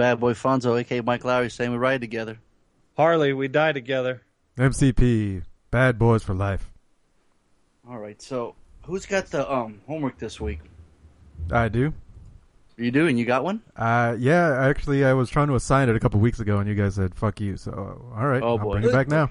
[0.00, 2.38] bad boy Fonzo, aka Mike Lowrey, saying we ride together.
[2.96, 4.22] Harley, we die together.
[4.56, 6.70] MCP, bad boys for life.
[7.88, 8.54] All right, so
[8.84, 10.60] who's got the um homework this week?
[11.52, 11.92] I do.
[12.78, 13.60] You do, and you got one?
[13.76, 16.74] Uh, yeah, actually, I was trying to assign it a couple weeks ago, and you
[16.74, 17.72] guys said "fuck you." So,
[18.16, 18.72] all right, Oh, I'll boy.
[18.80, 19.30] bring it back now.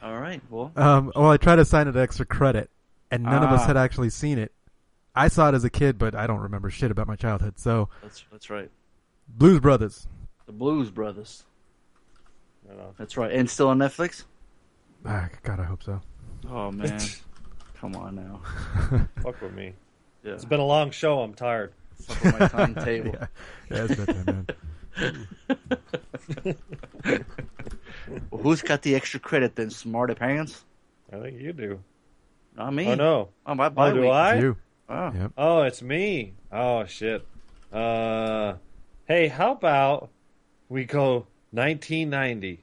[0.00, 2.70] All right, well, Um, well, I tried to assign it extra credit,
[3.10, 3.66] and none of us Ah.
[3.68, 4.52] had actually seen it.
[5.16, 7.58] I saw it as a kid, but I don't remember shit about my childhood.
[7.58, 8.70] So, that's that's right.
[9.28, 10.06] Blues Brothers.
[10.46, 11.44] The Blues Brothers.
[12.98, 14.24] That's right, and still on Netflix.
[15.04, 16.00] Ah, God, I hope so.
[16.48, 16.98] Oh man,
[17.80, 18.40] come on now.
[19.22, 19.74] Fuck with me.
[20.22, 21.20] Yeah, It's been a long show.
[21.20, 21.72] I'm tired.
[22.00, 23.10] fuck with my timetable.
[23.20, 23.26] yeah,
[23.70, 24.46] yeah, it's bedtime,
[24.96, 26.54] man.
[28.30, 29.70] Well, who's got the extra credit then?
[29.70, 30.64] Smarty pants?
[31.12, 31.80] I think you do.
[32.56, 32.86] Not me.
[32.88, 33.28] Oh no.
[33.46, 34.10] Oh, my Oh, do week.
[34.10, 34.38] I?
[34.38, 34.56] You.
[34.88, 35.12] Oh.
[35.14, 35.32] Yep.
[35.36, 36.34] Oh, it's me.
[36.52, 37.26] Oh shit.
[37.72, 38.54] Uh,
[39.06, 40.10] hey, how about
[40.68, 42.60] we go 1990?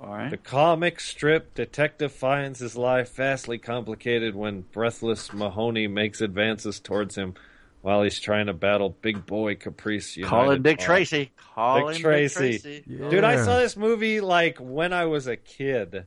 [0.00, 0.30] All right.
[0.30, 7.14] The comic strip detective finds his life vastly complicated when breathless Mahoney makes advances towards
[7.16, 7.34] him
[7.80, 10.28] while he's trying to battle big boy Caprice United.
[10.30, 10.86] Call him Dick Boss.
[10.86, 11.30] Tracy.
[11.54, 12.50] Call Dick him Tracy.
[12.52, 12.84] Dick Tracy.
[12.86, 13.08] Yeah.
[13.08, 16.04] Dude, I saw this movie like when I was a kid,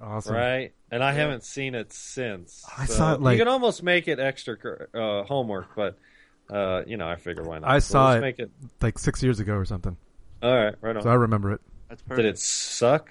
[0.00, 0.34] Awesome.
[0.36, 0.72] right?
[0.92, 2.64] And I haven't seen it since.
[2.78, 4.56] I So saw it, like- you can almost make it extra
[4.94, 5.98] uh, homework, but
[6.50, 7.70] uh, you know, I figure why not.
[7.70, 8.20] I So saw let's it.
[8.20, 8.50] Make it.
[8.80, 9.96] Like six years ago or something.
[10.42, 11.02] All right, right on.
[11.02, 11.60] So I remember it.
[11.88, 12.16] That's perfect.
[12.24, 13.10] Did it suck?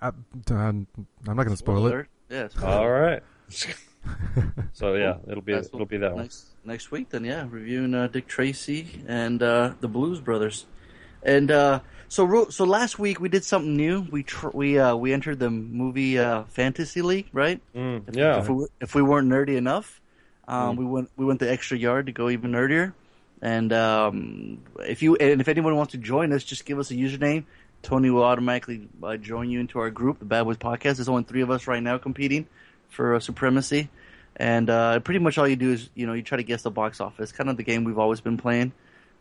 [0.00, 0.12] I,
[0.50, 0.86] I'm,
[1.26, 1.90] I'm not going to spoil it.
[1.90, 2.08] Alert.
[2.28, 2.48] Yeah.
[2.62, 3.22] All right.
[4.72, 6.22] so yeah, it'll be That's it'll be that one.
[6.22, 7.10] next next week.
[7.10, 10.66] Then yeah, reviewing uh, Dick Tracy and uh, the Blues Brothers,
[11.22, 14.02] and uh, so so last week we did something new.
[14.10, 17.60] We tr- we uh, we entered the movie uh, fantasy league, right?
[17.74, 18.38] Mm, yeah.
[18.38, 19.99] If we, if we weren't nerdy enough,
[20.48, 20.78] um, Mm.
[20.78, 22.92] we went we went the extra yard to go even nerdier.
[23.42, 26.94] And um, if you and if anyone wants to join us, just give us a
[26.94, 27.44] username.
[27.82, 30.96] Tony will automatically uh, join you into our group, the Bad Boys Podcast.
[30.96, 32.46] There's only three of us right now competing
[32.90, 33.88] for uh, supremacy,
[34.36, 36.70] and uh, pretty much all you do is you know you try to guess the
[36.70, 37.32] box office.
[37.32, 38.72] Kind of the game we've always been playing,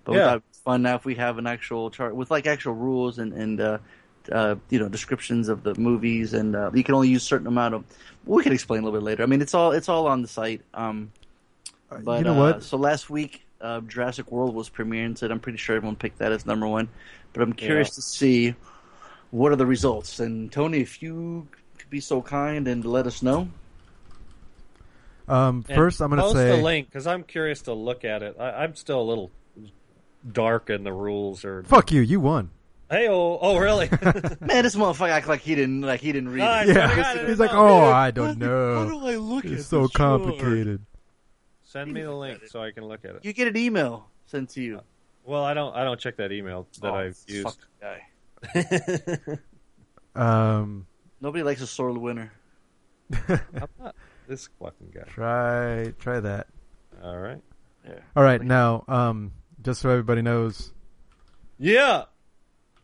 [0.03, 0.19] but Yeah.
[0.19, 3.79] without fun now if we have an actual chart with like actual rules and and
[4.31, 7.25] uh, uh, you know descriptions of the movies, and uh, you can only use a
[7.25, 7.83] certain amount of.
[8.25, 9.23] We can explain a little bit later.
[9.23, 10.61] I mean, it's all it's all on the site.
[10.73, 11.11] Um,
[11.89, 12.63] but you know uh, what?
[12.63, 16.31] so last week, uh, Jurassic World was premiering, so I'm pretty sure everyone picked that
[16.31, 16.89] as number one.
[17.33, 17.95] But I'm curious Yeah.
[17.95, 18.55] to see
[19.31, 20.19] what are the results.
[20.19, 21.47] And Tony, if you
[21.77, 23.49] could be so kind and let us know.
[25.27, 28.23] Um, first, I'm going to post say the link because I'm curious to look at
[28.23, 28.35] it.
[28.39, 29.31] I, I'm still a little
[30.31, 31.45] dark in the rules.
[31.45, 32.01] Or fuck you.
[32.01, 32.49] You won.
[32.89, 33.87] Hey, oh, oh, really?
[34.41, 36.65] Man, this motherfucker act like he didn't like he didn't read I it.
[36.73, 37.67] swear to God, Yeah, I he's like, know.
[37.67, 38.75] oh, I don't know.
[38.83, 40.21] How do I look It's at so this chart?
[40.23, 40.85] complicated.
[41.63, 43.25] Send me the link so I can look at it.
[43.25, 44.81] You get an email sent to you.
[45.23, 45.75] Well, I don't.
[45.75, 47.57] I don't check that email that Oh, I've fuck used.
[47.79, 48.01] guy.
[50.15, 50.87] Um,
[51.21, 52.31] Nobody likes a sore winner.
[53.27, 53.39] I'm
[53.79, 53.95] not
[54.27, 55.03] this fucking guy.
[55.07, 56.47] try try that.
[57.03, 57.41] All right.
[57.87, 57.99] Yeah.
[58.15, 60.73] All right, now, um, just so everybody knows,
[61.57, 62.05] Yeah.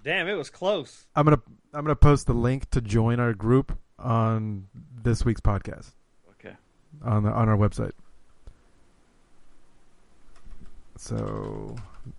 [0.05, 1.07] Damn, it was close.
[1.15, 1.41] I'm gonna
[1.73, 4.67] I'm gonna post the link to join our group on
[5.03, 5.93] this week's podcast
[6.39, 6.55] Okay.
[7.03, 7.91] on the on our website.
[10.97, 11.75] So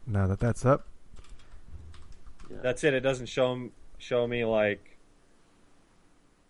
[0.06, 0.86] now that that's up,
[2.50, 2.92] That's it.
[2.92, 4.98] It doesn't show m- show me like.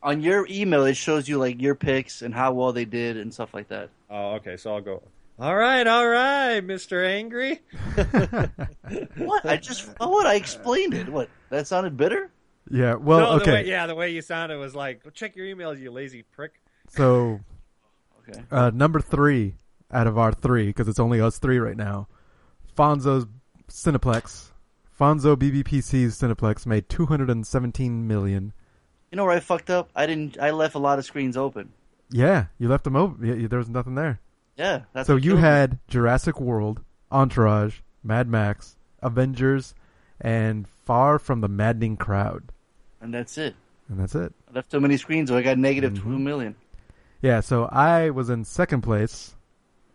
[0.03, 3.33] On your email, it shows you like your picks and how well they did and
[3.33, 3.91] stuff like that.
[4.09, 4.57] Oh, okay.
[4.57, 5.03] So I'll go.
[5.39, 7.61] All right, all right, Mister Angry.
[9.17, 9.45] What?
[9.45, 10.27] I just oh, what?
[10.27, 11.09] I explained it.
[11.09, 11.29] What?
[11.51, 12.31] That sounded bitter.
[12.71, 12.95] yeah.
[12.95, 13.53] Well, no, the okay.
[13.53, 16.53] way, yeah, the way you sounded was like, "Go check your emails, you lazy prick."
[16.89, 17.41] So
[18.29, 18.41] Okay.
[18.51, 19.57] uh, number three
[19.93, 22.09] out of our three, because it's only us three right now.
[22.77, 23.27] Fonzo's
[23.69, 24.51] Cineplex,
[24.99, 28.53] Fonzo BBPC's Cineplex made 217 million.
[29.11, 29.91] You know where I fucked up?
[29.95, 30.39] I didn't.
[30.41, 31.73] I left a lot of screens open.
[32.11, 33.27] Yeah, you left them open.
[33.27, 34.21] Yeah, there was nothing there.
[34.57, 34.83] Yeah.
[34.93, 35.43] That's so you killed me.
[35.43, 36.83] had Jurassic World,
[37.13, 39.75] Entourage, Mad Max, Avengers,
[40.21, 42.53] and Far from the Maddening Crowd,
[43.01, 43.55] and that's it.
[43.89, 44.33] and that's it.
[44.51, 46.03] I left so many screens, so I got negative Mhm.
[46.03, 46.55] two million.
[47.21, 49.37] Yeah, so I was in second place,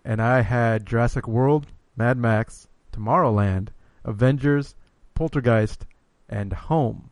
[0.06, 3.70] and I had Jurassic World, Mad Max, Tomorrowland,
[4.04, 4.76] Avengers,
[5.16, 5.86] Poltergeist,
[6.30, 7.10] and Home.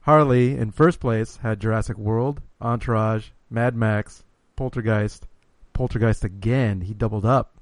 [0.00, 4.24] Harley in first place had Jurassic World, Entourage, Mad Max,
[4.56, 5.26] Poltergeist,
[5.74, 6.80] Poltergeist again.
[6.82, 7.56] He doubled up.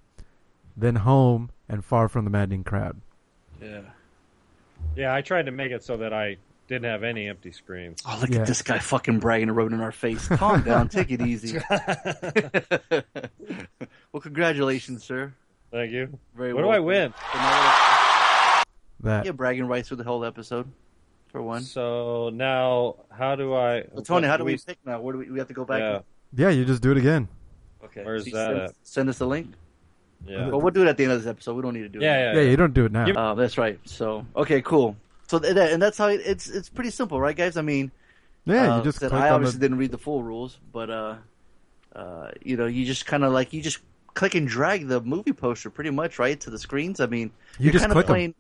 [0.77, 3.01] Then Home and Far from the Maddening Crowd.
[3.61, 3.81] Yeah.
[4.97, 6.37] Yeah, I tried to make it so that I
[6.69, 8.01] didn't have any empty screens.
[8.07, 8.41] Oh, look Yeah.
[8.41, 10.29] at this guy fucking bragging and rubbing in our face.
[10.29, 10.89] Calm down.
[10.89, 11.59] Take it easy.
[12.91, 15.33] well, congratulations, sir.
[15.71, 16.19] Thank you.
[16.37, 16.69] Very What do.
[16.69, 17.13] I win?
[19.01, 19.25] that.
[19.27, 20.71] Yeah, bragging rights through the whole episode.
[21.29, 21.63] For one.
[21.63, 23.85] So now, how do I?
[23.97, 24.59] So Tony, how do we we?
[24.59, 25.01] pick now?
[25.01, 25.81] Where do we, we have to go back?
[25.81, 26.01] Yeah,
[26.35, 27.27] Yeah, you just do it again.
[27.85, 28.05] Okay.
[28.05, 28.71] Where's So that send, at?
[28.83, 29.53] send us the link.
[30.27, 31.55] yeah, Well, we'll do it at the end of this episode.
[31.57, 32.03] We don't need to do it.
[32.03, 32.51] yeah, Yeah, yeah.
[32.51, 33.07] you don't do it now.
[33.11, 33.79] Uh, that's right.
[33.85, 34.97] So okay, cool.
[35.29, 37.57] So th- that, and that's how it, it's it's pretty simple, right, guys?
[37.57, 37.91] I mean,
[38.45, 39.65] yeah, uh, you just said, I obviously the.
[39.65, 41.15] didn't read the full rules, but uh,
[41.95, 43.79] uh, you know, you just kind of like you just
[44.15, 47.01] click and drag the movie poster pretty much right to the screens.
[47.01, 48.13] I mean, You you're just kind of click 'em.
[48.13, 48.35] playing.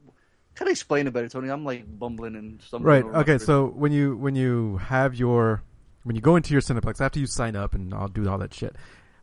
[0.54, 1.48] Kind of explain it better, Tony.
[1.48, 3.06] I'm like bumbling and stumbling.
[3.06, 3.20] Right.
[3.22, 3.38] Okay.
[3.38, 5.62] So when you when you have your
[6.04, 8.52] when you go into your Cineplex after you sign up and I'll do all that
[8.52, 8.76] shit,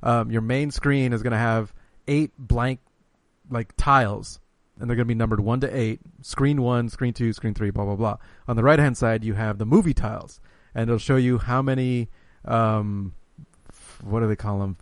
[0.04, 1.74] um, your main screen is going to have
[2.08, 2.80] eight blank
[3.50, 4.40] like tiles,
[4.80, 6.00] and they're going to be numbered one to eight.
[6.22, 8.18] Screen one, screen two, screen three, blah blah blah.
[8.48, 10.40] On the right hand side, you have the movie tiles,
[10.74, 12.10] and it'll show you how many
[12.46, 13.14] um,
[14.04, 14.78] what do they call them?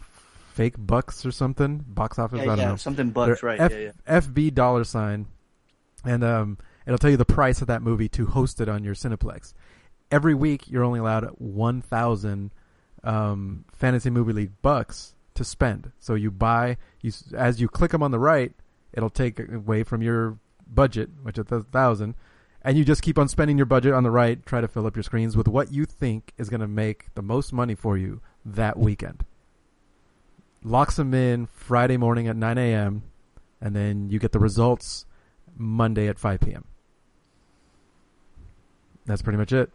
[0.53, 1.83] Fake bucks or something?
[1.87, 2.37] Box office?
[2.37, 2.75] yeah, I don't yeah, know.
[2.77, 3.59] something bucks, They're right?
[3.59, 4.19] F- yeah, yeah.
[4.19, 5.27] FB dollar sign,
[6.03, 8.95] and um, it'll tell you the price of that movie to host it on your
[8.95, 9.53] Cineplex.
[10.09, 12.51] Every week, you're only allowed one thousand
[13.03, 15.91] um, fantasy movie league bucks to spend.
[15.99, 18.53] So you buy you as you click them on the right,
[18.94, 22.15] it'll take away from your budget, which is a thousand,
[22.63, 24.45] and you just keep on spending your budget on the right.
[24.45, 27.21] Try to fill up your screens with what you think is going to make the
[27.21, 29.25] most money for you that weekend.
[30.63, 33.03] Locks them in Friday morning at 9 a.m
[33.61, 35.05] and then you get the results
[35.55, 36.65] Monday at 5 p.m.
[39.05, 39.71] That's pretty much it.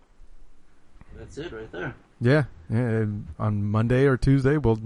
[1.17, 1.95] That's it right there.
[2.23, 2.79] Yeah, yeah.
[2.79, 4.81] and On Monday or Tuesday, we'll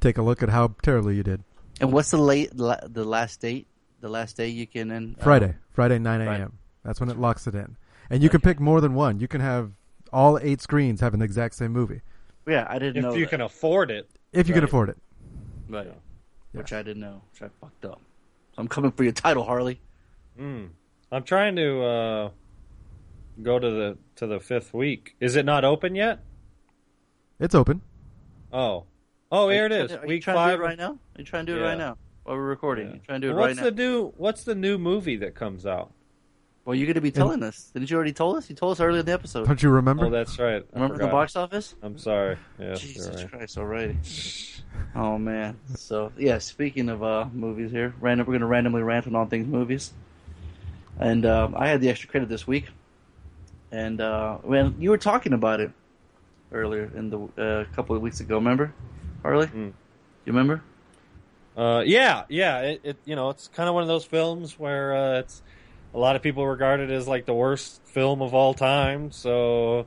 [0.00, 1.42] take a look at how terribly you did.
[1.80, 3.66] And what's the late la- the last date?
[4.00, 6.58] The last day you can in uh, Friday, Friday 9 a.m.
[6.84, 7.76] That's when it locks it in,
[8.10, 9.20] and you can pick more than one.
[9.20, 9.72] You can have
[10.12, 12.00] all eight screens having the exact same movie
[12.46, 13.10] Yeah, I didn't know.
[13.10, 13.30] If you that.
[13.30, 14.96] can afford it, if you can afford it.
[15.68, 15.86] right?
[15.86, 15.92] Yeah.
[16.60, 17.22] Which I didn't know.
[17.32, 18.00] Which I fucked up.
[18.54, 19.80] So I'm coming for your title, Harley.
[20.40, 20.68] Mm.
[21.10, 22.30] I'm trying to uh,
[23.42, 25.14] go to the to the fifth week.
[25.20, 26.20] Is it not open yet?
[27.38, 27.80] It's open.
[28.52, 28.84] Oh,
[29.30, 29.88] oh, here it Are you is.
[29.90, 30.58] trying to- Are Week five.
[30.58, 30.92] do it right now?
[30.92, 31.68] Are you trying to do it Yeah.
[31.68, 32.88] right now while we're recording?
[32.88, 32.94] Yeah.
[32.94, 33.64] You trying to do it Well, right what's now?
[33.64, 35.92] the new What's the new movie that comes out?
[36.64, 37.70] Well, you're going to be telling us.
[37.74, 38.50] Didn't you already told us?
[38.50, 39.46] You told us earlier in the episode.
[39.46, 40.06] Don't you remember?
[40.06, 40.64] Oh, that's right.
[40.72, 41.12] I Remember the forgot.
[41.12, 41.76] box office?
[41.80, 42.38] I'm sorry.
[42.58, 43.30] Yes, Jesus you're right.
[43.30, 43.96] Christ, already.
[44.94, 45.56] Oh man.
[45.74, 48.26] So yeah, speaking of uh, movies here, random.
[48.26, 49.90] We're gonna randomly rant on all things movies.
[50.98, 52.66] And um, I had the extra credit this week,
[53.72, 55.70] and uh, when you were talking about it
[56.52, 58.72] earlier in the uh, a couple of weeks ago, remember,
[59.22, 59.46] Harley?
[59.54, 59.72] Mm.
[60.24, 60.62] You remember?
[61.56, 62.60] Uh, yeah, yeah.
[62.60, 65.42] It, it you know it's kind of one of those films where uh, it's
[65.94, 69.10] a lot of people regard it as like the worst film of all time.
[69.10, 69.86] So,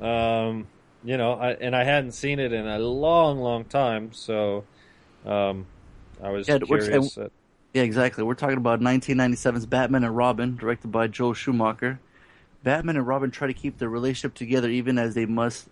[0.00, 0.68] um,
[1.02, 4.12] you know, I, and I hadn't seen it in a long, long time.
[4.12, 4.64] So,
[5.24, 5.66] um,
[6.22, 7.18] I was Yeah, curious.
[7.74, 8.24] Yeah, exactly.
[8.24, 12.00] We're talking about 1997's Batman and Robin, directed by Joel Schumacher.
[12.66, 15.68] Batman and Robin try to keep their relationship together, even as they must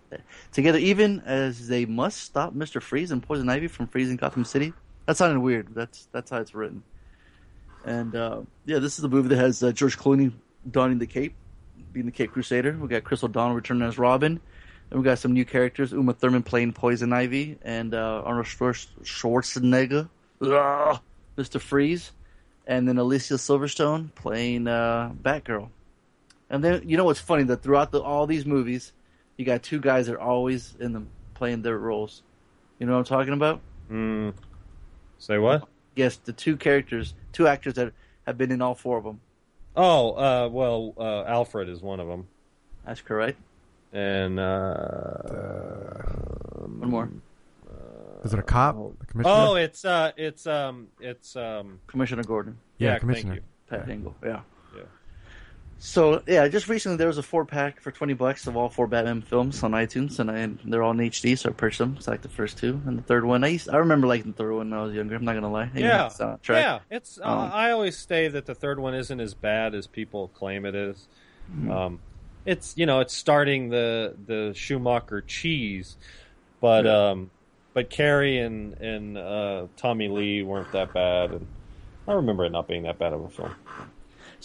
[0.53, 4.71] together, even as they must stop Mister Freeze and Poison Ivy from freezing Gotham City.
[5.05, 5.75] That sounded weird.
[5.75, 6.83] That's that's how it's written.
[7.83, 10.31] And uh, yeah, this is the movie that has uh, George Clooney
[10.71, 11.33] donning the cape,
[11.91, 12.71] being the Cape Crusader.
[12.79, 14.39] We got Chris O'Donnell returning as Robin,
[14.89, 18.87] and we got some new characters: Uma Thurman playing Poison Ivy, and uh, Arnold Schwar-
[19.03, 20.07] Schwarzenegger,
[20.39, 21.59] Mr.
[21.59, 22.13] Freeze,
[22.65, 25.67] and then Alicia Silverstone playing uh, Batgirl.
[26.49, 28.93] And then you know what's funny that throughout the, all these movies,
[29.37, 32.21] you got two guys that are always in them playing their roles.
[32.79, 33.61] You know what I'm talking about?
[33.91, 34.33] Mm,
[35.17, 35.67] say what?
[35.95, 37.93] Yes, the two characters, two actors that
[38.27, 39.21] have been in all four of them.
[39.75, 42.27] Oh, uh, well, uh, Alfred is one of them,
[42.85, 43.37] That's correct.
[43.91, 46.01] and uh,
[46.79, 47.09] One more.
[48.23, 48.75] Is it a cop?
[48.75, 49.35] A commissioner?
[49.35, 53.33] oh, it's uh, it's um, it's um, Commissioner Gordon, yeah, yeah, commissioner.
[53.33, 53.77] Thank you.
[53.77, 54.13] Pat Hingle.
[54.23, 54.39] Yeah.
[55.77, 58.87] So yeah, just recently there was a four pack for twenty bucks of all four
[58.87, 61.95] Batman films on iTunes, and, I, they're all in HD, so I purchased them.
[61.97, 63.43] It's like the first two, and the third one.
[63.43, 65.15] I used, I remember liking the third one when I was younger.
[65.15, 65.69] I'm not gonna lie.
[65.75, 66.61] Yeah, soundtrack.
[66.61, 66.79] yeah.
[66.89, 67.19] It's.
[67.21, 70.65] Uh, Um, I always say that the third one isn't as bad as people claim
[70.65, 71.07] it is.
[71.51, 71.69] Mm-hmm.
[71.71, 71.99] Um,
[72.45, 75.97] it's you know it's starting the the Schumacher cheese,
[76.61, 77.09] but Yeah.
[77.09, 77.29] um,
[77.73, 81.45] but Carrey and and uh, Tommy Lee weren't that bad, and
[82.07, 83.53] I remember it not being that bad of a film.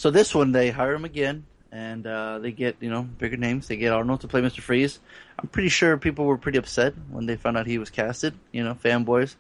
[0.01, 3.69] So this one, they hire him again, and uh, they get you know bigger names.
[3.69, 4.99] They get Arnold to play Mister Freeze.
[5.39, 8.33] I'm pretty sure people were pretty upset when they found out he was casted.
[8.51, 9.37] You know, fanboys.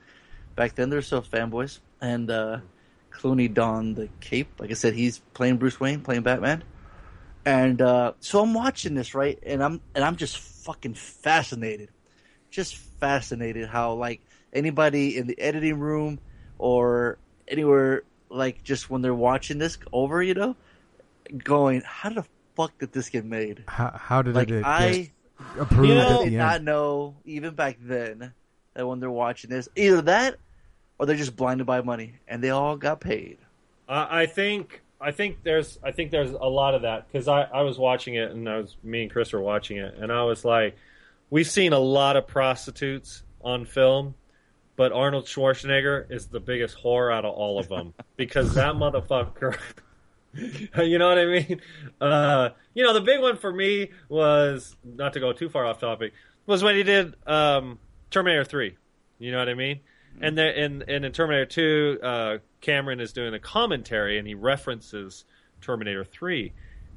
[0.56, 2.58] Back then, they're still fanboys, and uh,
[3.10, 4.48] Clooney donned the cape.
[4.58, 6.62] Like I said, he's playing Bruce Wayne, playing Batman.
[7.46, 11.88] And uh, so I'm watching this right, and I'm and I'm just fucking fascinated,
[12.50, 14.20] just fascinated how like
[14.52, 16.20] anybody in the editing room
[16.58, 17.16] or
[17.48, 20.56] anywhere like just when they're watching this over, you know,
[21.44, 22.24] going, how the
[22.56, 23.64] fuck did this get made?
[23.68, 25.10] How, how did Like it I get
[25.58, 28.32] approved You know- at did the not know even back then
[28.74, 30.36] that when they're watching this, either that
[30.98, 33.38] or they're just blinded by money, and they all got paid.
[33.88, 37.42] I I think I think there's I think there's a lot of that because I,
[37.42, 40.22] I was watching it and I was me and Chris were watching it and I
[40.24, 40.76] was like,
[41.30, 44.14] we've seen a lot of prostitutes on film,
[44.80, 49.54] but Arnold Schwarzenegger is the biggest whore out of all of them because that motherfucker.
[50.34, 51.60] you know what I mean?
[52.00, 55.80] Uh, you know the big one for me was not to go too far off
[55.80, 56.14] topic
[56.46, 57.78] was when he did um,
[58.10, 58.78] Terminator Three.
[59.18, 59.80] You know what I mean?
[60.18, 64.34] And there, in, and in Terminator 2, uh, Cameron is doing a commentary and he
[64.34, 65.26] references
[65.60, 66.54] Terminator 3.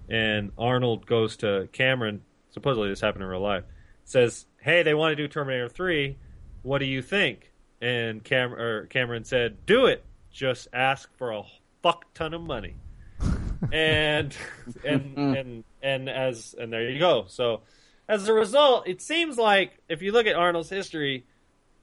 [0.08, 2.22] And Arnold goes to Cameron,
[2.52, 3.66] supposedly this happened in real life,
[4.06, 6.18] says, Hey, they want to do Terminator 3.
[6.62, 7.50] What do you think?
[7.84, 10.06] And Cam- or Cameron said, Do it.
[10.32, 11.44] Just ask for a
[11.82, 12.76] fuck ton of money.
[13.72, 14.36] and
[14.84, 17.26] and and and as and there you go.
[17.28, 17.62] So
[18.08, 21.26] as a result, it seems like if you look at Arnold's history,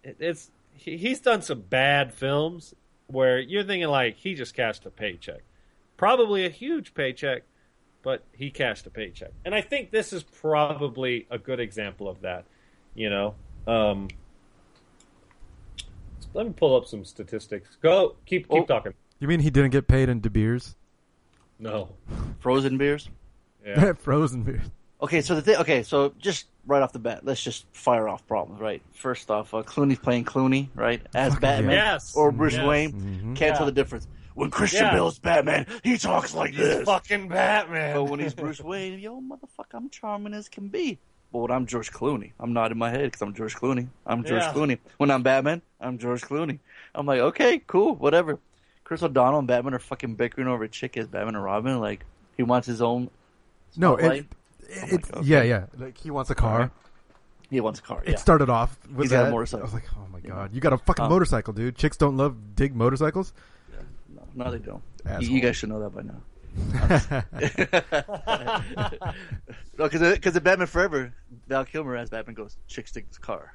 [0.02, 2.74] it's he, he's done some bad films
[3.06, 5.42] where you're thinking like he just cashed a paycheck,
[5.96, 7.42] probably a huge paycheck,
[8.02, 12.22] but he cashed a paycheck, and I think this is probably a good example of
[12.22, 12.44] that.
[12.94, 13.34] You know,
[13.66, 14.08] um,
[16.34, 17.76] let me pull up some statistics.
[17.82, 18.64] Go, keep keep Oh.
[18.64, 18.94] talking.
[19.18, 20.76] You mean he didn't get paid in De Beers?
[21.58, 21.90] No,
[22.38, 23.08] Frozen beers.
[23.64, 24.64] yeah, Frozen beers.
[25.02, 25.56] Okay, so the thing.
[25.56, 28.60] Okay, so just right off the bat, let's just fire off problems.
[28.60, 28.82] Right.
[28.92, 32.14] First off, uh, Clooney's playing Clooney, right, as Fucking Batman, yes.
[32.16, 32.66] or Bruce Yes.
[32.66, 32.92] Wayne.
[32.92, 33.36] Mhm.
[33.36, 33.56] Can't Yeah.
[33.56, 34.06] tell the difference.
[34.34, 34.92] When Christian Yeah.
[34.94, 36.84] Bale's Batman, he talks like this.
[36.86, 37.94] fucking Batman.
[37.96, 40.98] But when he's Bruce Wayne, yo, motherfucker, I'm charming as can be.
[41.32, 43.88] But when I'm George Clooney, I'm nodding my head because I'm George Clooney.
[44.04, 44.52] I'm George Yeah.
[44.52, 44.78] Clooney.
[44.96, 46.58] When I'm Batman, I'm George Clooney.
[46.94, 48.38] I'm like, okay, cool, whatever.
[48.82, 51.78] Chris O'Donnell and Batman are fucking bickering over a chick as Batman and Robin.
[51.78, 52.04] Like,
[52.36, 53.10] he wants his own.
[53.76, 54.26] No, spotlight.
[54.68, 55.26] it, I'm like, okay.
[55.26, 55.66] yeah, yeah.
[55.78, 56.52] Like he wants a car.
[56.52, 56.70] Alright.
[57.50, 58.02] He wants a car.
[58.04, 59.62] It started off with He's got a motorcycle.
[59.62, 61.76] I was like, oh my god, you got a fucking Um, motorcycle, dude.
[61.76, 63.32] Chicks don't love dig motorcycles.
[64.14, 64.82] No, no, they don't.
[65.06, 65.22] Asshole.
[65.32, 66.20] you guys should know that by now.
[69.78, 71.14] No, because because the Batman Forever,
[71.48, 73.54] Val Kilmer as Batman goes, "Chick dig this car.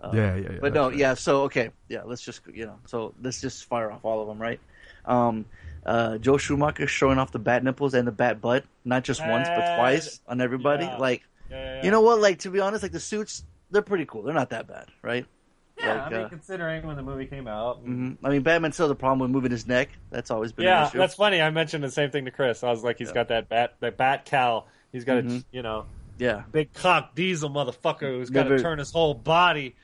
[0.00, 0.58] Uh, yeah, yeah, yeah.
[0.60, 0.96] but no, right.
[0.96, 1.14] yeah.
[1.14, 2.02] So okay, yeah.
[2.04, 2.78] Let's just you know.
[2.86, 4.58] So let's just fire off all of them, right?
[5.04, 5.44] Um,
[5.84, 9.48] uh, Joe Schumacher showing off the bat nipples and the bat butt, not just once
[9.48, 10.86] but twice on everybody.
[10.86, 10.96] Yeah.
[10.96, 11.84] Like, Yeah, yeah, yeah.
[11.84, 12.20] you know what?
[12.20, 14.22] Like to be honest, like the suits, they're pretty cool.
[14.22, 15.26] They're not that bad, right?
[15.78, 17.78] Yeah, Like, I mean, uh, considering when the movie came out.
[17.78, 19.90] hmm I mean, Batman still has a problem with moving his neck.
[20.10, 21.42] That's always been an Yeah, that's funny.
[21.42, 22.62] I mentioned the same thing to Chris.
[22.62, 23.14] I was like, he's Yeah.
[23.14, 24.68] got that bat, that bat cowl.
[24.92, 25.44] He's got a, Mhm.
[25.50, 25.86] you know,
[26.18, 29.74] yeah, big cock diesel motherfucker who's got to turn his whole body.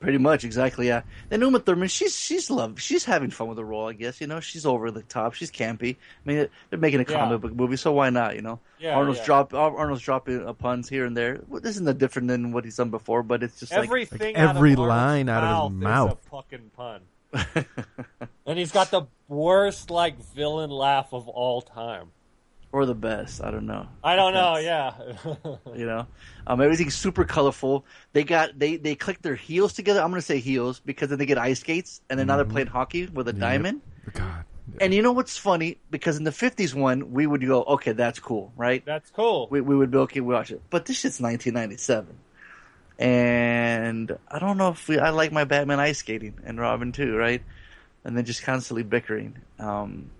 [0.00, 0.86] Pretty much exactly.
[0.88, 1.02] Yeah.
[1.28, 3.88] Then Uma Thurman, she's she's love, she's having fun with the role.
[3.88, 5.34] I guess you know she's over the top.
[5.34, 5.96] She's campy.
[5.96, 7.18] I mean, they're making a Yeah.
[7.18, 8.34] comic book movie, so why not?
[8.36, 8.60] You know.
[8.78, 9.26] Yeah, Arnold's yeah.
[9.26, 11.40] drop Arnold's dropping uh, puns here and there.
[11.48, 14.36] Well, this isn't that different than what he's done before, but it's just Everything, Like,
[14.36, 16.18] every out of line out of his mouth, mouth.
[16.20, 17.00] is a fucking pun.
[18.46, 22.12] And he's got the worst like villain laugh of all time.
[22.72, 23.42] Or the best.
[23.42, 23.88] I don't know.
[24.02, 24.56] I don't know.
[24.56, 24.94] Yeah.
[25.76, 26.06] You know,
[26.46, 27.84] um, everything's super colorful.
[28.14, 30.00] They got they they click their heels together.
[30.00, 32.50] I'm gonna say heels because then they get ice skates, and then now they're Mhm.
[32.52, 33.40] playing hockey with a Yep.
[33.40, 33.82] diamond.
[34.14, 34.44] God.
[34.80, 35.78] And you know what's funny?
[35.90, 38.82] Because in the '50s one, we would go, okay, that's cool, right?
[38.86, 39.46] That's cool.
[39.50, 40.62] we, we would be okay, we watch it.
[40.70, 42.16] But this shit's 1997,
[42.98, 47.14] and I don't know if we, I like my Batman ice skating and Robin too,
[47.16, 47.42] right?
[48.04, 49.36] And then just constantly bickering.
[49.58, 50.10] Um,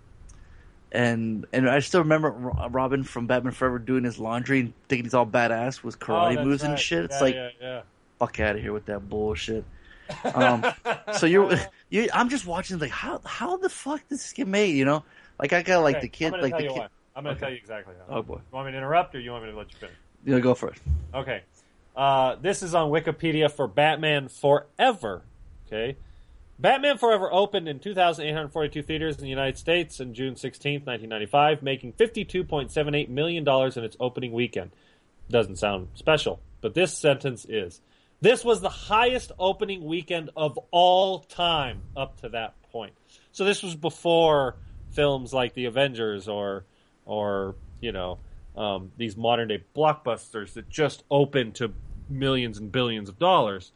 [0.92, 5.14] and and I still remember Robin from Batman Forever doing his laundry and thinking he's
[5.14, 7.04] all badass with Oh, karate that's moves and shit.
[7.04, 7.82] It's Yeah, like yeah, yeah.
[8.18, 9.64] fuck out of here with that bullshit.
[10.34, 10.64] Um,
[11.12, 11.54] so you're,
[11.90, 14.74] you, I'm just watching like how how the fuck did this get made?
[14.74, 15.04] You know,
[15.38, 16.72] like I got like Okay, the kid, I'm gonna like the kid.
[16.78, 16.88] why.
[17.14, 17.46] I'm going to Okay.
[17.46, 18.16] tell you exactly how.
[18.16, 19.96] Oh boy, You want me to interrupt or you want me to let you finish?
[20.24, 20.78] know, go for it.
[21.14, 21.42] Okay.
[21.96, 25.22] Uh, this is on Wikipedia for Batman Forever.
[25.66, 25.96] Okay.
[26.58, 31.92] Batman Forever opened in 2,842 theaters in the United States on June 16th, 1995, making
[31.92, 34.72] $52.78 million in its opening weekend.
[35.30, 37.80] Doesn't sound special, but this sentence is.
[38.20, 42.94] This was the highest opening weekend of all time up to that point.
[43.30, 44.56] So this was before
[44.90, 46.64] films like The Avengers or,
[47.04, 48.18] or you know,
[48.56, 51.72] um, these modern day blockbusters that just open to
[52.08, 53.70] millions and billions of dollars.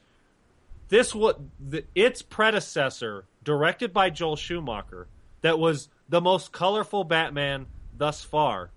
[0.92, 1.40] This what
[1.94, 5.08] its predecessor, directed by Joel Schumacher,
[5.40, 7.64] that was the most colorful Batman
[7.96, 8.72] thus far,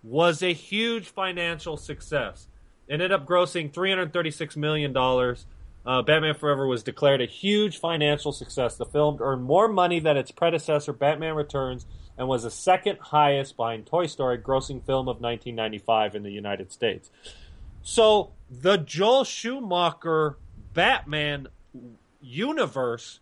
[0.00, 2.46] was a huge financial success.
[2.88, 5.46] Ended up grossing three hundred thirty-six million dollars
[5.84, 8.76] uh, Batman Forever was declared a huge financial success.
[8.76, 11.84] The film earned more money than its predecessor, Batman Returns,
[12.16, 16.70] and was the second highest behind Toy Story grossing film of 1995 in the United
[16.70, 17.10] States.
[17.82, 20.36] So the Joel Schumacher
[20.72, 21.48] Batman
[22.20, 23.20] universe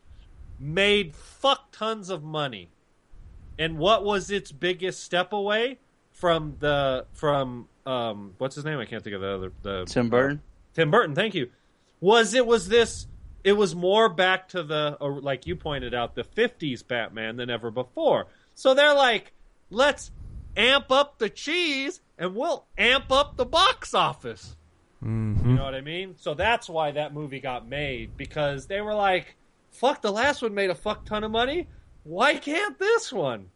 [0.58, 2.70] made fuck tons of money.
[3.58, 5.78] And what was its biggest step away
[6.10, 8.78] from the from um what's his name?
[8.78, 10.42] I can't think of the other the Tim Burton.
[10.74, 11.50] Tim Burton, thank you.
[12.00, 13.06] Was it was this
[13.44, 17.70] it was more back to the like you pointed out the 50s Batman than ever
[17.70, 18.26] before.
[18.54, 19.32] So they're like,
[19.70, 20.10] let's
[20.56, 24.56] amp up the cheese and we'll amp up the box office.
[25.04, 26.14] Hmm You know what I mean?
[26.16, 29.36] So that's why that movie got made because they were like,
[29.70, 31.68] fuck, the last one made a fuck ton of money.
[32.04, 33.50] Why can't this one?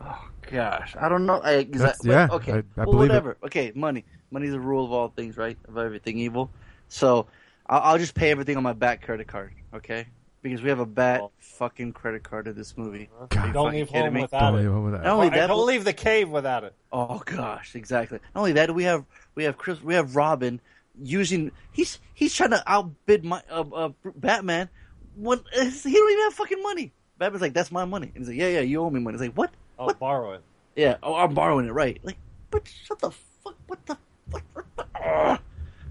[0.00, 1.40] Oh gosh, I don't know.
[1.42, 2.10] I, That's- exactly.
[2.10, 2.52] yeah, okay.
[2.52, 3.14] I- I well, believe it.
[3.14, 3.36] whatever.
[3.44, 4.04] Okay, money.
[4.30, 5.56] Money's the rule of all things, right?
[5.68, 6.50] Of everything evil.
[6.88, 7.26] So
[7.68, 10.06] I'll, I'll just pay everything on my bat credit card, okay?
[10.42, 11.30] Because we have a bat Oh.
[11.38, 13.08] fucking credit card in this movie.
[13.30, 13.52] God.
[13.52, 14.22] Don't leave home me?
[14.22, 14.62] without Don't it.
[14.62, 15.04] leave home with that.
[15.04, 16.74] Not only that, don't leave the cave without it.
[16.92, 18.18] Oh gosh, exactly.
[18.34, 19.04] Not only that, we have
[19.36, 20.60] we have Chris, we have Robin
[21.02, 24.68] using he's he's trying to outbid my uh, uh, Batman
[25.16, 26.92] when he don't even have fucking money.
[27.18, 29.22] Batman's like, "That's my money," and he's like, "Yeah, yeah, you owe me money." He's
[29.28, 29.52] like, "What?
[29.78, 29.98] I'll What?
[29.98, 30.42] borrow it.
[30.76, 32.16] Yeah, oh, I'm borrowing it, right?" Like,
[32.50, 33.56] but shut the fuck.
[33.66, 33.96] What the
[34.30, 34.42] fuck?
[34.52, 35.40] What the- Ugh.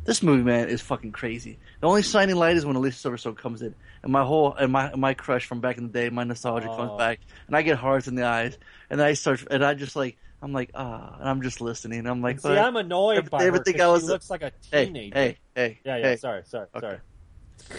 [0.06, 1.60] This movie, man, is fucking crazy.
[1.80, 4.94] The only shining light is when Alicia Silverstone comes in, and my whole and my
[4.96, 6.76] my crush from back in the day, my nostalgia Oh.
[6.76, 8.58] comes back, and I get hearts in the eyes,
[8.90, 12.06] and I start, and I just like, I'm like, ah, and I'm just listening.
[12.06, 12.50] I'm like, See?
[12.50, 15.16] I'm annoyed Every- by her everything I was- she looks like a teenager.
[15.16, 16.04] hey, hey, hey yeah, yeah.
[16.10, 16.16] hey.
[16.18, 16.98] Sorry, sorry, Okay.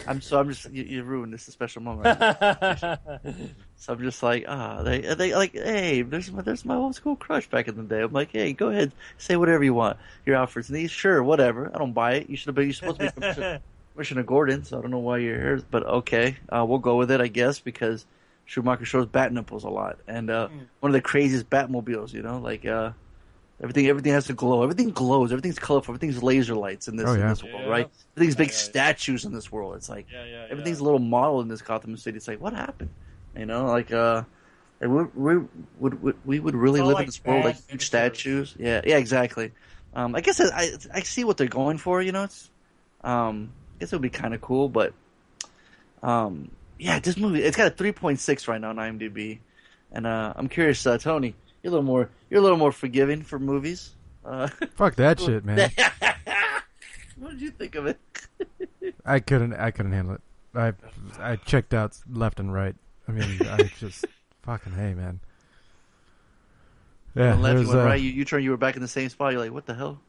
[0.07, 2.19] I'm so I'm just you, you ruined this special moment.
[3.77, 7.17] so I'm just like ah they they like hey there's my there's my old school
[7.17, 8.01] crush back in the day.
[8.01, 9.99] I'm like hey go ahead say whatever you want.
[10.25, 12.31] Your Alfred's niece sure whatever I don't buy it.
[12.31, 13.59] You should have been you supposed to be
[13.95, 17.11] Commissioner Gordon so I don't know why you're here but okay uh, we'll go with
[17.11, 18.07] it I guess because
[18.47, 20.49] Schumacher shows bat nipples a lot and uh,
[20.81, 22.93] one of the craziest Batmobiles you know like uh.
[23.63, 24.65] Everything, everything has to glow.
[24.65, 25.31] Everything glows.
[25.31, 25.95] Everything's colorful.
[25.95, 27.69] Everything's laser lights in this, Oh, in this world, Yeah.
[27.69, 27.91] right?
[28.17, 28.69] Everything's big Yeah, yeah, yeah.
[28.69, 29.77] statues in this world.
[29.77, 30.83] It's like yeah, yeah, everything's yeah.
[30.83, 32.17] a little model in this Gotham City.
[32.17, 32.91] It's like, what happened?
[33.39, 34.25] You know, like uh,
[34.81, 35.45] we we
[35.79, 37.87] would we, we would really live like in this world like huge pictures.
[37.87, 38.57] statues.
[38.59, 39.53] Yeah, yeah, exactly.
[39.95, 42.03] Um, I guess I, I I see what they're going for.
[42.03, 42.51] You know, it's
[43.05, 44.93] um, I guess it would be kind of cool, but
[46.03, 46.51] um,
[46.85, 49.39] yeah, this movie it's got a three point six right now on IMDb,
[49.91, 53.23] and uh, I'm curious, uh, Tony, you're a little more you're a little more forgiving
[53.23, 53.95] for movies.
[54.23, 55.71] Uh, Fuck that shit, man.
[57.17, 57.99] what did you think of it?
[59.07, 59.55] I couldn't.
[59.55, 60.21] I couldn't handle it.
[60.55, 60.75] I
[61.19, 62.77] I checked out left and right.
[63.09, 64.05] I mean, I just
[64.43, 65.21] fucking hey, man.
[67.15, 68.01] Yeah, left, you went uh, right.
[68.01, 69.33] You, you turn, you were back in the same spot.
[69.33, 70.01] You're like, what the hell?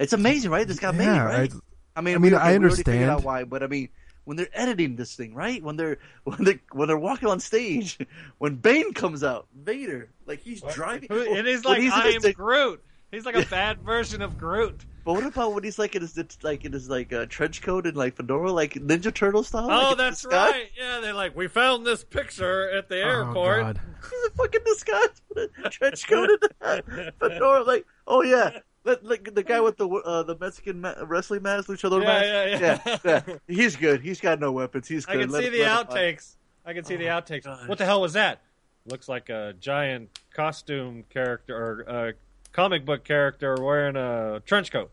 [0.00, 0.66] It's amazing, right?
[0.66, 1.52] This got made, right?
[1.94, 3.22] I mean, I mean, I understand.
[3.22, 3.90] why, but I mean,
[4.24, 5.62] when they're editing this thing, right?
[5.62, 7.98] When they're when they when they're walking on stage,
[8.38, 12.12] when Bane comes out, Vader, like he's driving, Who- And he's like, he's in I
[12.12, 12.82] his- am Groot.
[13.10, 14.84] He's like a bad version of Groot.
[15.04, 17.86] But what about when he's like in his like in his like uh, trench coat
[17.86, 19.68] and like fedora, like Ninja Turtle style?
[19.68, 20.68] Oh, in that's right.
[20.78, 23.60] Yeah, they're like, we found this picture at the oh, airport.
[23.62, 23.80] God.
[24.02, 26.30] He's a fucking disguise with a trench coat
[26.60, 27.64] and fedora.
[27.64, 32.00] Like, oh yeah, Like the guy with the uh, the Mexican ma- wrestling mask, luchador
[32.02, 32.60] Yeah, mask.
[32.62, 33.22] yeah, yeah.
[33.28, 34.00] yeah, He's good.
[34.00, 34.88] He's got no weapons.
[34.88, 35.16] He's good.
[35.16, 35.96] I can Let see the let him fight.
[36.16, 36.36] outtakes.
[36.64, 37.44] I can see the Oh, outtakes.
[37.44, 37.68] gosh.
[37.68, 38.40] What the hell was that?
[38.86, 42.12] Looks like a giant costume character or a
[42.52, 44.90] comic book character wearing a trench coat.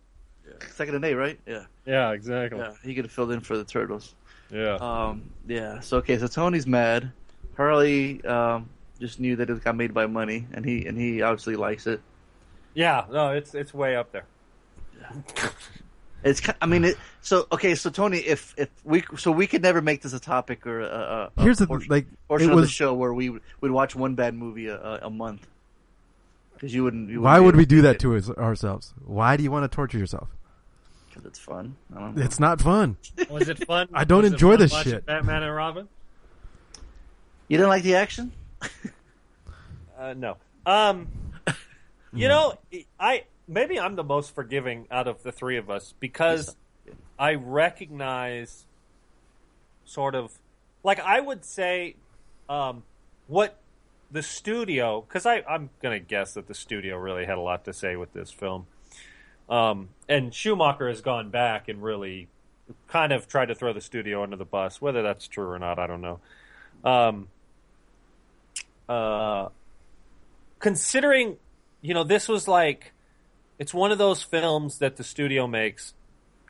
[0.71, 1.39] Second and eight, right?
[1.45, 2.59] Yeah, Yeah, exactly.
[2.59, 2.73] yeah.
[2.83, 4.15] He could have filled in for the turtles.
[4.51, 4.75] Yeah.
[4.75, 5.79] Um, yeah.
[5.79, 7.11] So okay, so Tony's mad.
[7.55, 8.69] Harley um,
[8.99, 12.01] just knew that it got made by money, and he and he obviously likes it.
[12.77, 14.25] Yeah, no, it's it's way up there.
[16.23, 16.43] It's.
[16.61, 16.95] I mean, it.
[17.21, 20.67] So okay, so Tony, if if we so we could never make this a topic
[20.67, 22.05] or a, a, a Here's the like.
[22.27, 24.99] portion It of the show where we would would watch one bad movie a, a,
[25.07, 25.47] a month.
[26.53, 27.09] Because you wouldn't.
[27.09, 27.99] You Why wouldn't would we able do that it.
[28.01, 28.93] to us, ourselves?
[29.03, 30.29] Why do you want to torture yourself?
[31.09, 31.75] Because it's fun.
[31.95, 32.23] I don't know.
[32.23, 32.97] It's not fun.
[33.27, 33.87] Was it fun?
[33.91, 35.05] I don't Was it enjoy fun this watching shit.
[35.07, 35.87] Batman and Robin?
[37.47, 38.33] You didn't like the action?
[39.97, 40.37] Uh, no.
[40.67, 41.07] Um,
[42.17, 42.57] you know,
[42.99, 46.55] I maybe I'm the most forgiving out of the three of us because
[47.17, 48.65] I recognize
[49.85, 50.37] sort of
[50.83, 51.95] like I would say
[52.49, 52.83] um,
[53.27, 53.59] what
[54.11, 57.73] the studio because I I'm gonna guess that the studio really had a lot to
[57.73, 58.67] say with this film.
[59.49, 62.27] Um, and Schumacher has gone back and really
[62.87, 64.81] kind of tried to throw the studio under the bus.
[64.81, 66.19] Whether that's true or not, I don't know.
[66.83, 67.27] Um,
[68.89, 69.49] uh,
[70.59, 71.37] considering,
[71.87, 72.91] you know, this was like,
[73.59, 75.93] it's one of those films that the studio makes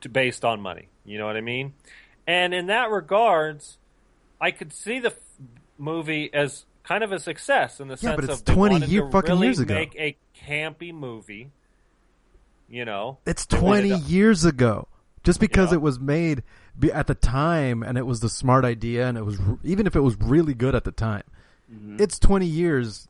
[0.02, 0.88] to, based on money.
[1.06, 1.74] You know what I mean?
[2.26, 3.78] And in that regards,
[4.42, 5.16] I could see the f-
[5.78, 8.74] movie as kind of a success in the Yeah, sense but it's of they 20
[8.74, 9.76] wanted year- to fucking really years ago.
[9.76, 11.52] make a campy movie.
[12.70, 14.88] You know, It's 20 to- years ago.
[15.24, 15.76] Just because Yeah.
[15.76, 16.42] it was made
[16.94, 20.00] at the time and it was the smart idea and it was even if it
[20.02, 21.24] was really good at the time.
[21.72, 22.00] Mhm.
[22.02, 23.08] It's 20 years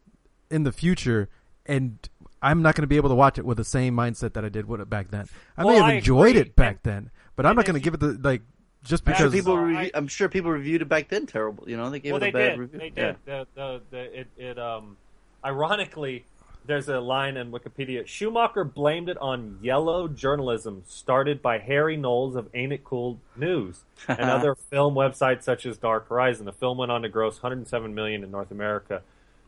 [0.50, 1.30] in the future
[1.66, 1.98] and
[2.42, 4.50] I'm not going to be able to watch it with the same mindset that I
[4.50, 5.28] did with it back then.
[5.58, 6.42] I may have I enjoyed agree.
[6.42, 8.42] it back And- then, but I'm and not going to give it the like
[8.84, 11.68] just because people So revi- I- I'm sure people reviewed it back then terrible.
[11.70, 12.60] You know, they gave well, it they a bad did.
[12.60, 12.80] review.
[12.80, 13.06] They Yeah.
[13.08, 13.16] did.
[13.26, 14.98] The, the, the, it, it, um,
[15.44, 16.26] ironically,
[16.66, 18.06] there's a line in Wikipedia.
[18.06, 23.84] Schumacher blamed it on yellow journalism started by Harry Knowles of Ain't It Cool News
[24.08, 26.46] and other film websites such as Dark Horizon.
[26.46, 29.02] The film went on to gross 107 million in North America,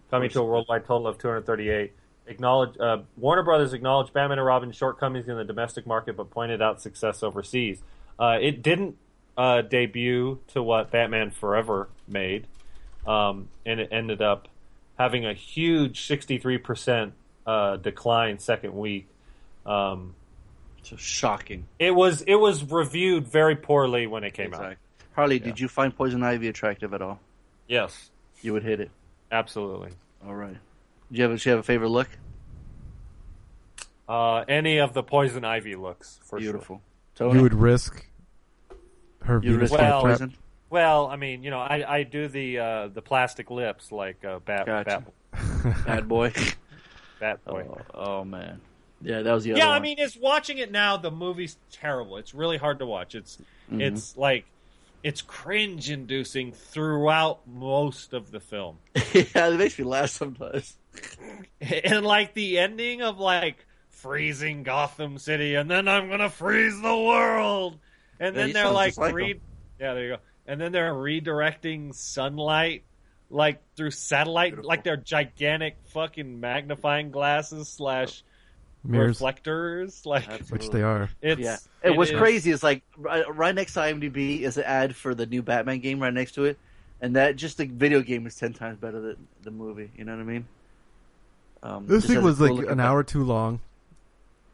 [0.10, 1.91] coming to a worldwide total of 238.
[2.30, 6.62] Acknowledge uh, Warner Brothers acknowledged Batman and Robin's shortcomings in the domestic market, but pointed
[6.62, 7.82] out success overseas.
[8.20, 8.96] Uh, it didn't
[9.38, 12.46] uh, debut to what Batman Forever made,
[13.08, 14.48] um, and it ended up
[14.98, 17.12] having a huge 63%
[17.48, 19.08] uh, decline second week.
[19.65, 20.13] Um,
[20.84, 21.65] So shocking.
[21.80, 24.76] it was it was reviewed very poorly when it came out.
[25.13, 25.46] Harley, Yeah.
[25.46, 27.20] did you find Poison Ivy attractive at all?
[27.68, 28.12] Yes,
[28.42, 28.92] You would hit it.
[29.32, 29.92] absolutely.
[30.26, 30.58] All right.
[31.12, 32.10] Do you have, do you have a favorite look?
[34.08, 36.52] Uh, any of the poison ivy looks for sure.
[36.52, 36.82] Beautiful.
[37.15, 38.06] Tony, you would risk
[39.24, 40.36] her you Venus risk Well- poison?
[40.72, 44.38] Well, I mean, you know, I, I do the uh, the plastic lips like uh,
[44.38, 45.04] Bat Gotcha.
[45.32, 46.32] Bat, Bad boy.
[47.19, 47.65] Bat Boy.
[47.67, 48.62] oh, oh, man.
[49.02, 49.76] Yeah, that was the other yeah, one.
[49.78, 50.95] I mean, it's watching it now.
[50.98, 52.17] The movie's terrible.
[52.17, 53.15] It's really hard to watch.
[53.15, 53.39] It's
[53.72, 53.82] Mhm.
[53.82, 54.45] it's like
[55.04, 58.78] it's cringe inducing throughout most of the film.
[59.13, 60.78] yeah, it makes me laugh sometimes.
[61.62, 66.95] and like the ending of like freezing Gotham City, and then I'm gonna freeze the
[66.97, 67.78] world,
[68.19, 69.39] and Yeah, then he they're like, like re-
[69.80, 72.84] yeah, there you go, and then they're redirecting sunlight
[73.32, 74.67] like through satellite, Beautiful.
[74.69, 78.23] like they're gigantic fucking magnifying glasses slash
[78.84, 80.58] Mirrors, reflectors, like Absolutely.
[80.58, 81.10] which they are.
[81.21, 81.56] it's Yeah.
[81.84, 84.95] it And what's is- crazy is like right, right next to IMDb is an ad
[84.95, 86.58] for the new Batman game right next to it,
[87.02, 89.91] and that just the video game is ten times better than the movie.
[89.97, 90.47] You know what I mean?
[91.62, 93.60] Um, This thing was cool like an hour too long.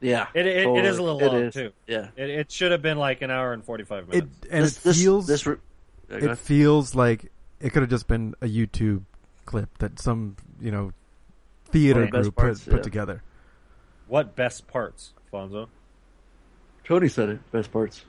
[0.02, 1.54] Yeah, It, it, it is a little It long is.
[1.54, 1.72] too.
[1.88, 4.48] Yeah, It, it should have been like an hour and forty five It minutes.
[4.52, 5.46] and this, it this, feels this.
[5.48, 5.58] Re-
[6.10, 9.04] Yeah, it feels like it could have just been a YouTube
[9.46, 10.92] clip that some you know
[11.70, 13.22] theater group parts, put, put together.
[14.08, 15.68] what best parts, Fonzo?
[16.84, 17.52] Tony said it.
[17.52, 18.04] Best parts.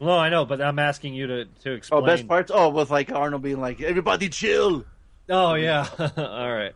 [0.00, 2.02] No, I know, but I'm asking you to to explain.
[2.02, 2.50] Oh, best parts.
[2.54, 4.84] Oh, with like Arnold being like, "Everybody chill."
[5.28, 6.72] Oh yeah, all right.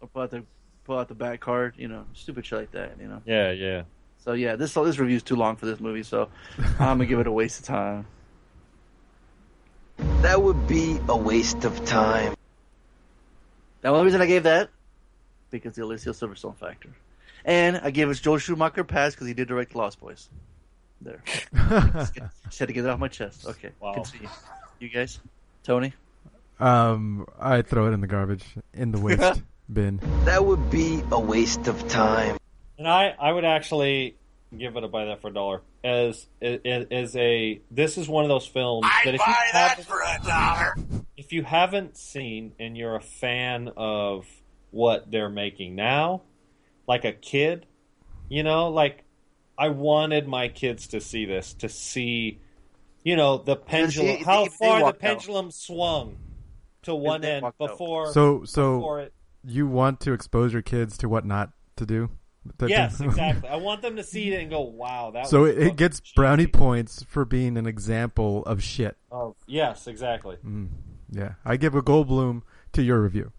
[0.00, 0.44] Or pull out the
[0.92, 1.74] pull out the back card.
[1.78, 2.92] You know, stupid shit like that.
[3.00, 3.22] You know.
[3.24, 3.82] Yeah, yeah.
[4.18, 6.28] So yeah, this this review's too long for this movie, so
[6.78, 8.06] I'm gonna give it a waste of time.
[10.20, 12.34] That would be a waste of time.
[13.80, 14.68] The only reason I gave that
[15.50, 16.90] because the Alicia Silverstone factor,
[17.44, 20.28] and I gave it Joel Schumacher pass because he did direct Lost Boys.
[21.00, 21.20] There,
[21.54, 23.44] just had to get it off my chest.
[23.46, 23.94] Okay, Wow.
[23.94, 24.28] continue.
[24.78, 25.18] You guys,
[25.64, 25.94] Tony.
[26.60, 29.42] um, I throw it in the garbage in the waste
[29.74, 30.00] bin.
[30.24, 32.36] That would be a waste of time.
[32.78, 34.16] And I, I would actually
[34.56, 35.62] give it a buy that for a dollar.
[35.84, 40.00] As as, as a this is one of those films that if you haven't, for
[40.00, 40.76] a dollar.
[41.16, 44.26] if you haven't seen and you're a fan of
[44.70, 46.22] what they're making now,
[46.86, 47.66] like a kid,
[48.28, 49.04] you know, like
[49.58, 52.40] I wanted my kids to see this to see,
[53.04, 55.00] you know, the pendulum, he- how he- he far the walked out.
[55.18, 56.16] pendulum swung
[56.82, 59.12] to one end before So so before it.
[59.44, 62.10] You want to expose your kids to what not to do?
[62.66, 63.48] Yes, exactly.
[63.48, 65.76] I want them to see it and go, "Wow, that." so was it, it fucking
[65.76, 68.96] gets brownie points for being an example of shit.
[69.10, 70.36] Of, yes, exactly.
[70.44, 70.68] Mm,
[71.10, 73.32] yeah, I give a Goldblum to your review.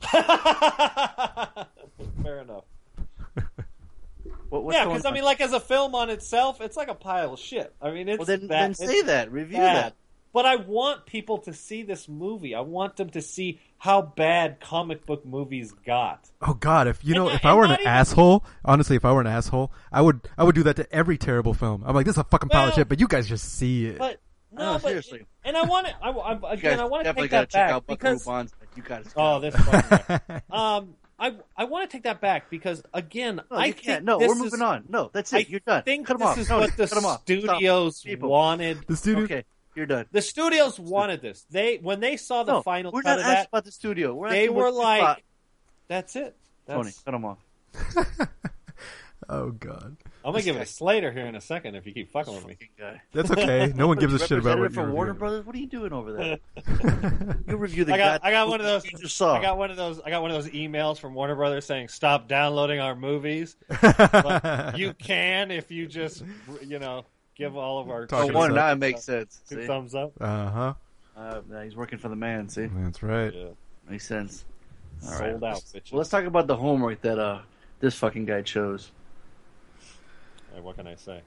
[0.10, 0.24] Fair
[2.40, 2.64] enough.
[4.50, 6.94] What, what's yeah, because I mean, like as a film on itself, it's like a
[6.94, 7.74] pile of shit.
[7.82, 9.32] I mean, it's well, then, bad- then it's say that.
[9.32, 9.76] Review bad.
[9.76, 9.96] that.
[10.34, 12.54] But I want people to see this movie.
[12.54, 16.28] I want them to see how bad comic book movies got.
[16.42, 16.88] Oh God!
[16.88, 19.12] If you And know, not- if I and were an even- asshole, honestly, if I
[19.12, 21.84] were an asshole, I would, I would do that to every terrible film.
[21.86, 23.98] I'm like, this is a fucking pile of shit, but you guys just see it.
[23.98, 24.20] But
[24.52, 25.24] no, No, but seriously.
[25.44, 25.94] and I want to.
[26.02, 28.54] I, I, again, I want to take gotta that check back out because Banzai.
[28.76, 29.54] You got oh, this.
[30.50, 34.04] um, I I want to take that back because again, No, I can't.
[34.04, 34.84] No, this we're moving is, on.
[34.88, 35.48] No, that's I it.
[35.48, 35.84] You're done.
[35.84, 36.38] think Cut 'em this off.
[36.38, 37.22] is Tony, what the cut 'em off.
[37.22, 37.22] Stop.
[37.22, 38.30] studios People.
[38.30, 38.84] wanted.
[38.88, 39.44] the studio, Okay,
[39.74, 40.06] you're done.
[40.12, 41.44] The studios wanted this.
[41.50, 44.14] They when they saw the no, final we're cut not of that, about the studio.
[44.14, 45.22] We're they were like, thought.
[45.88, 47.38] "That's it." Tony, That's, cut him off.
[49.28, 52.10] oh God, I'm gonna give it a Slater here in a second if you keep
[52.10, 52.56] fucking with me.
[52.78, 53.02] Guy.
[53.12, 53.72] That's okay.
[53.76, 55.18] No one gives a shit about what for you're Warner reviewing.
[55.18, 55.46] Brothers.
[55.46, 56.38] What are you doing over there?
[57.46, 58.84] you review the I got, I got one of those.
[58.84, 59.34] you just saw.
[59.34, 60.00] I got one of those.
[60.00, 64.78] I got one of those emails from Warner Brothers saying, "Stop downloading our movies." But
[64.78, 66.22] you can if you just,
[66.62, 67.04] you know,
[67.36, 69.40] give all of our Talk Oh, to one us now it makes sense.
[69.48, 69.66] two See?
[69.66, 70.12] thumbs up.
[70.20, 70.74] Uh huh.
[71.16, 72.48] Uh, yeah, he's working for the man.
[72.48, 73.32] See, That's right.
[73.32, 73.46] Yeah,
[73.88, 74.44] makes sense.
[75.04, 75.18] All right.
[75.32, 75.54] sold out.
[75.54, 75.92] Let's- bitches.
[75.92, 77.40] Well, let's talk about the homework that uh
[77.80, 78.90] this fucking guy chose.
[80.54, 81.20] Hey, what can I say?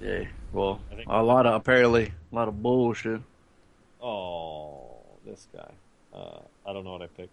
[0.00, 0.24] Yeah.
[0.52, 3.20] Well, I think- a lot of apparently a lot of bullshit.
[4.02, 5.70] Oh, this guy.
[6.14, 7.32] Uh, I don't know what I picked.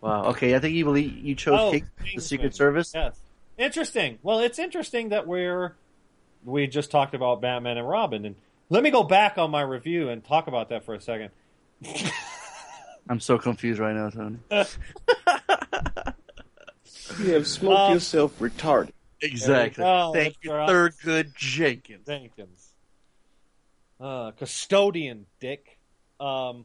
[0.00, 0.24] Wow.
[0.30, 2.92] Okay, I think you believe you chose Oh, King- the Secret Service.
[2.94, 3.18] Yes.
[3.56, 4.18] Interesting.
[4.22, 5.74] Well, it's interesting that we're
[6.44, 8.36] we just talked about Batman and Robin, and
[8.70, 11.30] let me go back on my review and talk about that for a second.
[13.08, 14.38] I'm so confused right now, Tony.
[17.18, 18.92] You have smoked Um, yourself retarded.
[19.20, 19.82] Exactly.
[19.82, 20.12] go.
[20.12, 20.68] Thank That's you, right.
[20.68, 22.06] Thurgood Jenkins.
[22.06, 22.72] Jenkins,
[24.00, 25.78] uh, custodian Dick.
[26.18, 26.64] Um,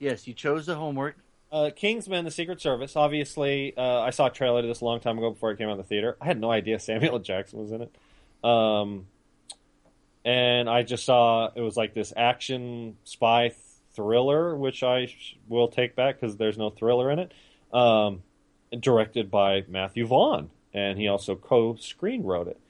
[0.00, 1.16] Yes, you chose the homework.
[1.50, 2.94] uh, Kingsman: The Secret Service.
[2.94, 5.68] Obviously, uh, I saw a trailer to this a long time ago before it came
[5.68, 6.16] out of the theater.
[6.20, 7.92] I had no idea Samuel Jackson was in it.
[8.42, 9.06] Um,
[10.24, 13.52] and I just saw it was like this action spy
[13.94, 17.32] thriller, which I sh- will take back because there's no thriller in it.
[17.72, 18.22] Um,
[18.78, 22.60] directed by Matthew Vaughn, and he also co-screen wrote it.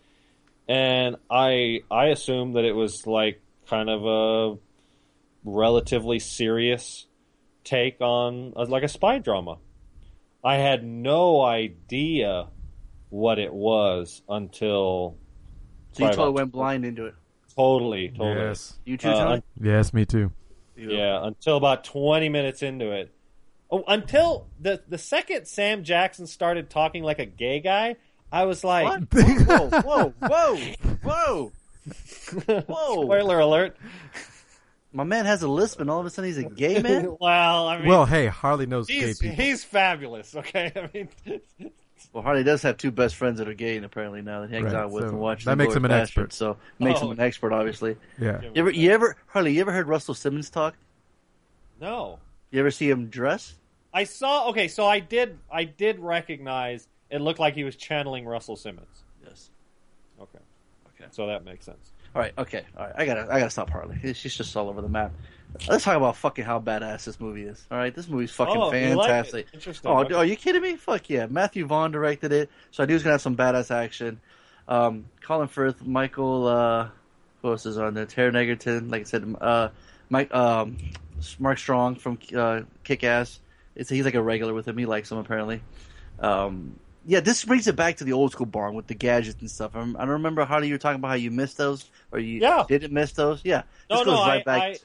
[0.68, 4.58] And I I assumed that it was like kind of a
[5.44, 7.06] relatively serious
[7.64, 9.58] take on uh, like a spy drama.
[10.44, 12.48] I had no idea
[13.10, 15.16] what it was until
[15.92, 17.14] So you totally went blind into it.
[17.56, 18.34] totally, totally.
[18.46, 18.78] Yes.
[18.84, 19.42] You too, Uh, Tony.
[19.60, 20.30] Yes, me too.
[20.76, 23.12] Yeah, until about 20 minutes into it.
[23.70, 27.96] Oh, until the the second Sam Jackson started talking like a gay guy,
[28.32, 29.02] I was like, What?
[29.12, 30.56] whoa, whoa, whoa,
[31.02, 31.52] whoa!
[32.68, 33.02] Whoa.
[33.04, 33.76] spoiler alert.
[34.92, 37.16] My man has a lisp, and all of a sudden he's a gay man.
[37.20, 39.36] well, I mean, Well, hey, Harley knows gay he's people.
[39.36, 40.34] he's fabulous.
[40.36, 41.08] Okay, I mean,
[42.12, 44.54] well, Harley does have two best friends that are gay, and apparently now that he
[44.54, 45.44] hangs Right, out with so and watches.
[45.46, 46.32] that makes him an Inglourious expert.
[46.32, 47.06] So makes Oh.
[47.06, 47.96] him an expert, obviously.
[48.18, 48.40] Yeah.
[48.42, 49.52] You ever, you ever, Harley?
[49.54, 50.74] You ever heard Russell Simmons talk?
[51.80, 52.18] no.
[52.50, 53.54] You ever see him dress?
[53.92, 54.48] I saw.
[54.48, 55.38] Okay, so I did.
[55.52, 56.88] I did recognize.
[57.10, 59.04] It looked like he was channeling Russell Simmons.
[59.22, 59.50] Yes.
[60.20, 60.38] Okay.
[60.94, 61.08] Okay.
[61.10, 61.92] So that makes sense.
[62.14, 62.32] All right.
[62.38, 62.64] Okay.
[62.76, 62.94] All right.
[62.96, 63.22] I gotta.
[63.30, 63.98] I gotta stop Harley.
[64.14, 65.12] She's just all over the map.
[65.68, 67.66] Let's talk about fucking how badass this movie is.
[67.70, 67.94] All right.
[67.94, 69.46] This movie's fucking Oh, you like fantastic.
[69.52, 69.90] Interesting.
[69.90, 70.14] Oh, Okay.
[70.14, 70.76] are you kidding me?
[70.76, 71.26] Fuck yeah.
[71.26, 74.20] Matthew Vaughn directed it, so I knew it was gonna have some badass action.
[74.68, 76.88] Um, Colin Firth, Michael, uh,
[77.42, 78.06] who else is on there?
[78.06, 79.68] Taron Egerton, like I said, uh,
[80.10, 80.76] Mike, um,
[81.38, 83.40] Mark Strong from uh, Kick Ass.
[83.74, 84.76] It's he's like a regular with him.
[84.78, 85.62] He likes him apparently.
[86.20, 89.50] Um, yeah, this brings it back to the old school Bond with the gadgets and
[89.50, 89.74] stuff.
[89.74, 92.64] I, don't remember how you were talking about how you missed those or you Yeah.
[92.68, 93.40] didn't miss those.
[93.44, 94.62] Yeah, No, this no, goes right I- back.
[94.62, 94.76] I-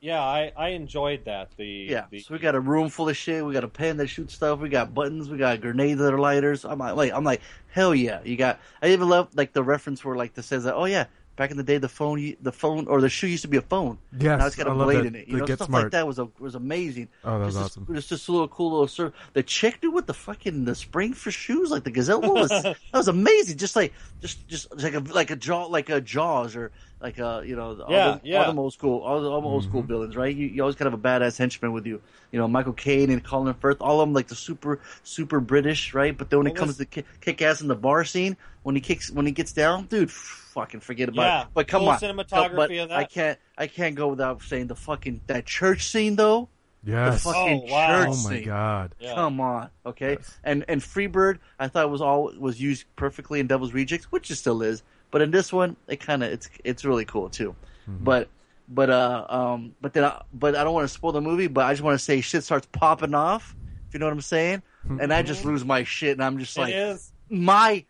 [0.00, 1.50] Yeah, I, I enjoyed that.
[1.56, 3.44] The Yeah, the, so we got a room full of shit.
[3.44, 4.60] We got a pen that shoots stuff.
[4.60, 5.28] We got buttons.
[5.28, 6.64] We got grenades that are lighters.
[6.64, 8.20] I'm like, wait, I'm like, hell yeah!
[8.24, 8.60] You got.
[8.82, 10.74] I even love like the reference where like that says that.
[10.74, 11.06] Oh yeah,
[11.36, 13.62] back in the day, the phone, the phone or the shoe used to be a
[13.62, 13.98] phone.
[14.18, 15.06] Yeah, now it's got a I love blade that.
[15.06, 15.28] in it.
[15.28, 15.84] You The know, Get stuff Smart.
[15.84, 17.08] like that was a, was amazing.
[17.24, 17.86] Oh, that was just awesome.
[17.88, 19.12] A, it's just a little cool little serve.
[19.32, 22.76] The chick dude with the fucking the spring for shoes, like the gazelle, was that
[22.92, 23.56] was amazing.
[23.56, 27.42] Just like just just like a like a jaw like a Jaws or like a
[27.44, 28.44] you know all Yeah, the, yeah.
[28.44, 29.88] all the old school all the, all the old school Mm-hmm.
[29.92, 30.34] villains, right?
[30.34, 32.00] You, you always kind of a badass henchman with you.
[32.32, 35.92] You know, Michael Caine and Colin Firth, all of them like the super super British,
[35.94, 36.16] right?
[36.16, 38.74] But then when it comes was- to kick, kick ass in the bar scene, when
[38.74, 41.48] he kicks when he gets down, dude, fucking forget about Yeah, it.
[41.54, 42.98] But come cool on, cinematography but of that.
[42.98, 46.48] I can't I can't go without saying the fucking that church scene though.
[46.84, 47.24] Yes.
[47.24, 47.98] The fucking Oh, wow.
[48.04, 48.44] church Oh my scene.
[48.44, 48.94] god.
[49.00, 49.14] Yeah.
[49.14, 50.12] Come on, okay.
[50.12, 50.38] Yes.
[50.44, 54.30] And and Freebird, I thought it was all was used perfectly in Devil's Rejects, which
[54.30, 54.82] it still is.
[55.10, 57.54] But in this one, it kind of it's it's really cool too.
[57.88, 58.04] Mm-hmm.
[58.04, 58.28] But
[58.68, 61.46] but uh um but then I, but I don't want to spoil the movie.
[61.46, 63.54] But I just want to say shit starts popping off.
[63.88, 64.62] If you know what I'm saying,
[65.00, 67.12] and I just lose my shit, and I'm just like is.
[67.28, 67.84] my.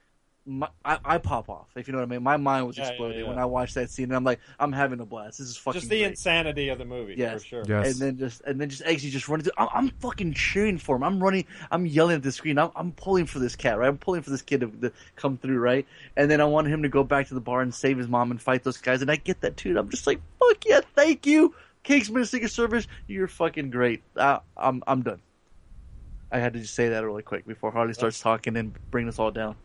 [0.49, 2.23] My, I, I pop off if you know what I mean.
[2.23, 3.29] My mind was Yeah, yeah, exploding yeah.
[3.29, 5.39] when I watched that scene, and I'm like, I'm having a blast.
[5.39, 6.11] This is fucking Just the great.
[6.11, 7.43] insanity of the movie, Yes.
[7.43, 7.65] for sure.
[7.67, 7.93] Yes.
[7.93, 9.55] And then just and then just actually just running through.
[9.59, 11.03] I'm, I'm fucking cheering for him.
[11.03, 11.47] I'm running.
[11.73, 12.59] I'm yelling at the screen.
[12.59, 13.89] I'm, I'm pulling for this cat, right?
[13.89, 15.85] I'm pulling for this kid to, to come through, right?
[16.17, 18.31] And then I want him to go back to the bar and save his mom
[18.31, 19.03] and fight those guys.
[19.03, 19.71] And I get that too.
[19.71, 22.87] And I'm just like, fuck yeah, thank you, Kingsman Secret Service.
[23.09, 24.05] You're fucking great.
[24.15, 25.21] Uh, I'm I'm done.
[26.31, 29.19] I had to just say that really quick before Harley starts talking and bring us
[29.19, 29.57] all down.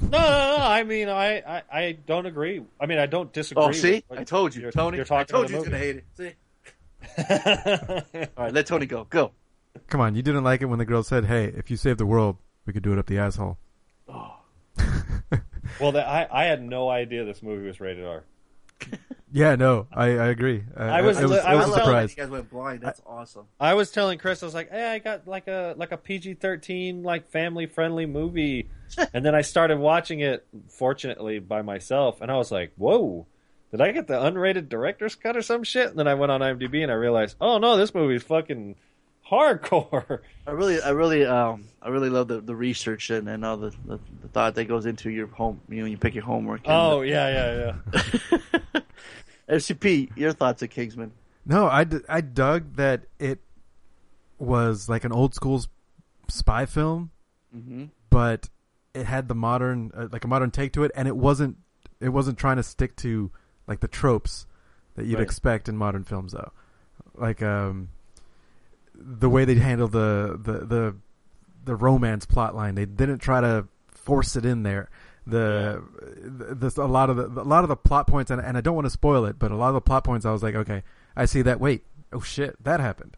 [0.00, 0.56] No, no, no.
[0.58, 2.62] I mean, I, I, I don't agree.
[2.80, 3.64] I mean, I don't disagree.
[3.64, 4.96] Oh, see, I told you, you're- Tony.
[4.96, 6.04] You're talking I told you about he's gonna hate it.
[6.16, 6.32] See.
[8.36, 9.04] All right, let Tony go.
[9.08, 9.32] Go.
[9.88, 12.06] Come on, you didn't like it when the girl said, "Hey, if you save the
[12.06, 13.58] world, we could do it up the asshole."
[14.08, 14.36] Oh.
[15.80, 18.24] Well, the, I I had no idea this movie was rated R.
[19.32, 20.64] Yeah, no, I, I agree.
[20.74, 22.10] Uh, I was it was, li- it I was was a I love that surprise.
[22.16, 22.80] You guys went blind.
[22.80, 23.46] That's awesome.
[23.60, 26.34] I was telling Chris, I was like, "Hey, I got like a like a PG
[26.34, 28.70] thirteen like family friendly movie,"
[29.12, 33.26] and then I started watching it, fortunately by myself, and I was like, "Whoa,
[33.70, 36.40] did I get the unrated director's cut or some shit?" And then I went on
[36.40, 38.76] IMDb and I realized, "Oh no, this movie's fucking
[39.30, 43.56] hardcore." I really, I really, um, I really love the, the research and, and all
[43.56, 45.60] the, the, the thought that goes into your home.
[45.68, 46.60] You know, when you pick your homework.
[46.64, 47.28] And, oh yeah,
[47.92, 48.00] yeah,
[48.74, 48.80] yeah.
[49.48, 51.12] FCP, your thoughts of Kingsman?
[51.46, 53.38] No, I, d- I dug that it
[54.38, 55.64] was like an old school
[56.28, 57.10] spy film,
[57.56, 57.84] Mm-hmm.
[58.10, 58.50] but
[58.92, 61.56] it had the modern, uh, like a modern take to it, and it wasn't,
[61.98, 63.30] it wasn't trying to stick to
[63.66, 64.46] like the tropes
[64.96, 65.22] that you'd Right.
[65.22, 66.52] expect in modern films, though.
[67.14, 67.88] Like um,
[68.98, 70.96] the way they handled the the the
[71.64, 74.90] the romance plot line, they didn't try to force it in there.
[75.26, 75.84] The,
[76.24, 78.62] the, the a lot of the a lot of the plot points, and, and I
[78.62, 80.54] don't want to spoil it, but a lot of the plot points, I was like,
[80.54, 80.82] okay,
[81.14, 81.60] I see that.
[81.60, 83.16] Wait, oh shit, that happened.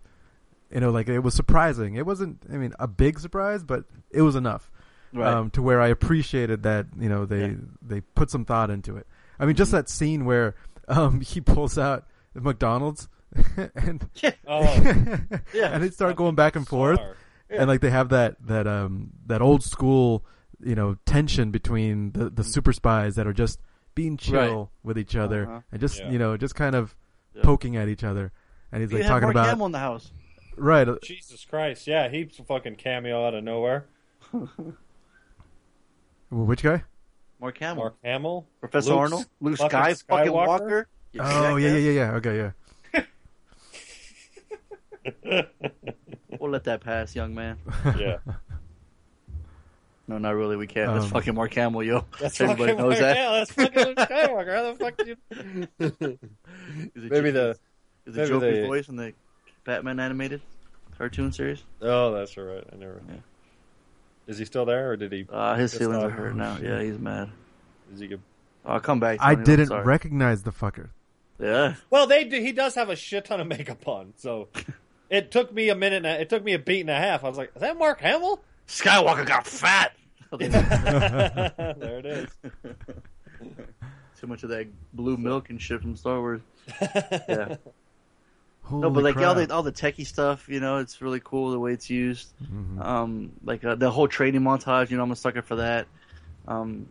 [0.73, 1.95] You know, like it was surprising.
[1.95, 4.71] It wasn't, I mean, a big surprise, but it was enough
[5.12, 5.27] Right.
[5.33, 6.87] um, to where I appreciated that.
[6.99, 7.55] You know, they Yeah.
[7.83, 9.07] they put some thought into it.
[9.38, 10.55] I mean, just that scene where
[10.88, 13.09] um, he pulls out the McDonald's
[13.75, 14.09] and
[14.47, 14.62] Oh,
[15.55, 15.71] Yeah.
[15.73, 17.16] and they start going back and forth, bizarre.
[17.51, 20.25] and like they have that that um that old school
[20.62, 23.61] you know tension between the the super spies that are just
[23.95, 24.69] being chill Right.
[24.83, 25.61] with each other Uh-huh.
[25.73, 26.11] and just Yeah.
[26.11, 26.95] you know just kind of
[27.35, 27.43] Yeah.
[27.45, 28.33] poking at each other,
[28.73, 30.12] and he's you like had talking Mark about Hamill in the house.
[30.57, 30.88] right.
[30.88, 33.87] uh, Jesus Christ, yeah, he's a fucking cameo out of nowhere.
[36.31, 36.85] Which guy?
[37.40, 40.47] Mark Hamill, Mark Hamill, Professor Luke- Arnold, Luke fucking Sky, fucking Skywalker?
[40.47, 40.88] Walker.
[41.12, 42.12] You Oh yeah, yeah, yeah, yeah.
[42.16, 42.51] Okay, yeah.
[46.39, 47.59] We'll let that pass, young man.
[47.99, 48.19] yeah.
[50.09, 50.57] No, not really.
[50.57, 50.93] We can't.
[50.93, 52.05] That's Um, fucking Mark Hamill, yo.
[52.21, 53.17] That's Everybody fucking knows that.
[53.17, 54.55] Yeah, that's fucking Luke Skywalker.
[54.57, 55.17] How the fuck did you?
[56.95, 57.59] Is it Maybe Joker- the
[58.07, 59.13] is it maybe Joker's the- voice in the
[59.65, 60.41] Batman animated
[60.99, 61.63] cartoon series?
[61.83, 62.65] Oh, that's right.
[62.73, 63.01] I never.
[63.09, 63.15] Yeah.
[64.27, 65.27] Is he still there, or did he?
[65.31, 66.57] Uh, his Just feelings not- are hurt now.
[66.61, 67.31] Yeah, he's mad.
[67.93, 68.21] Is he good?
[68.65, 69.19] I'll come back.
[69.21, 70.89] I Tony, I'm didn't recognize the fucker.
[71.39, 71.75] Yeah.
[71.89, 74.49] Well, they do, he does have a shit ton of makeup on, so
[75.11, 75.99] it took me a minute.
[75.99, 77.25] And a, it took me a beat and a half.
[77.25, 79.92] I was like, "Is that Mark Hamill?" Skywalker got fat.
[80.38, 82.29] there it is.
[84.20, 86.40] Too much of that blue milk and shit from Star Wars.
[87.29, 87.57] Yeah.
[88.62, 91.51] Holy no, but like all the all the techie stuff, you know, it's really cool
[91.51, 92.29] the way it's used.
[92.40, 92.81] Mhm.
[92.81, 95.88] Um, like uh, the whole training montage, you know, I'm a sucker for that.
[96.46, 96.87] Um,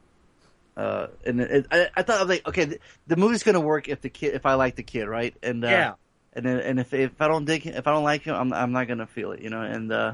[0.75, 3.87] uh, and it, I, I thought I was like, okay, the, the movie's gonna work
[3.87, 5.33] if the kid, if I like the kid, right?
[5.41, 5.93] And uh, Yeah.
[6.33, 8.71] And and if if I don't dig, him, if I don't like him, I'm I'm
[8.71, 9.61] not gonna feel it, you know.
[9.61, 10.13] And uh,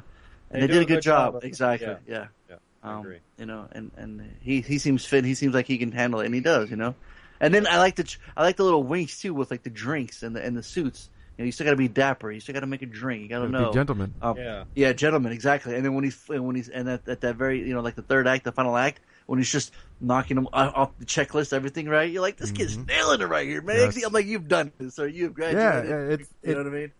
[0.51, 1.99] and They they, did a a good, good job job, exactly, Yeah.
[2.07, 2.27] yeah.
[2.49, 3.19] Yeah, I Um, agree.
[3.37, 5.25] You know, and and he he seems fit.
[5.25, 6.69] He seems like he can handle it, and he does.
[6.69, 6.95] You know,
[7.39, 10.23] and then I like the I like the little winks too with like the drinks
[10.23, 11.09] and the and the suits.
[11.37, 12.31] You know, you still got to be dapper.
[12.31, 13.23] You still got to make a drink.
[13.23, 13.71] You got to Be know.
[13.73, 14.13] gentlemen.
[14.21, 14.63] Um, Yeah.
[14.73, 15.75] yeah, gentlemen, exactly.
[15.75, 17.95] And then when he's and when he's and at, at that very you know like
[17.95, 21.53] the third act, the final act, when he's just knocking them off off the checklist,
[21.53, 22.11] everything right.
[22.11, 23.77] You're like, this kid's nailing it right here, man.
[23.77, 24.03] Yes.
[24.03, 25.89] I'm like, you've done this, or you've Yeah, graduated.
[25.89, 26.91] yeah, it's you it, know what I mean?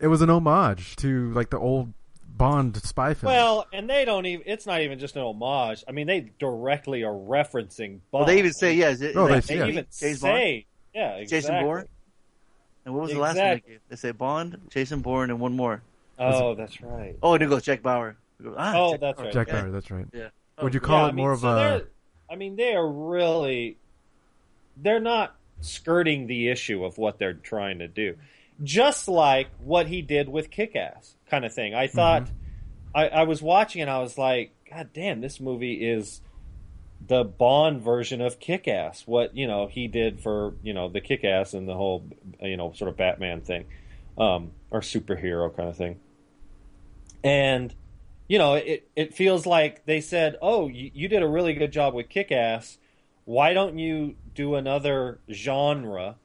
[0.00, 1.92] it was an homage to like the old
[2.36, 3.32] Bond spy film.
[3.32, 4.42] Well, and they don't even.
[4.46, 5.84] It's not even just an homage.
[5.86, 8.00] I mean, they directly are referencing.
[8.10, 8.22] Bond.
[8.22, 10.36] Well, they even say, yeah, is it, No, is they- that They even James Bond?
[10.36, 11.26] say, yeah, exactly.
[11.26, 11.88] Jason Bourne.
[12.84, 13.80] And what was the last one they gave?
[13.88, 15.82] They say Bond, Jason Bourne, and one more.
[16.18, 17.16] Oh, that's right.
[17.22, 18.16] Oh, and it goes Jack Bauer.
[18.40, 19.24] It goes, ah, Oh, Jack that's Bauer.
[19.26, 19.32] right.
[19.32, 19.60] Jack Yeah.
[19.62, 20.06] Bauer, that's right.
[20.12, 20.28] Yeah.
[20.62, 21.48] Would you Oh, call Yeah, it I mean, more of so
[22.30, 22.36] a?
[22.36, 23.76] mean, they are really.
[24.76, 28.16] They're not skirting the issue of what they're trying to do,
[28.62, 31.74] just like what he did with Kick-Ass, kind of thing.
[31.74, 32.28] I thought,
[32.94, 36.20] I, I was watching and I was like, God damn, this movie is
[37.06, 39.04] the Bond version of Kick-Ass.
[39.06, 42.04] What you know he did for you know the Kick-Ass and the whole
[42.40, 43.66] you know sort of Batman thing,
[44.18, 46.00] um, or superhero kind of thing,
[47.22, 47.72] and
[48.28, 51.72] you know, it it feels like they said, "Oh, you, you did a really good
[51.72, 52.78] job with Kick-Ass.
[53.24, 56.16] Why don't you do another genre?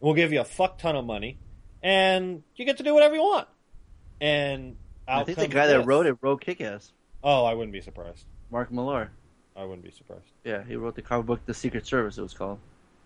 [0.00, 1.38] We'll give you a fuck ton of money,
[1.82, 3.48] and you get to do whatever you want."
[4.20, 6.92] And I think the guy that wrote it wrote Kick-Ass.
[7.22, 8.24] Oh, I wouldn't be surprised.
[8.50, 9.10] Mark Millar.
[9.56, 10.30] I wouldn't be surprised.
[10.44, 12.16] Yeah, he wrote the comic book The Secret Service.
[12.16, 12.60] It was called.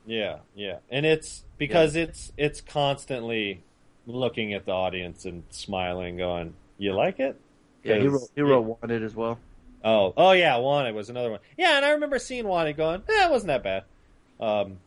[0.05, 3.63] Yeah, yeah, and it's because it's it's constantly
[4.07, 7.41] looking at the audience and smiling, going, "You like it?"
[7.85, 9.39] Yeah, he 'Cause- wrote, he wrote Wanted as well.
[9.85, 11.41] Oh, oh yeah, Wanted was another one.
[11.59, 13.85] Yeah, and I remember seeing Wanted going, eh, it wasn't that bad.
[14.41, 14.79] Um,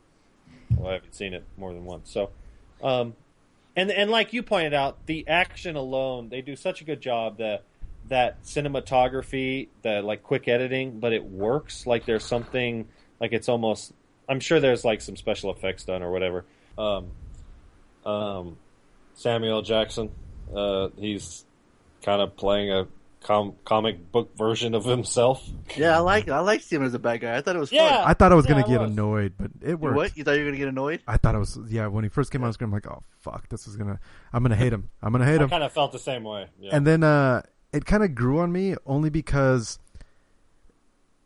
[0.78, 2.10] well, I haven't seen it more than once.
[2.12, 2.30] So,
[2.82, 3.14] um,
[3.76, 7.38] and and like you pointed out, the action alone, they do such a good job
[7.40, 7.64] that
[8.08, 11.86] that cinematography, the like quick editing, but it works.
[11.88, 12.88] Like there's something
[13.20, 13.94] Like it's almost.
[14.30, 16.46] I'm sure there's like some special effects done or whatever.
[16.78, 17.08] Um,
[18.06, 18.58] um,
[19.14, 20.12] Samuel Jackson,
[20.54, 21.46] uh, he's
[22.06, 22.88] kind of playing a
[23.22, 25.44] com- comic book version of himself.
[25.76, 27.36] Yeah, I like I like seeing him as a bad guy.
[27.36, 27.90] I thought it was Yeah.
[27.90, 28.08] fun.
[28.10, 28.92] I thought I was Yeah, gonna it get was.
[28.92, 29.96] annoyed, but it worked.
[29.98, 30.16] What?
[30.18, 31.02] You thought you were gonna get annoyed?
[31.08, 31.88] I thought it was yeah.
[31.88, 34.00] When he first came on screen, I'm like, oh fuck, this is gonna.
[34.32, 34.90] I'm gonna hate him.
[35.02, 35.50] I'm gonna hate I him.
[35.50, 36.48] kind of felt the same way.
[36.60, 36.76] Yeah.
[36.76, 37.42] And then uh,
[37.74, 39.80] it kind of grew on me only because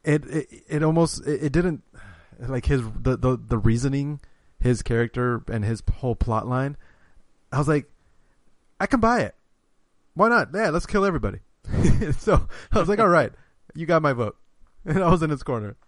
[0.03, 1.83] it it, it almost it, it didn't
[2.39, 4.21] like his the, the the reasoning,
[4.59, 6.77] his character and his whole plot line.
[7.51, 7.89] I was like,
[8.79, 9.35] I can buy it.
[10.13, 10.49] Why not?
[10.53, 11.39] Yeah, let's kill everybody.
[12.19, 13.31] so I was like, all right,
[13.75, 14.35] you got my vote,
[14.85, 15.75] and I was in his corner.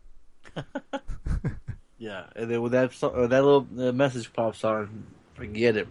[1.97, 5.03] Yeah, and then when that so- uh, that little uh, message pops on,
[5.36, 5.88] forget it.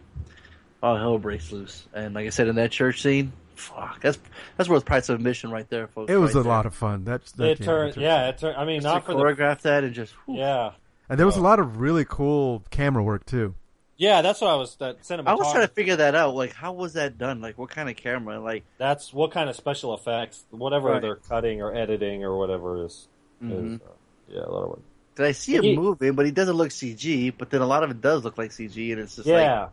[0.82, 1.86] All hell breaks loose.
[1.94, 4.18] And like I said, in that church scene, fuck, that's
[4.56, 6.10] that's worth price of admission right there, folks.
[6.10, 6.50] It was right a there.
[6.52, 7.04] lot of fun.
[7.04, 8.56] That's that, it turned, yeah, it turned.
[8.56, 10.38] I mean, Just not to for the choreograph that and just whew.
[10.38, 10.72] yeah,
[11.08, 13.54] and there was a lot of really cool camera work too.
[14.00, 14.22] Yeah.
[14.22, 14.74] That's what I was.
[14.76, 15.26] That cinematography.
[15.28, 16.34] I was trying to figure that out.
[16.34, 17.40] Like, how was that done?
[17.40, 18.40] Like, what kind of camera?
[18.40, 21.02] Like, That's what kind of special effects, whatever Right.
[21.02, 23.06] they're cutting or editing or whatever is.
[23.42, 23.74] Mhm.
[23.76, 23.92] is uh,
[24.28, 24.80] yeah, a lot of work.
[25.16, 26.14] did I see him He- moving?
[26.14, 27.30] But he doesn't look CG.
[27.30, 29.70] But then a lot of it does look like CG, and it's just Yeah, like,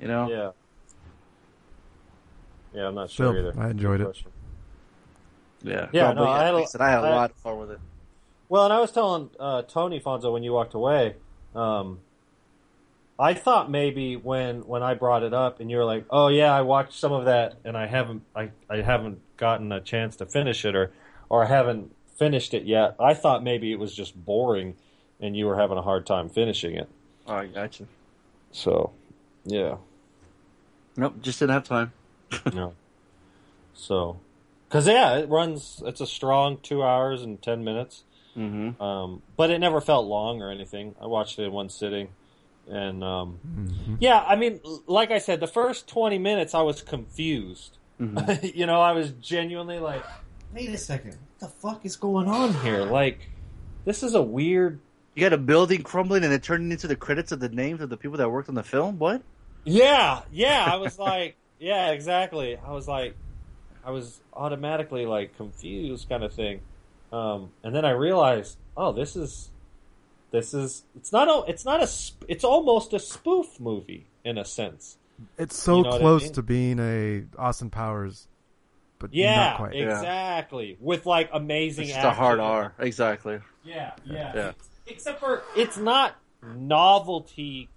[0.00, 0.50] you know, yeah,
[2.74, 2.86] yeah.
[2.88, 3.60] I'm not sure Still, either.
[3.60, 4.22] I enjoyed it.
[5.62, 7.14] yeah, Yeah, Well, no, but I had a- like I said, I had a I-
[7.16, 7.80] lot of fun with it.
[8.48, 11.14] Well, and I was telling uh, Tony Fonzo when you walked away,
[11.54, 12.00] um,
[13.20, 16.54] I thought maybe when when I brought it up and you were like, "Oh yeah,
[16.54, 20.26] I watched some of that and I haven't I, I haven't gotten a chance to
[20.26, 20.90] finish it or
[21.28, 24.74] or I haven't finished it yet." I thought maybe it was just boring
[25.20, 26.88] and you were having a hard time finishing it.
[27.26, 27.84] Oh, I gotcha.
[28.52, 28.92] So,
[29.44, 29.76] yeah.
[30.96, 31.92] Nope, just didn't have time.
[32.54, 32.74] no.
[33.74, 34.18] So,
[34.68, 35.82] because yeah, it runs.
[35.84, 38.04] It's a strong two hours and ten minutes.
[38.36, 38.80] Mm-hmm.
[38.82, 40.94] Um, but it never felt long or anything.
[41.00, 42.08] I watched it in one sitting,
[42.70, 43.96] and um, Mhm.
[44.00, 47.76] yeah, I mean, like I said, the first twenty minutes I was confused.
[47.98, 50.02] you know, I was genuinely like,
[50.54, 52.84] "Wait a second, what the fuck is going on here?
[52.84, 53.28] Like,
[53.84, 54.80] this is a weird."
[55.14, 57.90] You got a building crumbling and it turning into the credits of the names of
[57.90, 58.98] the people that worked on the film.
[58.98, 59.22] What?
[59.64, 60.64] Yeah, yeah.
[60.66, 62.56] I was like, yeah, exactly.
[62.56, 63.16] I was like,
[63.84, 66.60] I was automatically like confused, kind of thing.
[67.12, 69.50] Um, and then I realized, oh, this is,
[70.30, 70.84] this is.
[70.96, 71.50] It's not a.
[71.50, 71.88] It's not a.
[72.28, 74.96] It's almost a spoof movie in a sense.
[75.38, 76.32] It's so You know what I close mean?
[76.32, 78.26] to being a Austin Powers,
[78.98, 79.74] but Yeah, not quite.
[79.74, 79.96] Yeah.
[79.98, 80.76] exactly.
[80.80, 81.84] With like amazing.
[81.86, 82.40] It's just a hard.
[82.40, 82.74] R.
[82.78, 83.40] Exactly.
[83.64, 84.32] Yeah, yeah.
[84.34, 84.52] Yeah.
[84.86, 87.68] Except for it's not novelty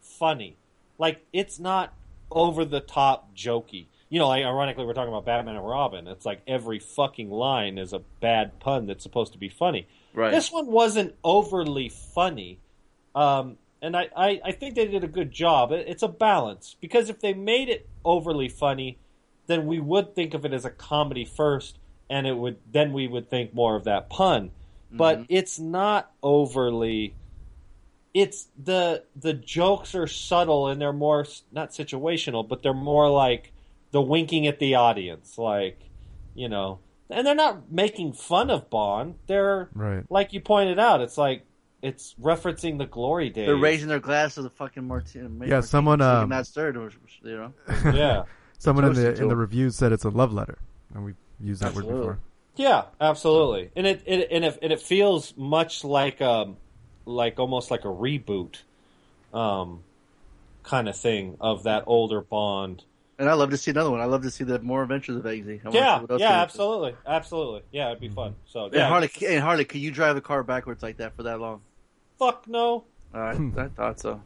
[0.00, 0.56] funny.
[0.98, 1.94] Like it's not
[2.30, 3.86] over the top jokey.
[4.08, 6.08] You know, like ironically we're talking about Batman and Robin.
[6.08, 9.86] It's like every fucking line is a bad pun that's supposed to be funny.
[10.14, 10.30] Right.
[10.30, 12.58] This one wasn't overly funny.
[13.14, 15.72] Um and I, I, I think they did a good job.
[15.72, 16.76] It, it's a balance.
[16.82, 18.98] Because if they made it overly funny,
[19.46, 21.78] then we would think of it as a comedy first
[22.10, 24.50] and it would then we would think more of that pun
[24.92, 27.14] but it's not overly
[28.12, 33.52] it's the the jokes are subtle and they're more not situational but they're more like
[33.92, 35.78] the winking at the audience like
[36.34, 36.80] you know
[37.10, 40.04] and they're not making fun of bond they're Right.
[40.10, 41.44] like you pointed out it's like
[41.82, 45.48] it's referencing the glory days They're raising their glass to the fucking martini.
[45.48, 46.90] Yeah, someone, um, not stirred, or,
[47.22, 47.52] you know.
[47.94, 48.24] yeah
[48.58, 49.38] Someone in the in the him.
[49.38, 50.58] reviews said it's a love letter,
[50.94, 52.18] and we've used that word before.
[52.56, 56.58] Yeah, absolutely, and it, it and it and it feels much like um
[57.06, 58.56] like almost like a reboot,
[59.32, 59.82] um,
[60.62, 62.84] kind of thing of that older Bond.
[63.20, 64.00] And I love to see another one.
[64.00, 65.60] I love to see the more adventures of Eggsy.
[65.64, 66.22] I Yeah, yeah, he does.
[66.22, 67.62] absolutely, absolutely.
[67.70, 68.14] Yeah, it'd be mm-hmm.
[68.16, 68.34] fun.
[68.46, 71.24] So And yeah, Harley, and Harley, can you drive a car backwards like that for
[71.24, 71.60] that long?
[72.18, 72.84] fuck no.
[73.14, 73.58] All right, hmm.
[73.58, 74.20] I thought so.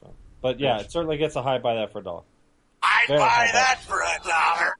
[0.00, 2.22] So, but yeah, it certainly gets a high buy that for a dollar.
[2.82, 4.76] I'd Very buy high that for a dollar.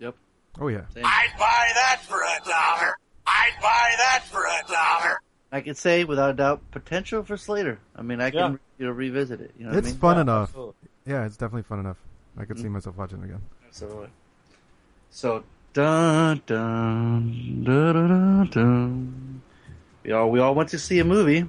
[0.00, 0.14] Yep.
[0.60, 1.04] Oh yeah, Same.
[1.06, 2.96] I'd buy that for a dollar.
[3.26, 5.20] I'd buy that for a dollar.
[5.52, 7.78] I can say without a doubt potential for Slater.
[7.96, 8.58] I mean, I can Yeah.
[8.78, 9.52] you know revisit it.
[9.56, 10.00] You know what it's I mean?
[10.00, 10.48] fun Yeah, enough.
[10.50, 10.74] absolutely.
[11.06, 11.98] Yeah, it's definitely fun enough.
[12.36, 12.48] I Mm-hmm.
[12.48, 13.42] could see myself watching it again.
[13.66, 14.08] Absolutely.
[15.10, 18.50] So dun dun dun dun dun.
[18.50, 19.42] dun.
[20.04, 21.48] We all we all went to see a movie,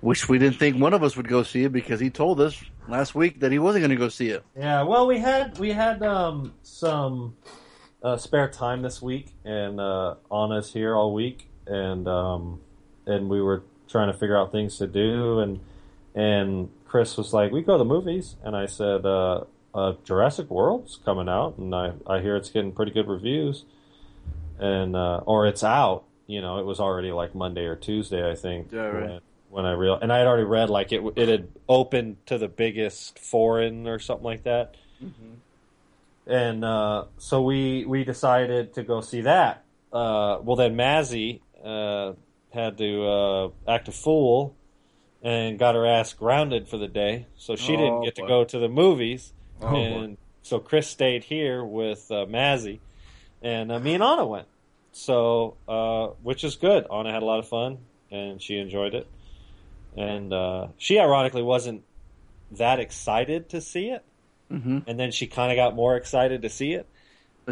[0.00, 2.62] which we didn't think one of us would go see it because he told us
[2.88, 4.44] last week that he wasn't going to go see it.
[4.56, 7.36] Yeah, well, we had we had um, some
[8.02, 12.60] uh, spare time this week, and uh, Anna's here all week, and um,
[13.06, 15.60] and we were trying to figure out things to do, and
[16.14, 19.44] and Chris was like, "We go to the movies," and I said, uh,
[19.74, 23.64] uh, "Jurassic World's coming out, and I I hear it's getting pretty good reviews,
[24.58, 28.34] and uh, or it's out." you know, it was already like Monday or Tuesday, I
[28.34, 28.72] think.
[28.72, 29.02] Yeah, right.
[29.02, 32.38] When, when I real and I had already read like it it had opened to
[32.38, 34.76] the biggest foreign or something like that.
[36.26, 39.64] And uh, so we we decided to go see that.
[39.92, 42.14] Uh, well, then Mazzy uh,
[42.50, 44.56] had to uh, act a fool
[45.22, 48.44] and got her ass grounded for the day, so she Oh, didn't get to go
[48.44, 49.32] to the movies.
[49.60, 49.76] Oh, boy.
[49.76, 52.80] and so Chris stayed here with uh, Mazzy,
[53.42, 54.48] and uh, me and Anna went.
[54.92, 56.86] So, uh, which is good.
[56.92, 57.78] Anna had a lot of fun,
[58.10, 59.06] and she enjoyed it.
[59.96, 61.82] And uh, she ironically wasn't
[62.52, 64.04] that excited to see it,
[64.50, 64.80] Mm-hmm.
[64.86, 66.86] and then she kind of got more excited to see it.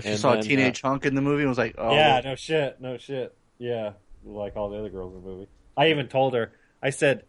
[0.02, 2.20] She And saw then, a teenage hunk in the movie and was like, "Oh, yeah,
[2.22, 3.34] no shit, no shit.
[3.58, 3.92] Yeah,
[4.22, 5.48] like all the other girls in the movie.
[5.78, 6.52] I even told her.
[6.82, 7.22] I said,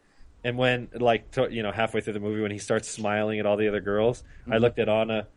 [0.44, 3.46] and when like to, you know halfway through the movie when he starts smiling at
[3.46, 4.62] all the other girls, I mm-hmm.
[4.62, 5.28] looked at Anna,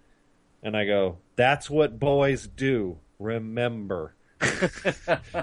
[0.64, 2.98] and I go, "That's what boys do.
[3.20, 4.16] Remember."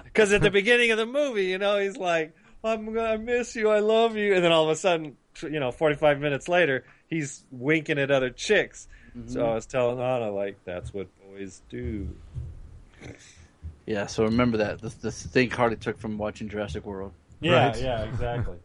[0.04, 3.70] Because at the beginning of the movie, you know, he's like, "I'm gonna miss you,
[3.70, 7.44] I love you," and then all of a sudden, you know, 45 minutes later, he's
[7.50, 8.88] winking at other chicks.
[9.16, 9.28] Mm-hmm.
[9.28, 12.08] So I was telling Anna, like, that's what boys do.
[13.86, 17.12] yeah." So remember that the, the thing Harley took from watching Jurassic World.
[17.40, 17.80] Yeah, Right.
[17.80, 18.58] yeah, exactly.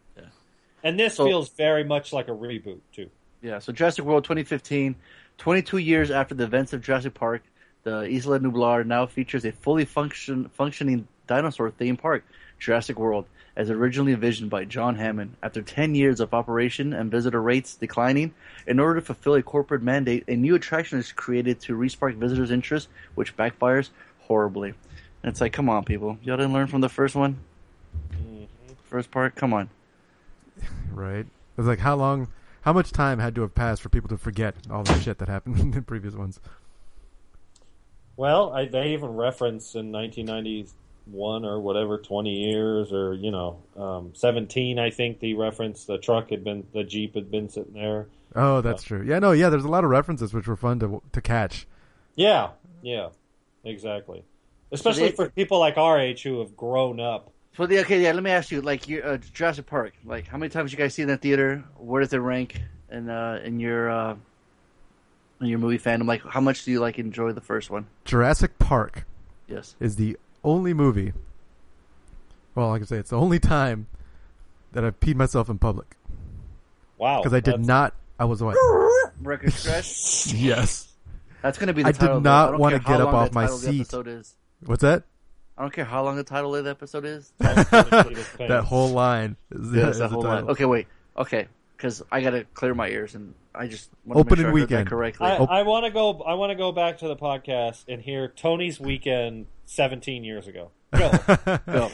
[0.88, 3.10] And this So- feels very much like a reboot too.
[3.42, 4.96] Yeah, so Jurassic World 2015,
[5.38, 7.44] 22 years after the events of Jurassic Park,
[7.84, 12.24] the Isla Nublar now features a fully function, functioning dinosaur theme park,
[12.58, 13.26] Jurassic World,
[13.58, 15.36] as originally envisioned by John Hammond.
[15.44, 18.34] After 10 years of operation and visitor rates declining,
[18.66, 22.50] in order to fulfill a corporate mandate, a new attraction is created to respark visitors'
[22.50, 23.90] interest, which backfires
[24.22, 24.70] horribly.
[24.70, 26.18] And it's like, come on, people.
[26.24, 27.40] Y'all didn't learn from the first one?
[28.14, 28.46] Mm-hmm.
[28.86, 29.36] First part?
[29.36, 29.70] Come on.
[30.92, 31.26] Right.
[31.58, 32.28] It's like how long,
[32.62, 35.28] how much time had to have passed for people to forget all the shit that
[35.28, 36.40] happened in the previous ones?
[38.16, 44.12] Well, I, they even reference in 1991 or whatever, 20 years or you know, um,
[44.16, 44.80] 17.
[44.80, 48.08] I think the reference the truck had been the Jeep had been sitting there.
[48.36, 49.04] Oh, that's true.
[49.04, 49.50] Yeah, no, yeah.
[49.50, 51.68] There's a lot of references which were fun to to catch.
[52.16, 52.50] Yeah,
[52.82, 53.10] yeah,
[53.64, 54.24] exactly.
[54.72, 57.32] Especially they- for people like our age who have grown up.
[57.58, 58.12] So the, okay, yeah.
[58.12, 59.94] Let me ask you, like, your uh, Jurassic Park.
[60.06, 61.64] Like, how many times you guys see it in the theater?
[61.78, 64.16] Where does it rank in uh, in your uh,
[65.42, 66.06] in your movie fandom?
[66.08, 67.88] Like, how much do you like enjoy the first one?
[68.06, 69.06] Jurassic Park
[69.48, 69.76] Yes.
[69.80, 71.14] is the only movie.
[72.54, 73.88] Well, like I say, it's the only time
[74.74, 75.96] that I've peed myself in public
[76.98, 77.94] Wow, because I did that's- not.
[78.20, 78.56] I was what?
[79.22, 80.28] Record scratch.
[80.34, 80.92] yes.
[81.42, 81.82] That's gonna be.
[81.82, 84.08] The I did title of not wanna get up off my title of the seat.
[84.08, 84.36] Is.
[84.66, 85.04] What's that?
[85.58, 87.34] I don't care how long the title of the episode is.
[87.40, 89.36] That whole line.
[89.52, 90.42] Is, Yeah, is that the whole title.
[90.46, 90.52] line.
[90.52, 90.88] Okay, wait.
[91.18, 94.58] Okay, because I gotta clear my ears, and I just want Opening to make sure
[94.58, 94.90] I that weekend.
[94.90, 95.28] correctly.
[95.28, 95.36] I.
[95.38, 96.22] I want to go.
[96.22, 100.70] I want to go back to the podcast and hear Tony's weekend 17 years ago.
[100.96, 101.12] Go.
[101.66, 101.90] Go.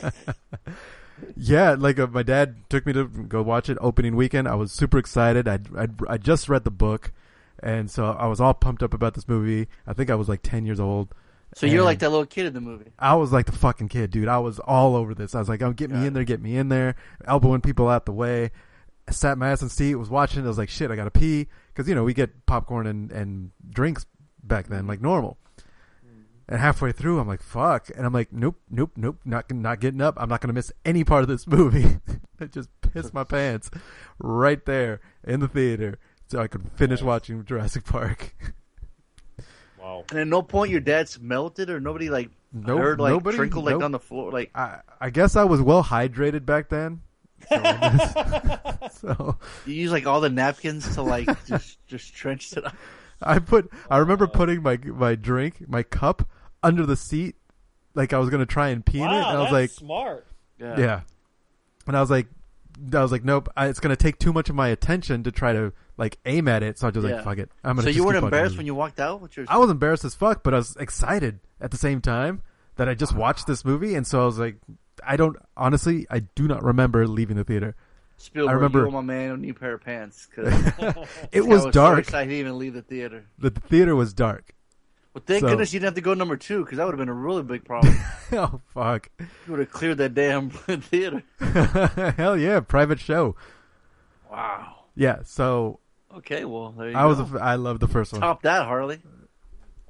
[1.38, 4.48] Yeah, like uh, my dad took me to go watch it opening weekend.
[4.48, 5.48] I was super excited.
[5.48, 7.12] I I I just read the book,
[7.62, 9.68] and so I was all pumped up about this movie.
[9.88, 11.14] I think I was like ten years old.
[11.56, 12.92] So you're like that little kid in the movie.
[12.98, 14.28] I was like the fucking kid, dude.
[14.28, 15.36] I was all over this.
[15.36, 16.96] I was like, "Oh, get me in there, get me in there,"
[17.26, 18.52] elbowing people out the way.
[19.08, 20.44] I sat my ass in seat, was watching.
[20.44, 23.52] I was like, "Shit, I gotta pee," because you know we get popcorn and and
[23.70, 24.06] drinks
[24.42, 25.38] back then like normal.
[26.06, 26.22] Mm-hmm.
[26.50, 30.02] And halfway through, I'm like, "Fuck!" And I'm like, "Nope, nope, nope, not not getting
[30.02, 30.16] up.
[30.18, 31.98] I'm not gonna miss any part of this movie."
[32.40, 33.70] I just pissed my pants
[34.20, 38.36] right there in the theater, so I could finish watching Jurassic Park.
[39.84, 40.06] Wow.
[40.12, 43.64] And at no point your dad's melted or nobody like Nope, heard like nobody- trinkle
[43.64, 43.84] like nope.
[43.84, 44.32] on the floor.
[44.32, 47.02] Like I I guess I was well hydrated back then.
[47.50, 47.58] So,
[48.92, 52.76] so you use like all the napkins to like just just trench it up.
[53.22, 56.28] I put I remember putting my my drink, my cup
[56.62, 57.36] under the seat
[57.96, 59.70] like I was going to try and pee in it Wow, and I was like
[59.72, 60.26] smart.
[60.60, 61.02] yeah.
[61.88, 62.28] And I was like
[62.94, 65.32] I was like nope, I, it's going to take too much of my attention to
[65.32, 67.16] try to like aim at it, so I was just Yeah.
[67.18, 67.52] like fuck it.
[67.64, 69.46] I'm going So you weren't embarrassed when you walked out with your.
[69.50, 72.42] I was embarrassed as fuck, but I was excited at the same time
[72.76, 74.56] that I just watched this movie and so I was like
[75.06, 77.76] I don't honestly I do not remember leaving the theater.
[78.18, 80.54] Spielberg, I remember- my man a new pair of pants because
[81.32, 82.00] It I was dark.
[82.00, 83.26] excited he didn't even leave the theater.
[83.38, 84.54] The theater was dark.
[85.14, 87.00] Well, thank So- goodness you didn't have to go number two because that would have
[87.00, 87.96] been a really big problem.
[88.32, 89.10] oh fuck.
[89.20, 91.22] you would have cleared that damn theater.
[92.18, 93.36] Hell yeah, private show.
[94.32, 94.86] Wow.
[94.96, 95.80] Yeah, so
[96.18, 97.08] Okay, well there you I go.
[97.10, 98.22] was a f- I loved the first one.
[98.22, 99.02] Top that, Harley.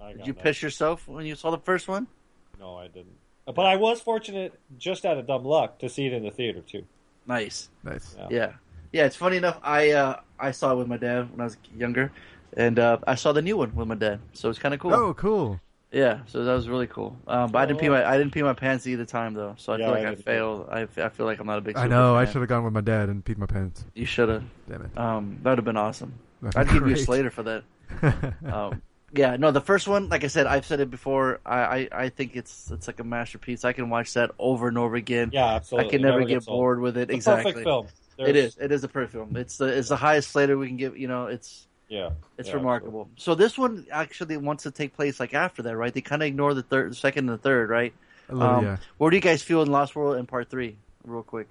[0.02, 0.44] I Did got you that.
[0.44, 2.08] piss yourself when you saw the first one?
[2.60, 3.18] No, I didn't.
[3.46, 6.62] But I was fortunate, just out of dumb luck, to see it in the theater
[6.62, 6.86] too.
[7.28, 7.70] Nice.
[7.84, 8.16] Nice.
[8.18, 8.28] Yeah.
[8.30, 8.52] Yeah,
[8.94, 9.06] yeah.
[9.06, 9.60] It's funny enough.
[9.64, 12.12] I uh, I saw it with my dad when I was younger,
[12.56, 14.20] and uh, I saw the new one with my dad.
[14.34, 14.94] So it's kind of cool.
[14.94, 15.60] Oh, cool.
[15.94, 17.16] Yeah, so that was really cool.
[17.28, 19.74] Um, but I didn't pee my I didn't pee my pants either time though, so
[19.74, 20.26] I Yeah, feel like I, didn't.
[20.26, 20.68] failed.
[20.72, 21.78] I, I feel like I'm not a big.
[21.78, 22.16] I super know.
[22.16, 23.86] I should have gone with my dad and peed my pants.
[23.94, 24.44] You should have.
[24.68, 24.98] Damn it.
[24.98, 26.14] Um, that would have been awesome.
[26.42, 27.06] That'd I'd be give you a great.
[27.06, 27.64] Slater for that.
[28.52, 28.82] Um,
[29.16, 31.40] yeah, no, the first one, like I said, I've said it before.
[31.46, 33.64] I, I, I think it's it's like a masterpiece.
[33.64, 35.30] I can watch that over and over again.
[35.32, 35.88] Yeah, absolutely.
[35.88, 36.58] I can It never, never get gets old.
[36.58, 37.12] bored with it.
[37.12, 37.52] Exactly.
[37.52, 37.64] It's a exactly.
[37.64, 37.68] perfect
[38.18, 38.28] film.
[38.28, 38.58] It There's- is.
[38.60, 39.36] It is a perfect film.
[39.38, 40.98] It's the it's the highest Slater we can give.
[40.98, 42.10] You know, it's Yeah.
[42.40, 43.10] it's Yeah, remarkable.
[43.18, 45.94] So this one actually wants to take place like after that, right?
[45.94, 47.94] They kind of ignore the third, the second, and the third, right?
[48.30, 48.78] A little, Um, yeah.
[48.98, 51.48] Where do you guys feel in Lost World in Part Three, real quick?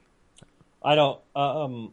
[0.82, 1.20] I don't.
[1.36, 1.92] Um,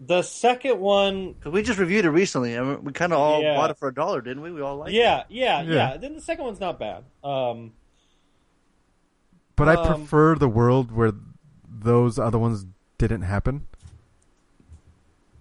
[0.00, 1.34] the second one.
[1.34, 3.56] Because we just reviewed it recently, and we kind of all Yeah.
[3.56, 4.50] bought it for a dollar, didn't we?
[4.50, 4.94] We all liked it.
[4.94, 5.74] Yeah, yeah, Yeah.
[5.74, 7.04] yeah, Then the second one's not bad.
[7.22, 7.72] Um,
[9.56, 11.12] But I um, prefer the world where
[11.68, 12.64] those other ones
[12.96, 13.66] didn't happen,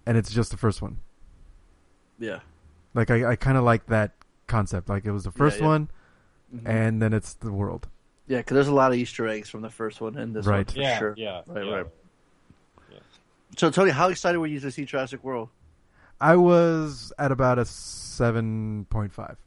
[0.06, 0.98] and it's just the first one.
[2.20, 2.40] Yeah.
[2.94, 4.12] Like I, I kind of like that
[4.48, 4.90] concept.
[4.90, 5.66] Like it was the first yeah.
[5.68, 5.90] one,
[6.54, 6.68] Mhm.
[6.68, 7.88] and then it's the world.
[8.28, 10.56] Yeah, because there's a lot of Easter eggs from the first one and this one
[10.56, 10.72] Right.
[10.72, 11.14] for yeah, sure.
[11.18, 11.76] yeah, Right, yeah.
[11.76, 11.86] right.
[13.58, 15.50] So, Tony, how excited were you to see Jurassic World?
[16.22, 19.38] I was at about a seven point five.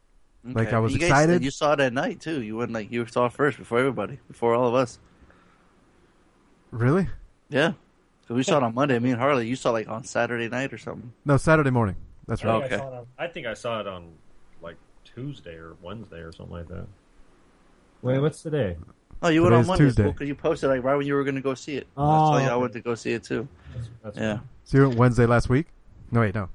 [0.45, 1.45] Like, I was you guys- excited.
[1.45, 2.43] you saw it at night too.
[2.43, 4.99] You went like you saw it first before everybody, before all of us.
[6.71, 7.09] Really?
[7.49, 7.73] Yeah,
[8.27, 8.99] so we saw it on Monday.
[8.99, 9.47] Me and Harley.
[9.47, 11.13] You saw like on Saturday night or something.
[11.25, 11.97] No, Saturday morning.
[12.27, 12.69] That's I right.
[12.69, 12.75] think, Okay.
[12.75, 14.13] I, saw it on, I think I saw it on
[14.61, 16.87] like Tuesday or Wednesday or something like that.
[18.03, 18.77] Wait, what's today?
[19.23, 20.03] Oh, you went on Today's Monday Tuesday.
[20.11, 21.87] because you posted like right when you were going to go see it.
[21.97, 22.45] Oh, I saw you.
[22.45, 22.61] I okay.
[22.61, 23.47] went to go see it too.
[23.75, 25.67] That's, that's Yeah, So you went Wednesday last week?
[26.11, 26.49] No, wait, no,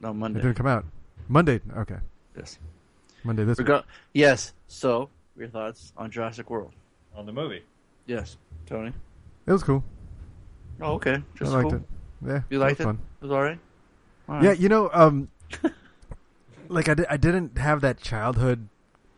[0.00, 0.40] no it Monday.
[0.40, 0.84] didn't come out.
[1.28, 1.60] Monday.
[1.76, 1.96] Okay,
[2.36, 2.58] Yes.
[3.24, 3.68] Monday this week.
[3.68, 4.52] Rega- yes.
[4.68, 6.72] So, your thoughts on Jurassic World?
[7.16, 7.62] on the movie.
[8.06, 8.36] Yes,
[8.66, 8.92] Tony.
[9.46, 9.82] It was cool.
[10.80, 11.22] Oh, okay.
[11.38, 11.78] Just I liked cool.
[11.78, 11.82] it.
[12.26, 12.82] Yeah, You liked it?
[12.82, 12.86] it?
[12.86, 12.98] Was fun.
[13.20, 13.58] It was all right.
[14.28, 15.28] All Yeah, you know, um,
[16.68, 18.68] like I, di- I didn't have that childhood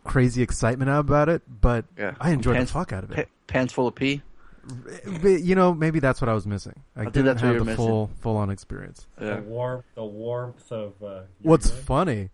[0.04, 2.14] crazy excitement about it, but Yeah.
[2.20, 3.28] I enjoyed Pants- the fuck out of Pa- it.
[3.46, 4.22] pants full of pee.
[5.22, 6.74] But, you know, maybe that's what I was missing.
[6.96, 7.86] I, think didn't that's what have you're the missing.
[7.86, 9.06] full full on experience.
[9.20, 9.36] Yeah.
[9.36, 10.94] The warmth, the warmth of.
[11.00, 11.84] Uh, What's good.
[11.84, 12.28] funny?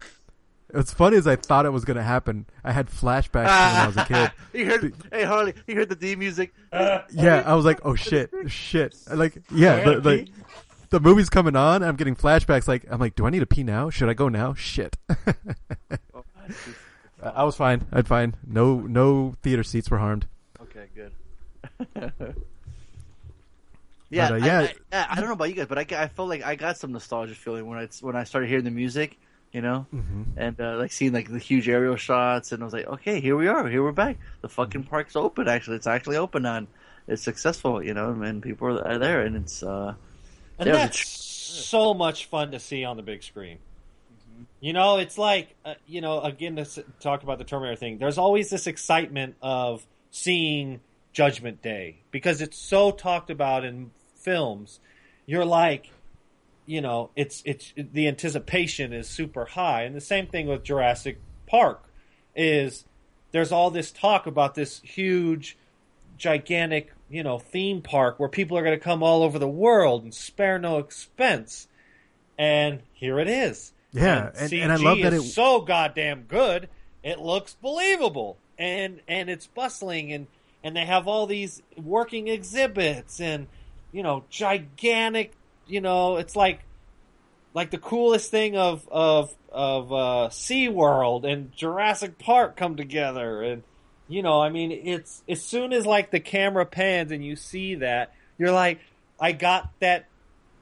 [0.71, 2.47] What's funny is I thought it was going to happen.
[2.65, 4.33] I had flashbacks when I was a kid.
[4.59, 6.55] you heard, hey Harley, you heard the D music.
[6.73, 8.97] Yeah, I was like, oh shit, shit.
[9.13, 10.25] Like, yeah, I the, gotta
[10.93, 11.83] the, movie's coming on.
[11.83, 12.69] I'm getting flashbacks.
[12.69, 13.91] Like, I'm like, do I need to pee now?
[13.91, 14.55] Should I go now?
[14.55, 14.97] Shit.
[17.23, 17.85] I was fine.
[17.93, 18.35] I'd fine.
[18.47, 20.27] No, no theater seats were harmed.
[20.63, 21.13] Okay, good.
[24.11, 24.69] yeah, But, uh, yeah.
[24.93, 26.79] I, I, I don't know about you guys, but I, I felt like I got
[26.79, 29.19] some nostalgia feeling when I when I started hearing the music,
[29.53, 30.23] you know, Mm-hmm.
[30.37, 33.37] and uh, like seeing like the huge aerial shots, and I was like, okay, here
[33.37, 34.17] we are, here we're back.
[34.41, 35.49] The fucking park's open.
[35.49, 36.67] Actually, it's actually open on.
[37.09, 39.95] It's successful, you know, and people are there, and it's uh,
[40.59, 43.59] And Yeah, that's the so much fun to see on the big screen.
[44.61, 48.19] You know, it's like, uh, you know, again, to talk about the Terminator thing, there's
[48.19, 50.81] always this excitement of seeing
[51.13, 54.81] Judgment Day because it's so talked about in films.
[55.27, 55.91] You're like,
[56.67, 61.19] you know, it's it's the anticipation is super high, and the same thing with Jurassic
[61.47, 61.85] Park
[62.37, 62.85] is
[63.33, 65.57] there's all this talk about this huge
[66.17, 70.03] gigantic, you know, theme park where people are going to come all over the world
[70.03, 71.69] and spare no expense.
[72.39, 73.73] And here it is.
[73.93, 76.71] Yeah, and- CG and I love that it's so goddamn good.
[77.03, 80.27] It looks believable, and and it's bustling, and
[80.65, 83.49] and they have all these working exhibits, and
[83.93, 85.33] you know, gigantic.
[85.67, 86.61] You know, it's like
[87.53, 93.63] like the coolest thing of of of uh, SeaWorld and Jurassic Park come together, and
[94.09, 97.77] you know, I mean, it's as soon as like the camera pans and you see
[97.77, 98.81] that, you're like,
[99.21, 100.07] I got that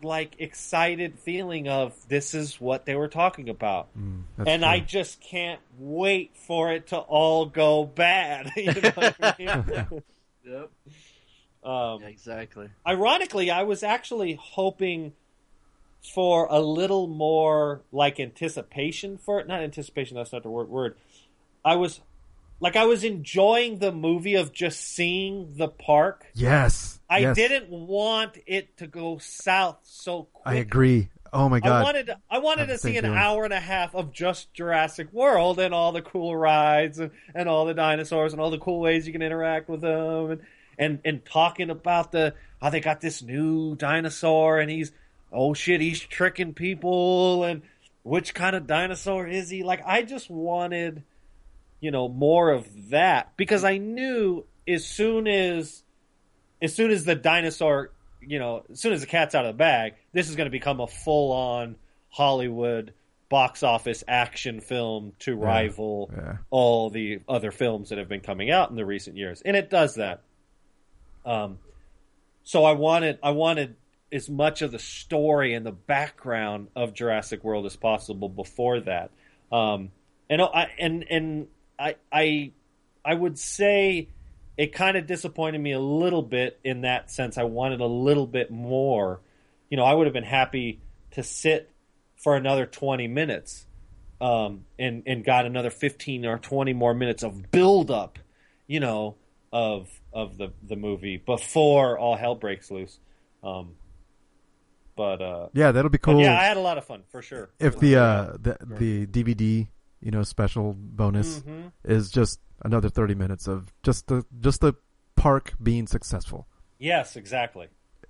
[0.02, 4.70] like excited feeling of this is what they were talking about, Mm, and true.
[4.70, 8.50] I just can't wait for it to all go bad.
[8.56, 10.02] you know what I mean?
[10.44, 10.70] yep,
[11.62, 12.68] um, exactly.
[12.86, 15.12] ironically, I was actually hoping
[16.14, 19.46] for a little more like anticipation for it.
[19.46, 20.70] Not anticipation, that's not the word.
[20.70, 20.96] word.
[21.62, 22.00] I was
[22.60, 26.26] like, I was enjoying the movie of just seeing the park.
[26.34, 26.98] yes.
[27.08, 27.34] I yes.
[27.34, 30.46] didn't want it to go south so quick.
[30.46, 31.08] I agree.
[31.32, 31.82] Oh my I god.
[31.82, 33.18] wanted to, I wanted to see an feeling.
[33.18, 37.48] hour and a half of just Jurassic World and all the cool rides and, and
[37.48, 40.40] all the dinosaurs and all the cool ways you can interact with them and,
[40.78, 44.92] and and talking about the how they got this new dinosaur and he's
[45.32, 47.62] oh shit he's tricking people and
[48.02, 51.02] which kind of dinosaur is he like I just wanted
[51.80, 55.82] you know more of that because I knew as soon as
[56.62, 59.58] as soon as the dinosaur, you know, as soon as the cat's out of the
[59.58, 61.76] bag, this is going to become a full on
[62.10, 62.92] Hollywood
[63.28, 66.36] box office action film to rival yeah.
[66.50, 69.70] all the other films that have been coming out in the recent years, and it
[69.70, 70.22] does that.
[71.24, 71.58] Um,
[72.42, 73.76] so I wanted I wanted
[74.12, 79.10] as much of the story and the background of Jurassic World as possible before that.
[79.52, 79.92] Um,
[80.28, 81.46] and I and and
[81.80, 82.52] I I
[83.04, 84.08] I would say
[84.56, 87.38] it kind of disappointed me a little bit in that sense.
[87.38, 89.20] I wanted a little bit more.
[89.70, 90.80] You know, I would have been happy
[91.12, 91.70] to sit
[92.16, 93.66] for another twenty minutes,
[94.20, 98.18] um, and and got another fifteen or twenty more minutes of build up.
[98.66, 99.16] You know,
[99.52, 102.98] of of the the movie before all hell breaks loose.
[103.42, 103.76] Um,
[104.96, 106.20] but uh, Yeah, that'll be cool.
[106.20, 107.48] yeah, I had a lot of fun for sure.
[107.58, 109.68] if the uh the the DVD
[110.00, 111.68] you know special bonus Mm-hmm.
[111.84, 114.74] is just another thirty minutes of just the just the
[115.16, 116.46] park being successful
[116.78, 117.68] yes, exactly.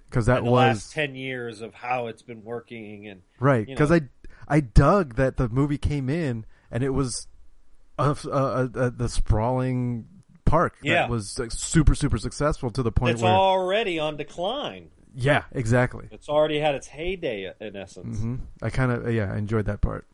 [0.08, 3.74] because that the was last ten years of how it's been working, and right you
[3.74, 3.90] because.
[3.92, 4.02] I
[4.48, 7.28] I dug that the movie came in and it was
[7.98, 10.06] a, a, a, the sprawling
[10.44, 10.94] park Yeah.
[11.02, 14.90] that was like, super super successful to the point it's where it's already on decline.
[15.14, 18.18] yeah exactly It's already had its heyday in essence.
[18.18, 20.06] hmm I kind of yeah I enjoyed that part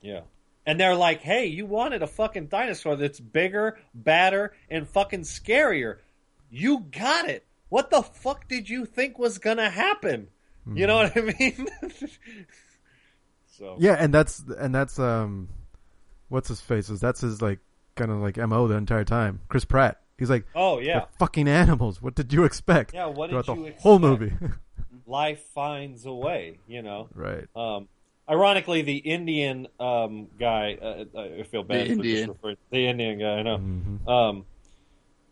[0.00, 0.22] Yeah.
[0.70, 5.96] And they're like, hey, you wanted a fucking dinosaur that's bigger, badder, and fucking scarier.
[6.48, 7.44] You got it.
[7.70, 10.28] What the fuck did you think was gonna happen?
[10.72, 11.66] You know what I mean?
[13.58, 15.48] so Yeah, and that's and that's um,
[16.28, 16.88] what's his face?
[16.88, 17.58] Is that's his like
[17.96, 19.40] kind of like mo the entire time.
[19.48, 20.00] Chris Pratt.
[20.18, 21.00] He's like, Oh yeah.
[21.00, 22.00] "They're fucking animals.
[22.00, 22.94] What did you expect?
[22.94, 24.34] Yeah, what throughout did the you whole movie.
[25.04, 27.08] Life finds a way, you know.
[27.12, 27.48] right.
[27.56, 27.88] Um,
[28.30, 32.28] ironically, the Indian um, guy, uh, I feel bad The for Indian.
[32.30, 33.32] referring the Indian guy.
[33.38, 33.58] I know.
[33.58, 34.08] Mhm.
[34.08, 34.44] Um,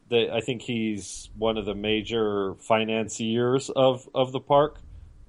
[0.09, 4.81] the, I think he's one of the major financiers of of the park.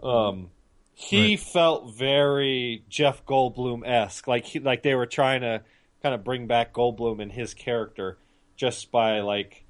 [0.02, 0.50] Um,
[0.96, 1.40] he Right.
[1.40, 5.62] felt very Jeff Goldblum esque, like he, like they were trying to
[6.02, 8.18] kind of bring back Goldblum and his character
[8.56, 9.64] just by like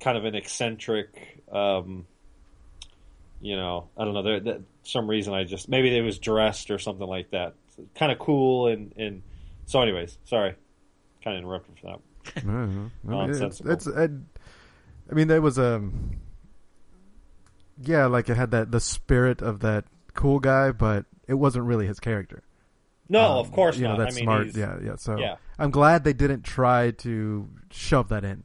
[0.00, 1.42] kind of an eccentric.
[1.52, 2.06] Um,
[3.42, 4.22] you know, I don't know.
[4.22, 7.54] There, there, some reason I just maybe they was dressed or something like that.
[7.94, 9.22] kind of cool and and
[9.66, 9.80] so.
[9.80, 10.54] Anyways, sorry,
[11.22, 12.00] kind of interrupted for that.
[12.36, 12.90] I don't.
[13.08, 14.08] I mean, it's, it's I,
[15.10, 16.18] I mean, there was um,
[17.82, 21.86] yeah, like it had that the spirit of that cool guy, but it wasn't really
[21.86, 22.42] his character.
[23.08, 23.98] No, Um, of course you not.
[23.98, 24.56] Know, that's I mean, smart.
[24.56, 24.96] Yeah, yeah.
[24.96, 25.36] So yeah.
[25.58, 28.44] I'm glad they didn't try to shove that in.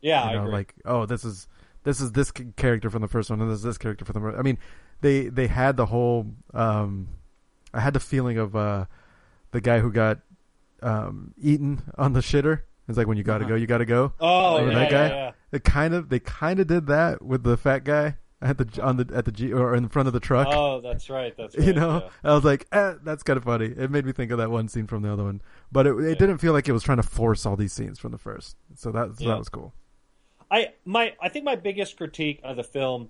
[0.00, 0.52] yeah, you know, I agree.
[0.52, 1.46] like oh, this is
[1.84, 4.38] this is this character from the first one, and this is this character from the.
[4.38, 4.58] I mean,
[5.02, 6.26] they they had the whole.
[6.54, 7.08] Um,
[7.74, 8.86] I had the feeling of uh,
[9.50, 10.20] the guy who got
[10.82, 12.62] um, eaten on the shitter.
[12.88, 14.12] It's like when you gotta go, you gotta go.
[14.20, 15.08] oh, Remember yeah, that guy?
[15.08, 15.32] yeah, yeah.
[15.50, 18.96] They kind of they kind of did that with the fat guy at the on
[18.96, 20.48] the at the G or in front of the truck.
[20.50, 21.32] Oh, that's right.
[21.36, 21.66] That's right.
[21.66, 22.30] you know, yeah.
[22.30, 23.66] I was like, eh, that's kind of funny.
[23.66, 25.40] It made me think of that one scene from the other one,
[25.70, 26.14] but it, it Yeah.
[26.16, 28.56] didn't feel like it was trying to force all these scenes from the first.
[28.74, 29.28] So that so Yeah.
[29.30, 29.72] that was cool.
[30.50, 33.08] I my I think my biggest critique of the film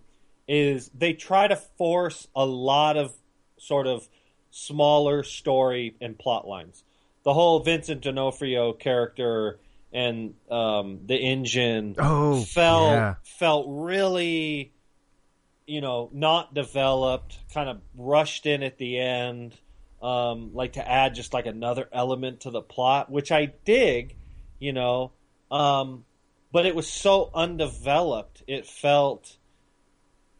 [0.48, 3.12] is they try to force a lot of
[3.58, 4.06] sort of
[4.50, 6.82] smaller story and plot lines.
[7.24, 9.58] The whole Vincent D'Onofrio character
[9.92, 13.14] and um, the InGen Oh, felt yeah.
[13.24, 14.72] felt really
[15.66, 19.54] you know not developed kind of rushed in at the end
[20.02, 24.16] um, like to add just like another element to the plot which i dig
[24.58, 25.12] you know
[25.52, 26.04] um,
[26.50, 29.36] but it was so undeveloped it felt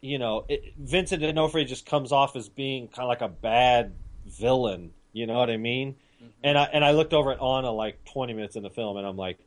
[0.03, 3.93] you know it, vincent d'onofrio just comes off as being kind of like a bad
[4.25, 5.95] villain you know what i mean
[6.43, 9.07] and i and i looked over at anna like 20 minutes in the film and
[9.07, 9.39] i'm like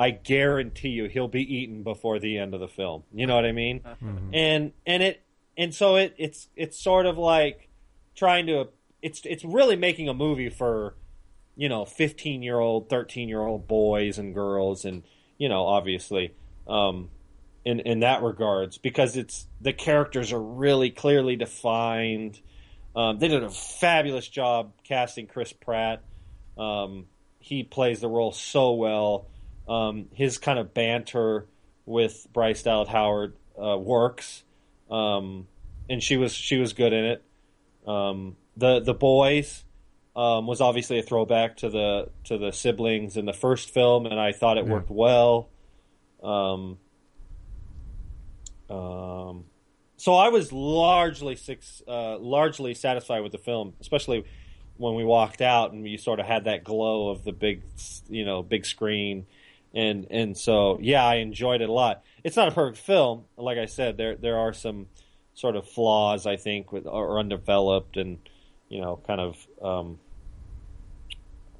[0.00, 3.02] I guarantee you he'll be eaten before the end of the film.
[3.12, 3.82] You know what I mean?
[4.32, 5.22] And and it
[5.58, 7.68] and so it it's it's sort of like
[8.16, 8.68] trying to
[9.02, 10.94] it's it's really making a movie for
[11.54, 15.02] you know 15 year old 13 year old boys and girls and
[15.36, 16.32] you know obviously
[16.66, 17.10] um
[17.64, 22.40] in in that regards because it's the characters are really clearly defined
[22.96, 26.02] um, they did a fabulous job casting Chris Pratt
[26.58, 27.06] um,
[27.38, 29.26] he plays the role so well
[29.68, 31.46] um, his kind of banter
[31.86, 34.42] with Bryce Dallas Howard uh, works,
[34.90, 35.46] um,
[35.88, 37.22] and she was she was good in it.
[37.86, 39.64] Um, the the boys
[40.16, 44.18] um, was obviously a throwback to the to the siblings in the first film, and
[44.18, 44.72] I thought it Yeah.
[44.72, 45.48] worked well.
[46.22, 46.78] Um,
[48.70, 49.44] um,
[49.96, 54.24] so I was largely six, uh, largely satisfied with the film, especially
[54.76, 57.62] when we walked out and you sort of had that glow of the big,
[58.08, 59.26] you know, big screen,
[59.74, 62.02] and and so yeah, I enjoyed it a lot.
[62.24, 63.96] It's not a perfect film, like I said.
[63.96, 64.86] There there are some
[65.34, 68.18] sort of flaws I think with or undeveloped and
[68.68, 69.98] you know kind of um,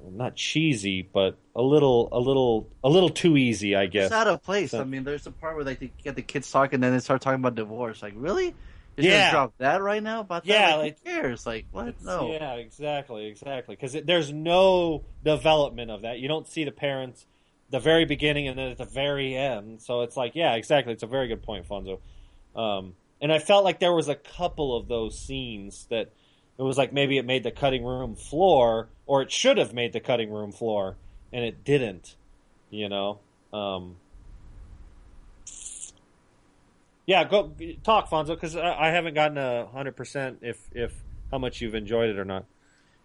[0.09, 4.05] not cheesy, but a little, a little, a little too easy, I guess.
[4.05, 4.71] It's out of place.
[4.71, 6.93] So- I mean, there's a part where like they get the kids talking, and then
[6.93, 8.01] they start talking about divorce.
[8.01, 8.55] Like, really?
[8.97, 9.31] You're Yeah.
[9.31, 10.49] drop that right now about that?
[10.49, 11.45] Yeah, like, who cares?
[11.45, 12.01] Like, what?
[12.03, 12.31] No.
[12.31, 13.75] Yeah, exactly, exactly.
[13.75, 16.19] Because there's no development of that.
[16.19, 17.25] You don't see the parents
[17.69, 19.81] the very beginning and then at the very end.
[19.81, 20.91] So it's like, yeah, exactly.
[20.91, 21.99] It's a very good point, Fonzo.
[22.53, 26.11] Um, and I felt like there was a couple of those scenes that
[26.57, 29.93] it was like maybe it made the cutting room floor, or it should have made
[29.93, 30.97] the cutting room floor,
[31.31, 32.15] and it didn't.
[32.69, 33.19] You know.
[33.51, 33.97] Um,
[37.05, 37.51] yeah, go
[37.83, 40.93] talk, Fonzo, because I, I haven't gotten a hundred percent if if
[41.31, 42.45] how much you've enjoyed it or not.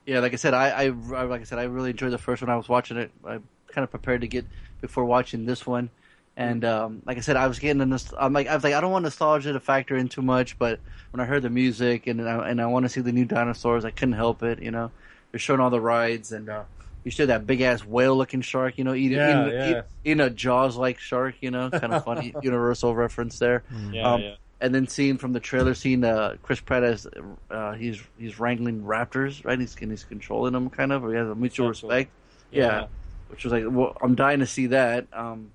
[0.05, 0.89] Yeah, like I said, I, I,
[1.25, 2.49] like I said, I really enjoyed the first one.
[2.49, 3.11] I was watching it.
[3.25, 4.47] I kind of prepared to get
[4.81, 5.91] before watching this one,
[6.37, 7.85] and um, like I said, I was getting the.
[7.87, 10.59] nost- I'm like, I was like, I don't want nostalgia to factor in too much,
[10.59, 10.81] but
[11.11, 13.85] when I heard the music and I, and I want to see the new dinosaurs,
[13.85, 14.61] I couldn't help it.
[14.63, 14.91] You know,
[15.31, 16.65] they're showing all the rides, and uh,
[17.05, 18.77] you see that big ass whale looking shark.
[18.79, 19.71] You know, eating Yeah, eating, yeah.
[19.79, 21.37] eat- eating a Jaws like shark.
[21.41, 23.63] You know, kind of funny Universal reference there.
[23.91, 24.35] Yeah, Um, yeah.
[24.59, 27.07] And then seeing from the trailer, seeing uh, Chris Pratt as
[27.51, 29.59] uh, he's he's wrangling raptors, right?
[29.61, 31.95] He's he's controlling them, kind of, or he has a mutual Essentially.
[31.97, 32.11] respect.
[32.53, 32.87] Yeah.
[33.29, 35.07] which was like, well, I'm dying to see that.
[35.13, 35.51] Um,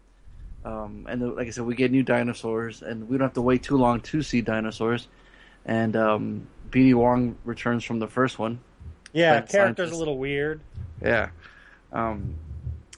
[0.65, 3.41] um, and the, like I said, we get new dinosaurs, and we don't have to
[3.41, 5.07] wait too long to see dinosaurs.
[5.65, 8.59] And um, BD Wong returns from the first one.
[9.13, 9.95] Yeah, Plant character's scientist.
[9.95, 10.61] a little weird.
[11.01, 11.29] Yeah.
[11.91, 12.35] Um,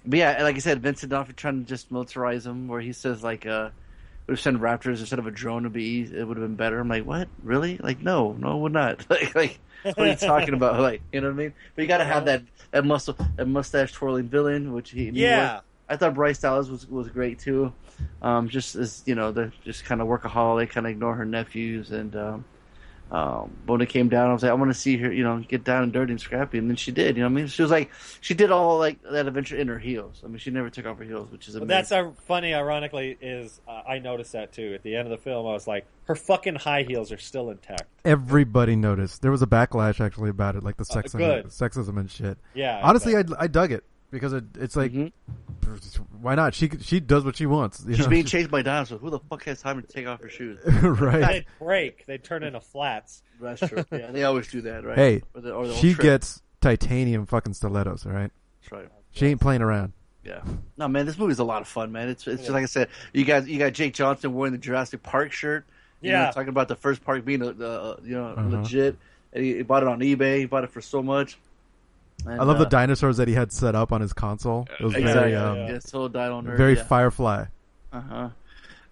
[0.05, 3.23] but yeah, like I said, Vincent D'Onofrio trying to just militarize him, where he says
[3.23, 3.69] like, uh,
[4.27, 6.79] "Would have sent Raptors instead of a drone to be, it would have been better."
[6.79, 7.27] I'm like, what?
[7.41, 7.77] Really?
[7.77, 9.05] Like, no, no, it would not.
[9.09, 10.79] like, like, what are you talking about?
[10.79, 11.53] Like, you know what I mean?
[11.75, 15.21] But you got to have that that muscle, that mustache twirling villain, which he, he
[15.23, 15.55] Yeah.
[15.55, 15.61] was.
[15.89, 17.73] I thought Bryce Dallas was was great too.
[18.21, 21.91] Um, just as you know, the just kind of workaholic, kind of ignore her nephews,
[21.91, 22.45] and um,
[23.11, 25.37] um, when it came down, I was like, I want to see her, you know,
[25.39, 27.15] get down and dirty and scrappy, and then she did.
[27.15, 29.67] You know, what I mean, she was like, she did all like that adventure in
[29.67, 30.21] her heels.
[30.23, 31.67] I mean, she never took off her heels, which is But amazing.
[31.67, 32.55] that's uh, funny.
[32.55, 35.45] Ironically, is uh, I noticed that too at the end of the film.
[35.45, 37.83] I was like, her fucking high heels are still intact.
[38.03, 39.21] Everybody noticed.
[39.21, 41.45] There was a backlash actually about it, like the sexism, good.
[41.47, 42.39] sexism and shit.
[42.55, 42.79] Yeah.
[42.81, 43.31] Honestly, bet.
[43.37, 45.11] I, I dug it because it, it's like, Mhm.
[46.21, 46.53] why not?
[46.53, 47.83] She she does what she wants.
[47.85, 48.09] You She's know?
[48.09, 49.01] being chased by dinosaurs.
[49.01, 50.59] Who the fuck has time to take off her shoes?
[50.83, 51.25] right.
[51.27, 52.05] they'd break.
[52.05, 53.23] They'd turn into flats.
[53.41, 53.83] That's true.
[53.91, 54.97] Yeah, they always do that, right?
[54.97, 56.03] Hey, or the, or they'll she trip.
[56.03, 58.05] gets titanium fucking stilettos.
[58.05, 58.87] All right, That's right.
[59.11, 59.93] she ain't playing around.
[60.23, 60.41] Yeah.
[60.77, 62.07] No, man, this movie's a lot of fun, man.
[62.07, 62.87] It's it's just like I said.
[63.11, 65.65] You got you got Jake Johnson wearing the Jurassic Park shirt.
[66.01, 66.25] You Yeah.
[66.25, 68.47] know, talking about the first park being a, uh, you know Uh-huh.
[68.59, 68.97] legit.
[69.33, 70.37] And he, he bought it on eBay.
[70.39, 71.37] He bought it for so much.
[72.25, 74.67] And, I love the uh, dinosaurs that he had set up on his console.
[74.79, 75.31] It was Exactly.
[75.31, 75.71] very, um, yeah.
[75.73, 76.57] yeah, so Dino nerd.
[76.57, 76.83] very yeah.
[76.83, 77.45] Firefly.
[77.91, 78.29] Uh huh.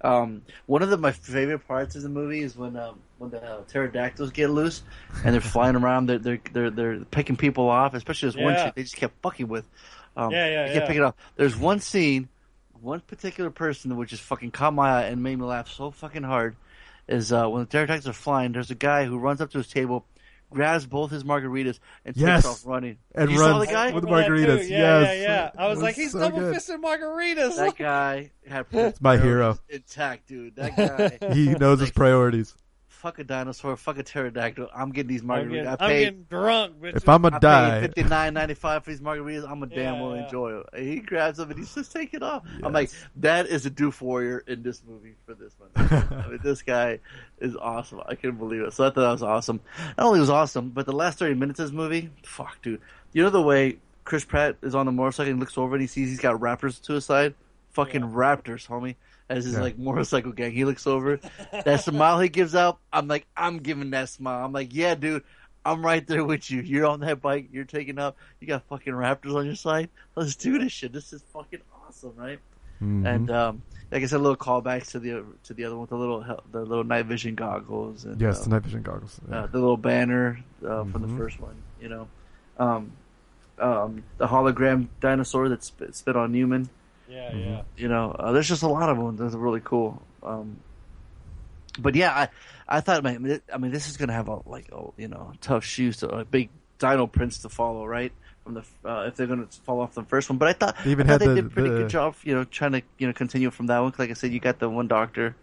[0.03, 3.41] Um, one of the, my favorite parts of the movie is when um, when the
[3.43, 4.81] uh, pterodactyls get loose
[5.23, 6.07] and they're flying around.
[6.07, 7.93] They're they're they're, they're picking people off.
[7.93, 9.65] Especially this one chick they just kept fucking with.
[10.17, 10.87] Um, Yeah, yeah, they kept yeah.
[10.87, 11.17] picking up.
[11.35, 12.29] There's one scene,
[12.81, 16.23] one particular person which just fucking caught my eye and made me laugh so fucking
[16.23, 16.55] hard.
[17.07, 18.53] Is uh, when the pterodactyls are flying.
[18.53, 20.05] There's a guy who runs up to his table.
[20.51, 22.43] Grabs both his margaritas and Yes.
[22.43, 22.97] takes off running.
[23.15, 23.91] And you saw runs the guy?
[23.91, 24.69] with Remember that margaritas.
[24.69, 25.17] Yeah, yes.
[25.17, 25.51] yeah, yeah.
[25.57, 26.55] I was, It like, he's so double good.
[26.55, 27.55] fisting margaritas.
[27.55, 28.65] That guy had
[29.01, 29.57] my hero.
[29.69, 30.55] intact, dude.
[30.57, 31.33] That guy.
[31.33, 32.53] He knows his priorities.
[33.01, 34.69] Fuck a dinosaur, fuck a pterodactyl.
[34.75, 35.51] I'm getting these I'm margaritas.
[35.51, 36.95] getting, I I'm getting drunk, bitch.
[36.97, 39.43] If I'm I gonna die, fifty nine ninety five for these margaritas.
[39.43, 40.25] I'm gonna damn Yeah, well yeah.
[40.25, 40.65] enjoy it.
[40.73, 42.43] And he grabs them and he's just taking it off.
[42.63, 45.69] I'm like, that is a doof warrior in this movie for this one.
[45.75, 46.99] I mean, this guy
[47.39, 48.01] is awesome.
[48.07, 48.73] I couldn't believe it.
[48.73, 49.61] So I thought that was awesome.
[49.97, 52.81] Not only was awesome, but the last thirty minutes of this movie, fuck, dude.
[53.13, 55.87] You know the way Chris Pratt is on the motorcycle and looks over and he
[55.87, 57.33] sees he's got raptors to his side.
[57.71, 58.95] Fucking raptors, homie.
[59.31, 59.61] As his Yeah.
[59.61, 61.19] like motorcycle gang, he looks over.
[61.51, 64.43] that smile he gives out, I'm like, I'm giving that smile.
[64.45, 65.23] I'm like, yeah, dude,
[65.65, 66.61] I'm right there with you.
[66.61, 68.17] You're on that bike, you're taking up.
[68.39, 69.89] You got fucking raptors on your side.
[70.15, 70.91] Let's do this shit.
[70.91, 72.39] This is fucking awesome, right?
[72.81, 73.05] Mhm.
[73.07, 73.61] And um,
[73.91, 76.83] like I said, little callbacks to the to the other one, the little the little
[76.83, 79.19] night vision goggles, and yes, uh, the night vision goggles.
[79.31, 81.09] uh, the little banner uh, from Mhm.
[81.11, 81.55] the first one.
[81.79, 82.07] You know,
[82.57, 82.91] um,
[83.59, 86.69] um, the hologram dinosaur that spit, spit on Newman.
[87.11, 87.39] Yeah, Mm-hmm.
[87.49, 87.61] yeah.
[87.77, 89.17] You know, uh, there's just a lot of them.
[89.17, 90.01] That's really cool.
[90.23, 90.57] Um,
[91.79, 92.29] but yeah, I
[92.77, 95.63] I thought, man, I mean, this is gonna have a like, a, you know, tough
[95.65, 96.49] shoes to a big
[96.79, 98.11] Dino Prince to follow, right?
[98.43, 100.91] From the uh, if they're gonna fall off the first one, but I thought They
[100.91, 102.81] even I thought had they the- did pretty the- good job, you know, trying to
[102.97, 103.93] you know continue from that one.
[103.97, 105.35] Like I said, you got the one doctor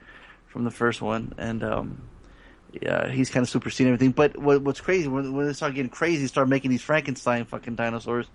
[0.49, 2.03] from the first one, and um,
[2.83, 4.12] yeah, he's kind of superseding everything.
[4.12, 7.77] But what, what's crazy when, when they start getting crazy, start making these Frankenstein fucking
[7.77, 8.27] dinosaurs.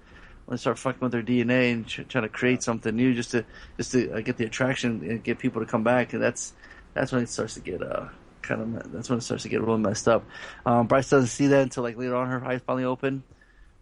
[0.50, 3.46] They start fucking with their DNA and trying to create something new, just to
[3.78, 6.54] just to uh, get the attraction and get people to come back, and that's
[6.94, 8.08] that's when it starts to get uh
[8.42, 10.26] kind of that's when it starts to get really messed up.
[10.66, 13.24] Um, Bryce doesn't see that until like later on her eyes finally open.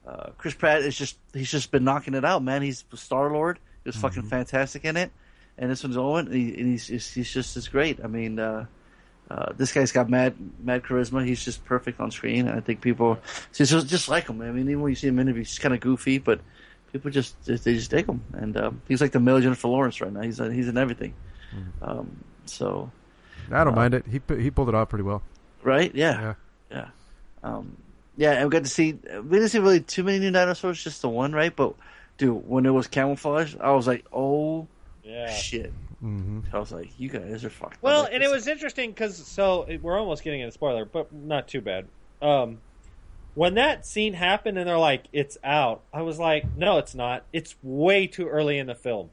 [0.08, 2.62] uh, Chris Pratt is just he's just been knocking it out, man.
[2.62, 3.60] He's Star Lord.
[3.84, 5.12] He was fucking fantastic in it,
[5.58, 6.28] and this one's Owen.
[6.28, 8.00] And, he, and he's, he's he's just as great.
[8.04, 8.66] I mean, uh,
[9.30, 11.26] uh, this guy's got mad mad charisma.
[11.26, 12.48] He's just perfect on screen.
[12.48, 13.18] And I think people
[13.54, 14.42] just just, just like him.
[14.42, 16.42] I mean, even when you see him in interviews, he's kind of goofy, but
[16.92, 18.22] people just, just they just dig him.
[18.34, 20.22] And um, he's like the male Jennifer Lawrence right now.
[20.22, 21.14] He's uh, he's in everything.
[21.82, 22.92] Um, so
[23.52, 24.06] I don't Uh, mind it.
[24.10, 25.22] He he pulled it off pretty well.
[25.64, 26.34] right, yeah, Yeah.
[26.72, 26.88] yeah,
[27.44, 27.78] um,
[28.18, 28.32] yeah.
[28.34, 31.10] And we got to see we didn't see really too many new dinosaurs, just the
[31.10, 31.56] one, right?
[31.56, 31.74] But
[32.18, 34.68] dude, when it was camouflage, I was like, oh
[35.04, 35.30] Yeah.
[35.32, 35.72] shit.
[36.02, 37.82] Hmm I was like, you guys are fucked.
[37.82, 41.14] Well, Like, and it was interesting because so it- we're almost getting into spoiler, but
[41.14, 41.88] not too bad.
[42.22, 42.60] Um,
[43.34, 47.26] when that scene happened and they're like, "It's out," I was like, "No, it's not.
[47.32, 49.12] It's way too early in the film."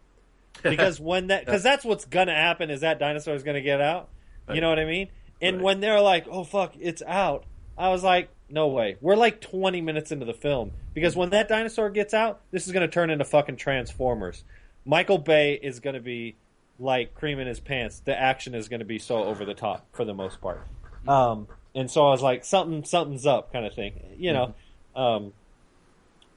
[0.62, 4.09] Because when that, because that's what's gonna happen is that dinosaur is gonna get out.
[4.53, 5.09] You know what I mean?
[5.41, 5.62] And Right.
[5.62, 7.45] when they're like, "Oh fuck, it's out,"
[7.76, 11.49] I was like, "No way." We're like twenty minutes into the film because when that
[11.49, 14.43] dinosaur gets out, this is gonna turn into fucking Transformers.
[14.84, 16.34] Michael Bay is gonna be
[16.79, 18.01] like cream in his pants.
[18.05, 20.66] The action is going to be so over the top for the most part.
[21.07, 24.55] Um, and so I was like, something, something's up, kind of thing, you know.
[24.97, 25.33] Um,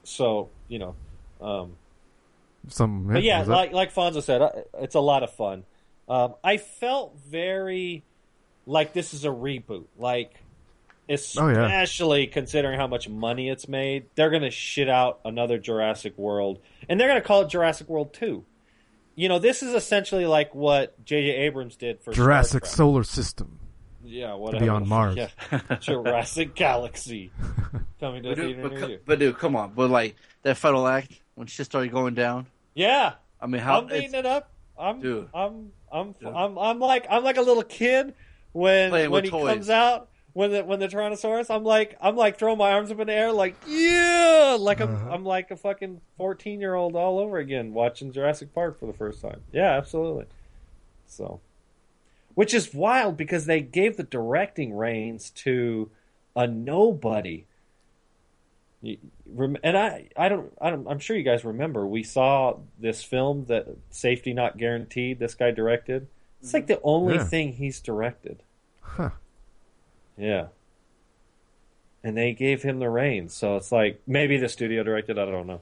[0.04, 0.94] so you know,
[1.40, 1.76] um,
[2.68, 3.06] Some.
[3.12, 5.64] but yeah, was that- like like Fonzo said, uh, it's a lot of fun.
[6.08, 8.02] Um, I felt very
[8.66, 10.34] like this is a reboot, like
[11.08, 11.64] Oh, yeah.
[11.66, 14.06] especially considering how much money it's made.
[14.14, 17.88] They're going to shit out another Jurassic World, and they're going to call it Jurassic
[17.88, 18.44] World Two.
[19.14, 21.30] You know, this is essentially like what J.J.
[21.36, 22.72] Abrams did for Star Jurassic Trek.
[22.72, 23.58] Solar System.
[24.04, 24.64] Yeah, whatever.
[24.64, 25.16] be on Mars.
[25.16, 25.60] Yeah.
[25.80, 27.30] Jurassic Galaxy
[28.00, 28.98] coming to a But dude, but, near co- you.
[29.06, 29.72] but dude, come on.
[29.74, 32.46] But like that final act when shit started going down.
[32.74, 34.50] Yeah, I mean, how I'm beating it up.
[34.78, 35.28] I'm, Dude.
[35.34, 36.28] I'm, I'm, Dude.
[36.28, 38.14] I'm, I'm like, I'm like a little kid
[38.52, 39.52] when Playing when he toys.
[39.54, 41.54] comes out when the when the Tyrannosaurus.
[41.54, 44.94] I'm like, I'm like throwing my arms up in the air, like yeah, like I'm,
[44.94, 45.10] Uh-huh.
[45.10, 48.92] I'm like a fucking 14 year old all over again watching Jurassic Park for the
[48.92, 49.42] first time.
[49.52, 50.26] Yeah, absolutely.
[51.06, 51.40] So,
[52.34, 55.90] which is wild because they gave the directing reins to
[56.34, 57.44] a nobody.
[58.84, 61.86] And I, I don't, I don't, I'm sure you guys remember.
[61.86, 65.20] We saw this film that Safety Not Guaranteed.
[65.20, 66.08] This guy directed.
[66.40, 67.24] It's like the only Yeah.
[67.24, 68.42] thing he's directed.
[68.80, 69.10] Huh.
[70.16, 70.46] Yeah.
[72.04, 75.18] And they gave him the reins, so it's like maybe the studio directed.
[75.18, 75.60] I don't know.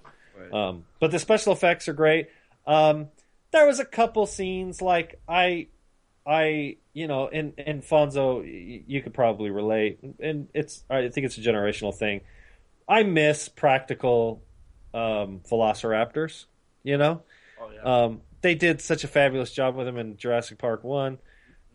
[0.53, 2.29] Um, but the special effects are great.
[2.67, 3.09] Um,
[3.51, 5.67] there was a couple scenes like I,
[6.27, 11.27] I, you know, and and Fonzo, y- you could probably relate, and it's I think
[11.27, 12.23] it's a generational thing.
[12.89, 14.41] I miss practical
[14.95, 16.47] um, Velociraptors.
[16.83, 17.21] You know,
[17.61, 18.05] Oh, yeah.
[18.05, 21.19] um, they did such a fabulous job with them in Jurassic Park One.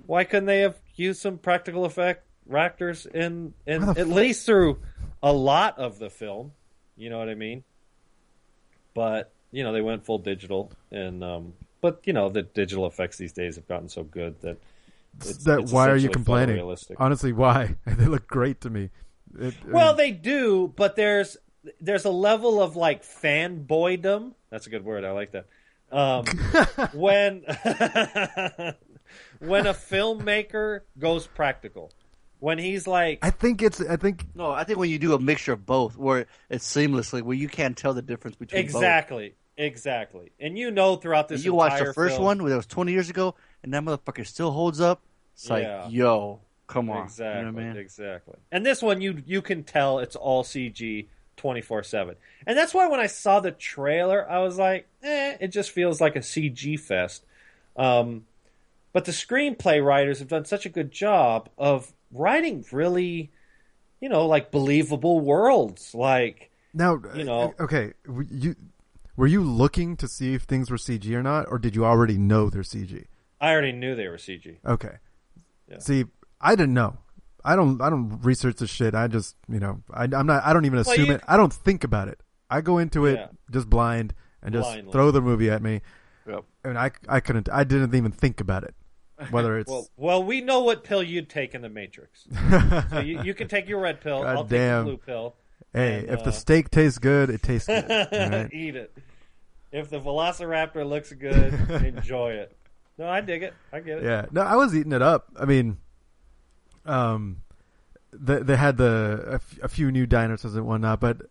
[0.08, 4.80] Why couldn't they have used some practical effect raptors in, in at fuck- least through
[5.24, 6.52] a lot of the film?
[6.98, 7.64] You know what I mean?
[8.94, 13.18] But you know they went full digital, and um, but you know the digital effects
[13.18, 14.58] these days have gotten so good that
[15.20, 16.60] it's, that it's why are you complaining?
[16.98, 17.76] Honestly, why?
[17.86, 18.90] they look great to me.
[19.40, 21.38] It, I Well, mean, they do, but there's
[21.82, 24.34] there's a level of like fanboydom.
[24.50, 25.04] That's a good word.
[25.04, 25.46] I like that.
[25.92, 26.26] Um,
[26.94, 27.44] when
[29.40, 31.92] when a filmmaker goes practical,
[32.40, 33.82] when he's like, I think it's.
[33.82, 37.22] I think No, I think when you do a mixture of both, where it's seamlessly,
[37.22, 41.38] where you can't tell the difference between exactly, exactly, and you know throughout both.
[41.38, 43.74] this, You watch entire the first film- one, where that was twenty years ago, and
[43.74, 45.02] that motherfucker still holds up.
[45.34, 45.84] It's Yeah.
[45.84, 47.78] like, yo, come on, Exactly, you know what I mean?
[47.78, 48.36] exactly.
[48.52, 51.08] And this one, you you can tell it's all CG,
[51.38, 52.16] twenty four seven,
[52.46, 56.00] and that's why when I saw the trailer, I was like, eh, it just feels
[56.02, 57.24] like a CG fest.
[57.78, 58.26] Um,
[58.94, 63.32] but the screenplay writers have done such a good job of writing really,
[64.02, 66.52] you know, like believable worlds, like.
[66.74, 67.00] now.
[67.16, 67.94] You know- okay.
[68.30, 68.56] You
[69.18, 72.18] were you looking to see if things were CG or not, or did you already
[72.18, 73.06] know they're CG?
[73.40, 74.58] I already knew they were CG.
[74.66, 74.98] Okay.
[75.70, 75.80] Yeah.
[75.80, 76.06] See,
[76.42, 76.98] I didn't know.
[77.44, 77.80] I don't.
[77.82, 78.96] I don't research this shit.
[78.96, 80.44] I just, you know, I, I'm not.
[80.44, 81.22] I don't even assume you- it.
[81.28, 82.20] I don't think about it.
[82.50, 83.28] I go into it Yeah.
[83.52, 84.92] just blind and just Blindly.
[84.92, 85.82] throw the movie at me.
[86.28, 86.44] Yep.
[86.64, 87.50] And I, I couldn't.
[87.52, 88.74] I didn't even think about it.
[89.32, 92.28] Whether it's Well, well, we know what pill you'd take in the Matrix.
[92.90, 94.24] so you, you can take your red pill.
[94.24, 95.36] God I'll take the blue pill.
[95.74, 97.88] hey, and, if uh, the steak tastes good, it tastes good.
[98.12, 98.50] right?
[98.54, 98.98] Eat it.
[99.72, 101.54] If the Velociraptor looks good,
[101.84, 102.56] enjoy it.
[102.98, 103.54] No, I dig it.
[103.74, 104.04] I get it.
[104.06, 105.28] Yeah, no, I was eating it up.
[105.38, 105.78] I mean,
[106.86, 107.42] um,
[108.14, 111.24] they they had the a, f- a few new dinosaurs and whatnot, but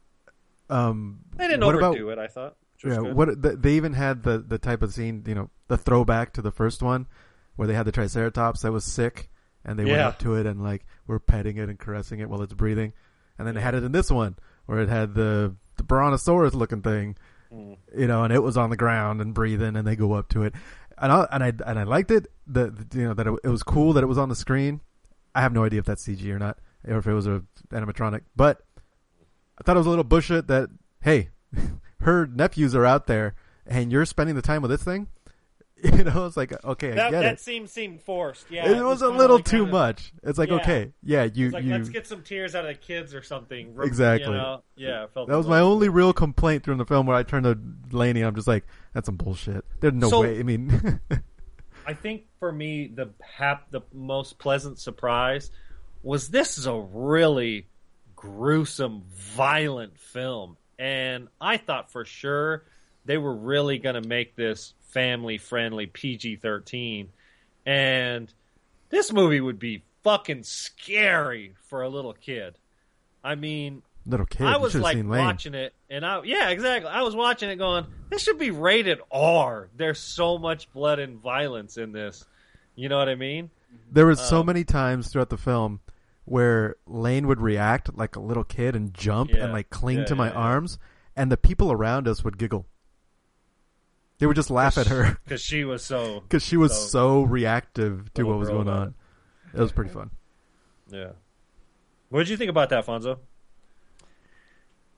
[0.68, 2.24] um, They didn't what overdo about, it.
[2.24, 2.57] I thought.
[2.84, 3.14] Yeah, good.
[3.14, 6.42] what the, they even had the the type of scene, you know, the throwback to
[6.42, 7.07] the first one,
[7.57, 9.30] where they had the Triceratops that was sick,
[9.64, 12.42] and they went up to it and like were petting it and caressing it while
[12.42, 12.92] it's breathing,
[13.38, 14.36] and then they had it in this one
[14.66, 17.16] where it had the the brontosaurus looking thing,
[17.52, 17.76] mm.
[17.96, 20.42] you know, and it was on the ground and breathing, and they go up to
[20.42, 20.55] it,
[20.98, 22.26] and I and I and I liked it.
[22.46, 24.80] The- you know that it, it was cool that it was on the screen.
[25.34, 28.22] I have no idea if that's CG or not, or if it was a animatronic,
[28.36, 28.62] but
[29.59, 30.70] I thought it was a little bullshit that
[31.02, 31.30] hey,
[32.00, 33.34] her nephews are out there,
[33.66, 35.09] and you're spending the time with this thing.
[35.95, 37.41] You know, it's like okay, I That, get that it.
[37.41, 38.47] scene seemed forced.
[38.51, 40.12] Yeah, it was a little like too much.
[40.22, 40.55] It's like Yeah.
[40.57, 41.72] okay, yeah, you like you.
[41.72, 43.76] let's get some tears out of the kids or something.
[43.82, 44.32] Exactly.
[44.32, 44.62] You know?
[44.76, 47.59] Yeah, felt That was my only real complaint during the film where I turned to
[47.97, 48.22] Laney.
[48.22, 48.64] I'm just like,
[48.95, 49.64] that's some bullshit.
[49.80, 50.39] There's no So- way.
[50.41, 51.01] I mean,
[51.87, 55.51] I think for me the hap- the most pleasant surprise
[56.03, 57.66] was this is a really
[58.16, 62.64] gruesome, violent film, and I thought for sure
[63.05, 67.11] they were really going to make this family friendly PG thirteen,
[67.66, 68.32] and
[68.88, 72.55] this movie would be fucking scary for a little kid.
[73.22, 76.90] I mean, little kid, I was like watching it, and I yeah, exactly.
[76.90, 81.18] I was watching it, going, "This should be rated R." There's so much blood and
[81.18, 82.24] violence in this.
[82.76, 83.51] You know what I mean?
[83.92, 85.80] There was so um, many times throughout the film
[86.24, 89.45] where Lane would react like a little kid and jump Yeah.
[89.45, 90.34] and like cling Yeah, to my yeah.
[90.34, 90.78] arms,
[91.16, 92.66] and the people around us would giggle.
[94.19, 97.23] They would just laugh at her because she was so because she was So- so
[97.23, 98.95] reactive to what was going about on.
[99.53, 100.11] It was pretty fun.
[100.89, 101.11] yeah.
[102.11, 103.19] What did you think about that, Fonzo?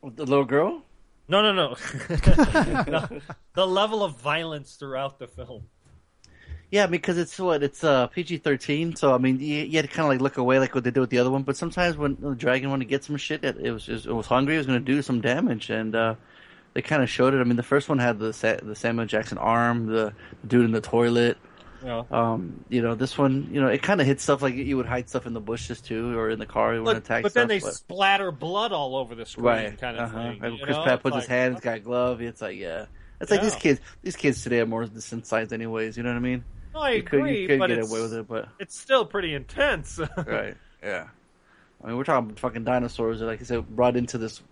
[0.03, 0.83] The little girl?
[1.29, 1.75] No, no, no.
[2.09, 3.23] the,
[3.55, 5.65] the level of violence throughout the film.
[6.71, 9.95] Yeah, because it's what it's uh PG thirteen, so I mean you, you had to
[9.95, 11.43] kind of like look away like what they did with the other one.
[11.43, 14.13] But sometimes when the dragon wanted to get some shit, it, it was just, it
[14.13, 16.15] was hungry, it was going to do some damage, and uh
[16.77, 17.41] they kind of showed it.
[17.41, 20.13] I mean, the first one had the Sa- the Samuel Jackson arm, the
[20.47, 21.39] dude in the toilet.
[21.81, 22.07] You know?
[22.11, 24.85] Um, you know, this one, you know, it kind of hits stuff like you would
[24.85, 26.79] hide stuff in the bushes too, or in the car.
[26.83, 27.41] But, attack but stuff.
[27.41, 30.33] then they but- splatter blood all over the screen, right, kind of uh-huh.
[30.33, 30.41] thing.
[30.43, 30.85] Like Chris know?
[30.85, 32.21] It's puts his like, hand, he's got a glove.
[32.21, 32.85] It's like, yeah,
[33.23, 33.81] it's like these kids.
[34.03, 35.97] These kids today are more desensitized, anyways.
[35.97, 36.45] You know what I mean?
[36.75, 39.07] No, I you could, agree, you could but get away with it, but it's still
[39.07, 39.99] pretty intense.
[40.27, 41.07] right, yeah.
[41.83, 43.21] I mean, we're talking fucking dinosaurs.
[43.21, 44.43] That, like I said, brought into this.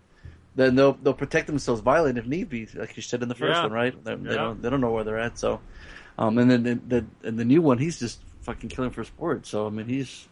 [0.56, 3.56] Then they'll they'll protect themselves violent if need be, like you said in the first
[3.56, 3.62] Yeah.
[3.64, 4.04] one, right?
[4.04, 5.38] They, they don't they don't know where they're at.
[5.38, 5.60] So,
[6.18, 9.46] um, and then the, the and the new one, he's just fucking killing for sport.
[9.46, 10.28] So I mean, he's,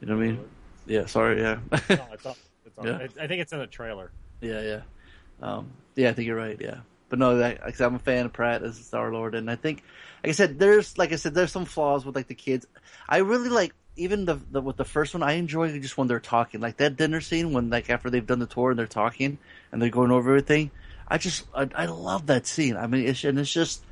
[0.00, 0.44] you know what I mean?
[0.86, 1.06] Yeah.
[1.06, 1.40] Sorry.
[1.40, 1.58] Yeah.
[1.72, 1.78] No,
[2.12, 2.36] it's it's
[2.84, 2.98] Yeah.
[3.20, 4.12] I think it's in the trailer.
[4.40, 4.80] Yeah, yeah,
[5.42, 6.10] um, yeah.
[6.10, 6.56] I think you're right.
[6.60, 6.78] Yeah,
[7.08, 9.50] but no, that, like I said, I'm a fan of Pratt as Star Lord, and
[9.50, 9.82] I think,
[10.22, 12.66] like I said, there's like I said, there's some flaws with like the kids.
[13.08, 15.22] I really like even the, the with the first one.
[15.22, 18.38] I enjoy just when they're talking, like that dinner scene when like after they've done
[18.38, 19.38] the tour and they're talking
[19.72, 20.70] and they're going over everything.
[21.06, 22.76] I just I, I love that scene.
[22.76, 23.82] I mean, it's and it's just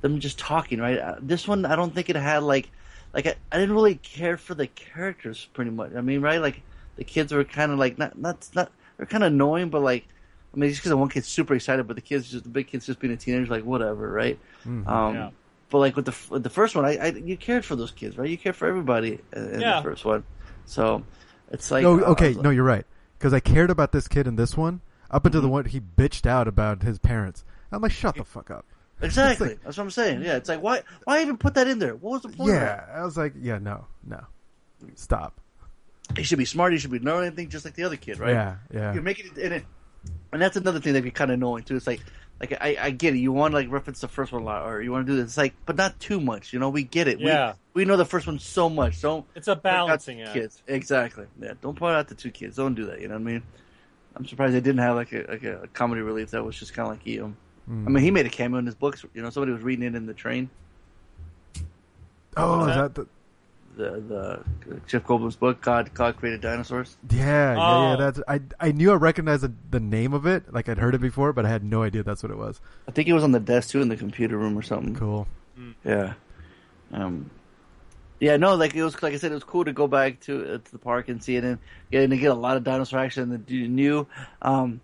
[0.00, 0.98] them just talking, right?
[0.98, 2.70] Uh, This one, I don't think it had like
[3.12, 5.94] like I, I didn't really care for the characters pretty much.
[5.94, 6.40] I mean, right?
[6.40, 6.62] Like
[6.96, 10.06] the kids were kind of like not not not they're kind of annoying, but like
[10.54, 12.68] I mean, just because the one kid's super excited, but the kids just the big
[12.68, 14.38] kid's just being a teenager, like whatever, right?
[14.64, 15.30] Um, Yeah.
[15.70, 18.16] But like with the with the first one, I, I you cared for those kids,
[18.16, 18.28] right?
[18.30, 19.76] You cared for everybody in, in Yeah.
[19.76, 20.24] the first one,
[20.64, 21.04] so
[21.50, 22.86] it's like no, uh, okay, I was no, you're right.
[23.18, 24.80] Because I cared about this kid in this one
[25.10, 25.46] up until Mm-hmm.
[25.46, 27.44] the one he bitched out about his parents.
[27.72, 28.64] I'm like, shut the fuck up.
[29.02, 29.48] exactly.
[29.48, 30.22] Like- That's what I'm saying.
[30.22, 31.96] Yeah, it's like why why even put that in there?
[31.96, 32.50] What was the point?
[32.50, 34.20] of Yeah, I was like, yeah, no, no,
[34.94, 35.40] stop.
[36.16, 36.72] he should be smart.
[36.72, 38.30] He should be know anything, just like the other kid, right?
[38.30, 38.94] Yeah, yeah.
[38.94, 39.64] You're making it in it,
[40.32, 41.74] and that's another thing that be kind of annoying too.
[41.76, 42.00] It's like,
[42.40, 43.18] like I, I get it.
[43.18, 45.16] You want to like reference the first one a lot, or you want to do
[45.16, 46.52] this, it's like, but not too much.
[46.52, 47.18] You know, we get it.
[47.18, 47.54] Yeah.
[47.72, 49.00] we, we know the first one so much.
[49.00, 50.34] Don't It's a balancing act.
[50.34, 51.26] Kids, exactly.
[51.40, 52.56] Yeah, don't point out the two kids.
[52.56, 53.00] Don't do that.
[53.00, 53.42] You know what I mean?
[54.14, 56.88] I'm surprised they didn't have like a like a comedy relief that was just kind
[56.88, 57.36] of like Ian.
[57.66, 57.86] Hmm.
[57.86, 59.04] I mean, he made a cameo in his books.
[59.14, 60.50] You know, somebody was reading it in the train.
[62.36, 62.94] oh, is that?
[62.94, 63.08] that the?
[63.76, 66.96] The the Jeff Goldblum's book, God God created dinosaurs.
[67.10, 67.94] Yeah, yeah, yeah.
[67.94, 67.96] Oh.
[67.98, 68.40] That's I.
[68.58, 71.44] I knew I recognized the, the name of it, like I'd heard it before, but
[71.44, 72.60] I had no idea that's what it was.
[72.88, 74.94] I think it was on the desk too in the computer room or something.
[74.94, 75.26] Cool.
[75.84, 76.14] Yeah.
[76.92, 77.30] Um.
[78.18, 80.54] Yeah, no, like it was like I said, it was cool to go back to
[80.54, 81.58] uh, to the park and see it, and
[81.90, 83.30] getting to get a lot of dinosaur action.
[83.30, 84.06] And the new,
[84.40, 84.80] um,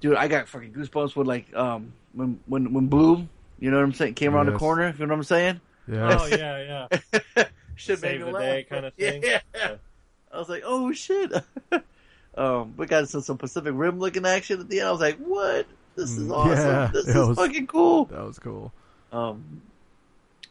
[0.00, 3.28] dude, I got fucking goosebumps when like um when when when Blue,
[3.60, 4.92] you know what I'm saying, came around the corner.
[4.98, 5.60] You know what I'm saying.
[5.86, 6.18] Yeah.
[6.20, 6.88] Oh yeah,
[7.36, 7.44] yeah.
[7.82, 8.42] Shit Save the laugh.
[8.42, 9.22] day kind of thing.
[9.22, 9.40] Yeah.
[10.32, 11.32] I was like, oh shit.
[12.36, 14.88] um, we got some, some Pacific Rim looking action at the end.
[14.88, 15.66] I was like, what?
[15.96, 16.56] This is Mm, awesome.
[16.56, 18.06] yeah, this is was- fucking cool.
[18.06, 18.72] that was cool.
[19.12, 19.60] Um,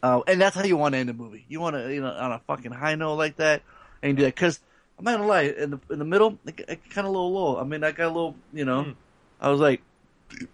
[0.04, 1.46] uh, and that's how you want to end a movie.
[1.50, 3.62] You want to, you know, on a fucking high note like that,
[4.02, 4.36] and you do that.
[4.36, 4.60] Because
[5.00, 7.32] I'm not gonna lie, in the in the middle, it, it kind of a little
[7.34, 7.60] low.
[7.60, 8.92] I mean, I got a little, you know, Hmm.
[9.40, 9.82] I was like,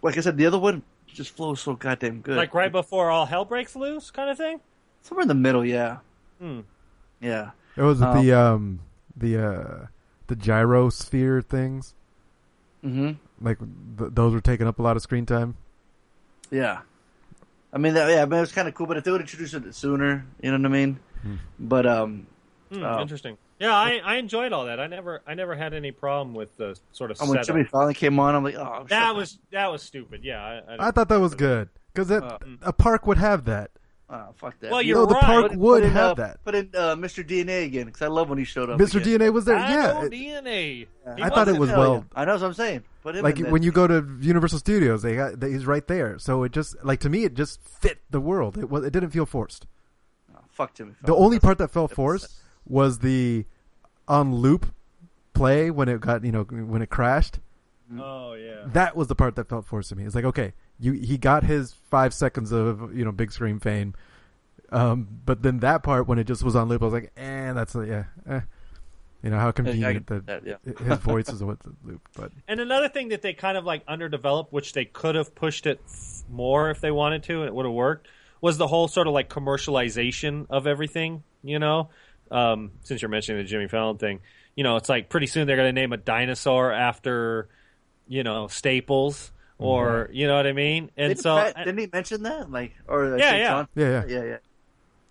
[0.01, 2.37] like I said, the other one just flows so goddamn good.
[2.37, 4.59] Like right before all hell breaks loose, kind of thing.
[5.01, 5.97] somewhere in the middle, yeah,
[6.39, 6.59] Hmm.
[7.21, 7.51] Yeah.
[7.75, 8.79] It was Um, the um
[9.15, 9.85] the uh
[10.27, 11.93] the gyrosphere things.
[12.81, 13.11] hmm
[13.41, 13.59] Like
[13.97, 15.55] th- those were taking up a lot of screen time.
[16.51, 16.79] Yeah.
[17.73, 19.21] I mean, that, yeah, I mean, it was kind of cool, but if they would
[19.21, 20.99] introduce it sooner, you know what I mean?
[21.59, 22.27] But um,
[22.71, 22.99] Hmm, Oh.
[23.01, 23.37] Interesting.
[23.59, 24.79] Yeah, I, I enjoyed all that.
[24.79, 27.47] I never I never had any problem with the sort of and when setup.
[27.55, 30.23] Jimmy Fallon came on, I'm like, oh, shut that the- was that was stupid.
[30.23, 33.71] Yeah, I, I, I thought that was good because Uh, a park would have that.
[34.09, 34.71] Oh, fuck that.
[34.71, 36.43] Well, You you're No, the park put- would put in, have uh, that.
[36.45, 37.27] Put in uh, Mr.
[37.27, 38.79] DNA again because I love when he showed up.
[38.79, 39.01] Mr.
[39.01, 39.19] again.
[39.19, 39.55] DNA was there.
[39.57, 40.53] I Yeah, know it- DNA.
[40.59, 40.87] He
[41.23, 41.93] I thought it wasn't- was Hell well.
[41.95, 42.21] yeah.
[42.21, 42.83] I know what I'm saying.
[43.03, 43.65] Put him like in when there.
[43.65, 46.19] you go to Universal Studios, they got they, he's right there.
[46.19, 48.57] So it just like to me, it just fit the world.
[48.57, 49.65] It was it didn't feel forced.
[50.35, 50.91] Oh, fuck Jimmy.
[51.01, 51.23] The Fallon.
[51.23, 52.33] only That's- part that felt forced
[52.65, 53.45] was the
[54.09, 54.65] on loop
[55.33, 57.39] play when it got you know when it crashed.
[57.99, 58.65] Oh yeah.
[58.67, 60.03] That was the part that felt forced to me.
[60.05, 63.93] It's like okay, you he got his five seconds of you know big screen fame,
[64.71, 67.53] um, but then that part when it just was on loop, I was like, eh,
[67.53, 68.41] that's a, yeah, eh.
[69.23, 70.55] you know how Yeah, I convenient that, that, yeah.
[70.85, 74.51] his voice is the loop, but And another thing that they kind of like underdeveloped,
[74.51, 77.65] which they could have pushed it f- more if they wanted to, and it would
[77.65, 78.07] have worked,
[78.41, 81.23] was the whole sort of like commercialization of everything.
[81.43, 81.89] You know,
[82.31, 84.19] um, since you're mentioning the Jimmy Fallon thing,
[84.55, 87.47] you know, it's like pretty soon they're going to name a dinosaur after,
[88.07, 90.91] you know, Staples, or you know what I mean.
[90.97, 92.51] And Didn't, so, Pat- didn't he mention that?
[92.51, 93.47] Like, or uh, Yeah, yeah.
[93.47, 93.67] John?
[93.75, 94.03] yeah, yeah.
[94.07, 94.37] yeah, yeah.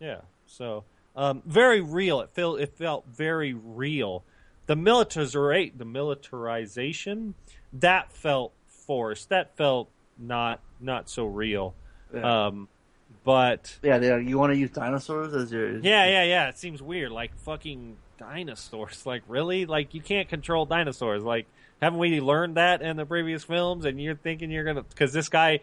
[0.01, 0.20] Yeah.
[0.47, 0.85] So
[1.16, 2.20] um, very real.
[2.20, 4.24] It felt it felt very real.
[4.66, 7.35] The militariza- the militarization
[7.73, 9.28] that felt forced.
[9.31, 11.74] That felt not not so real.
[12.14, 12.47] Yeah.
[12.47, 12.68] Um,
[13.24, 16.48] but Yeah, yeah, you want to use dinosaurs as your yeah, yeah, yeah.
[16.48, 17.10] It seems weird.
[17.10, 19.02] Like fucking dinosaurs.
[19.06, 19.66] Like really?
[19.66, 21.23] Like you can't control dinosaurs.
[21.23, 21.47] Like
[21.81, 23.85] haven't we learned that in the previous films?
[23.85, 25.61] And you're thinking you're gonna because this guy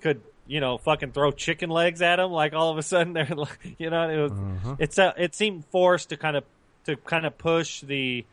[0.00, 2.30] could you know fucking throw chicken legs at him.
[2.30, 4.76] Like all of a sudden they're like you know it was Uh-huh.
[4.78, 6.44] it's a, it seemed forced to kind of
[6.86, 8.24] to kind of push the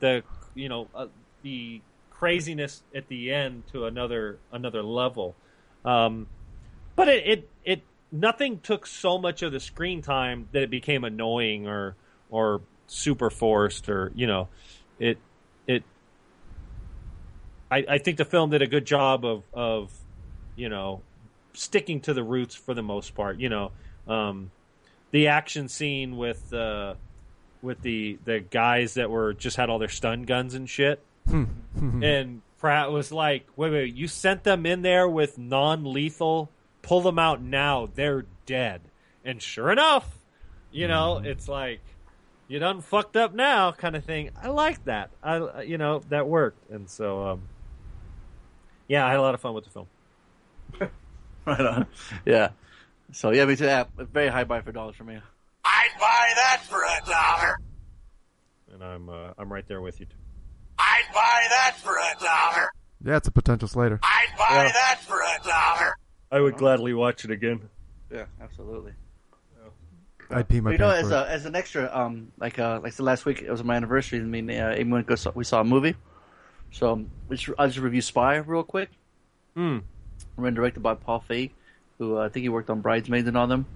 [0.00, 0.22] the
[0.54, 1.06] you know uh,
[1.42, 1.80] the
[2.10, 5.34] craziness at the end to another another level.
[5.84, 6.26] Um,
[6.96, 7.82] but it, it it
[8.12, 11.96] nothing took so much of the screen time that it became annoying or
[12.30, 14.48] or super forced or you know
[14.98, 15.18] it
[15.66, 15.82] it
[17.74, 19.92] I, I think the film did a good job of of
[20.56, 21.02] you know
[21.52, 23.72] sticking to the roots for the most part you know
[24.06, 24.50] um,
[25.10, 26.94] the action scene with uh,
[27.62, 31.02] with the the guys that were just had all their stun guns and shit
[32.02, 36.50] and Pratt was like, "Wait, wait, you sent them in there with non-lethal.
[36.82, 37.88] Pull them out now.
[37.94, 38.80] They're dead."
[39.24, 40.18] And sure enough,
[40.70, 41.80] you know, it's like
[42.48, 44.30] you done fucked up now, kind of thing.
[44.40, 45.10] I like that.
[45.22, 47.42] I, you know, that worked, and so, um,
[48.88, 49.86] yeah, I had a lot of fun with the film.
[51.46, 51.86] right on.
[52.24, 52.50] Yeah.
[53.12, 53.64] So yeah, me too.
[53.64, 55.18] Yeah, very high buy for dollars for me.
[55.64, 57.58] I'd buy that for a dollar.
[58.72, 60.06] And I'm, uh, I'm right there with you.
[60.06, 60.16] Too.
[60.78, 62.70] I'd buy that for a dollar.
[63.04, 64.00] Yeah, it's a potential Slater.
[64.02, 65.96] I'd buy that for a dollar.
[66.30, 67.68] I would gladly watch it again.
[68.10, 68.92] Yeah, absolutely.
[70.30, 72.94] I'd pee my But you know, as a, as an extra, um, like uh, like
[72.94, 74.20] the last week, it was my anniversary.
[74.20, 75.94] I mean, uh, Amy went and go saw, we saw a movie.
[76.74, 77.06] So
[77.58, 78.90] I'll just review Spy real quick.
[79.54, 79.78] Hmm.
[80.36, 81.50] Written directed by Paul Feig,
[81.98, 83.66] who uh, I think he worked on Bridesmaids and all them.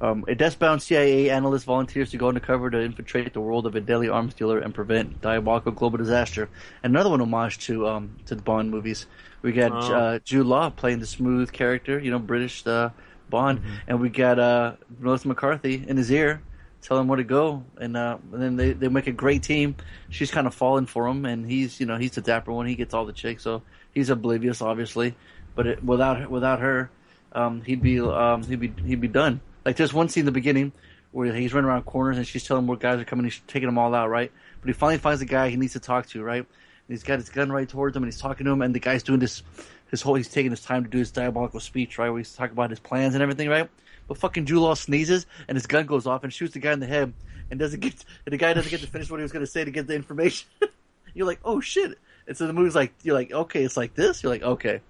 [0.00, 3.80] Um, a death-bound CIA analyst volunteers to go undercover to infiltrate the world of a
[3.80, 6.48] deadly arms dealer and prevent diabolical global disaster.
[6.84, 9.06] Another one homage to um, to the Bond movies.
[9.42, 9.94] We got Oh.
[9.94, 12.90] uh, Jude Law playing the smooth character, you know, British uh,
[13.28, 16.40] Bond, and we got uh, Melissa McCarthy in his ear,
[16.82, 19.76] telling him where to go, and, uh, and then they, they make a great team.
[20.10, 22.66] She's kind of falling for him, and he's you know he's the dapper one.
[22.66, 25.14] He gets all the chicks, so he's oblivious, obviously.
[25.54, 26.90] But it, without without her,
[27.32, 29.40] um, he'd be um, he'd be he'd be done.
[29.64, 30.72] Like there's one scene in the beginning
[31.12, 33.24] where he's running around corners and she's telling him where guys are coming.
[33.24, 34.30] He's taking them all out, right?
[34.60, 36.38] But he finally finds a guy he needs to talk to, right?
[36.38, 36.46] And
[36.88, 38.62] he's got his gun right towards him and he's talking to him.
[38.62, 39.42] And the guy's doing this,
[39.90, 42.10] his whole he's taking his time to do his diabolical speech, right?
[42.10, 43.68] Where he's talking about his plans and everything, right?
[44.08, 46.80] But fucking Jude Law sneezes and his gun goes off and shoots the guy in
[46.80, 47.12] the head
[47.50, 49.50] and doesn't get and the guy doesn't get to finish what he was going to
[49.50, 50.48] say to get the information.
[51.14, 51.98] you're like, oh shit!
[52.26, 54.22] And so the movie's like, you're like, okay, it's like this.
[54.22, 54.80] You're like, okay.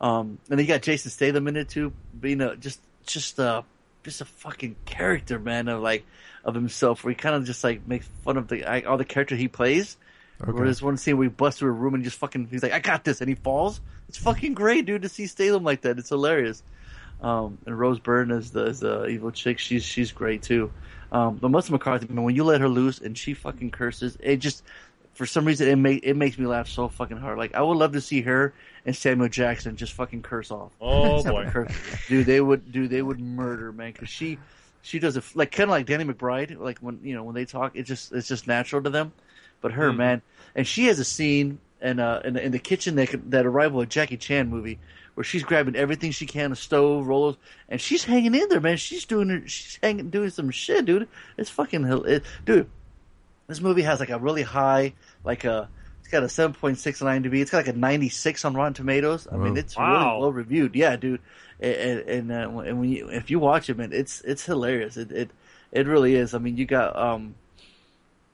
[0.00, 3.62] Um, and then you got Jason Statham in it too, being a just just uh
[4.04, 6.04] just a fucking character, man, of like
[6.44, 9.34] of himself, where he kind of just like makes fun of the all the character
[9.34, 9.96] he plays.
[10.40, 10.52] Okay.
[10.52, 12.72] Where there's one scene where he busts through a room and just fucking he's like,
[12.72, 13.80] I got this, and he falls.
[14.08, 15.98] It's fucking great, dude, to see Statham like that.
[15.98, 16.62] It's hilarious.
[17.20, 20.72] Um, and Rose Byrne is the as the evil chick, she's she's great too.
[21.10, 24.36] Um, but Melissa McCarthy, man, when you let her loose and she fucking curses, it
[24.36, 24.62] just
[25.14, 27.38] for some reason it make it makes me laugh so fucking hard.
[27.38, 28.52] Like I would love to see her
[28.86, 30.70] and Samuel Jackson just fucking curse off.
[30.80, 31.48] Oh boy.
[31.50, 31.72] curse.
[32.08, 34.38] dude, they would, dude, they would murder, man, because she,
[34.82, 37.44] she does it like kind of like Danny McBride, like when you know when they
[37.46, 39.10] talk, it's just it's just natural to them.
[39.60, 39.96] But her, Mhm.
[39.96, 40.22] man,
[40.54, 43.80] and she has a scene and uh, in, the- in the kitchen that that arrival
[43.80, 44.78] of Jackie Chan movie
[45.18, 47.34] where she's grabbing everything she can, a stove, rollers,
[47.68, 48.76] and she's hanging in there, man.
[48.76, 51.08] She's doing her, she's hanging doing some shit, dude.
[51.36, 52.70] It's fucking hell, it, dude.
[53.48, 54.92] This movie has like a really high,
[55.24, 55.68] like a.
[55.98, 57.40] It's got a seven point six on IMDb.
[57.40, 59.26] It's got like a ninety six on Rotten Tomatoes.
[59.26, 59.90] I mean, it's Wow.
[59.90, 60.76] really well reviewed.
[60.76, 61.20] Yeah, dude.
[61.58, 64.96] And and, uh, and when you if you watch it, man, it's it's hilarious.
[64.96, 65.30] It it
[65.72, 66.32] it really is.
[66.32, 67.34] I mean, you got um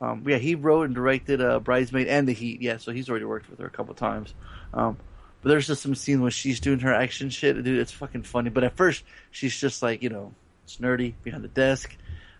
[0.02, 2.60] um, yeah, he wrote and directed uh, Bridesmaid and The Heat.
[2.60, 4.34] Yeah, so he's already worked with her a couple times.
[4.74, 4.98] Um,
[5.44, 7.78] but there's just some scene where she's doing her action shit, dude.
[7.78, 8.48] It's fucking funny.
[8.48, 10.32] But at first, she's just like you know,
[10.66, 11.94] snurdy behind the desk.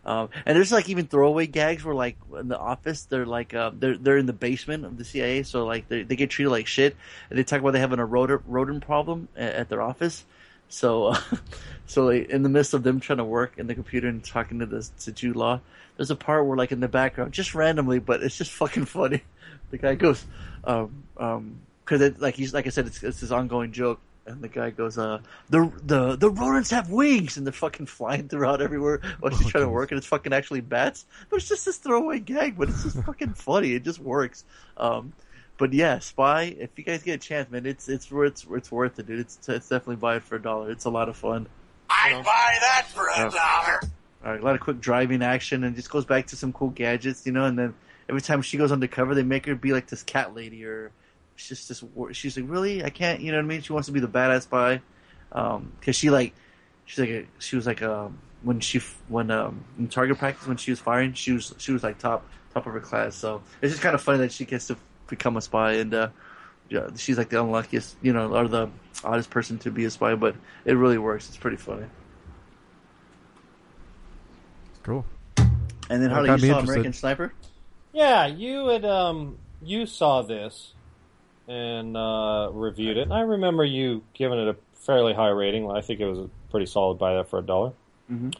[0.06, 3.72] Um, and there's like even throwaway gags where like in the office they're like uh,
[3.78, 6.66] they're they're in the basement of the CIA, so like they they get treated like
[6.66, 6.96] shit,
[7.28, 10.24] and they talk about they having a rodent rodent problem at, at their office.
[10.70, 11.20] So, uh,
[11.86, 14.60] so like, in the midst of them trying to work in the computer and talking
[14.60, 15.60] to this to Jude Law,
[15.98, 19.22] there's a part where like in the background, just randomly, but it's just fucking funny.
[19.70, 20.24] The guy goes,
[20.64, 24.48] um, um, because like he's like I said, it's it's his ongoing joke, and the
[24.48, 25.18] guy goes, uh,
[25.50, 29.50] the the the rodents have wings, and they're fucking flying throughout everywhere while she's Oh,
[29.50, 31.04] trying to work, and it's fucking actually bats.
[31.30, 33.72] But it's just this throwaway gag, but it's just fucking funny.
[33.74, 34.44] It just works.
[34.76, 35.12] Um,
[35.58, 36.54] but yeah, Spy.
[36.58, 39.20] If you guys get a chance, man, it's it's worth it's worth it, dude.
[39.20, 40.70] It's it's definitely buy it for a dollar.
[40.70, 41.46] It's a lot of fun.
[41.90, 43.30] I'd buy that for a Yeah.
[43.30, 43.80] dollar.
[44.24, 47.26] Uh, a lot of quick driving action, and just goes back to some cool gadgets,
[47.26, 47.44] you know.
[47.44, 47.74] And then
[48.08, 50.90] every time she goes undercover, they make her be like this cat lady, or
[51.36, 53.62] she's just she's like, really, I can't, you know what I mean?
[53.62, 54.80] She wants to be the badass spy,
[55.32, 56.34] um, because she like
[56.84, 60.56] she's like a, she was like um when she when um in target practice when
[60.56, 63.14] she was firing, she was she was like top top of her class.
[63.14, 64.76] So it's just kind of funny that she gets to
[65.08, 66.08] become a spy, and uh,
[66.68, 68.68] yeah, she's like the unluckiest, you know, or the
[69.02, 70.34] oddest person to be a spy, but
[70.64, 71.28] it really works.
[71.28, 71.86] It's pretty funny.
[74.82, 75.04] Cool.
[75.36, 76.70] And then That Harley, you me saw interested.
[76.70, 77.32] American Sniper.
[77.92, 80.72] Yeah, you had um you saw this
[81.48, 83.02] and uh, reviewed it.
[83.02, 85.70] And I remember you giving it a fairly high rating.
[85.70, 87.72] I think it was a pretty solid buy that for a dollar.
[88.10, 88.34] Mhm.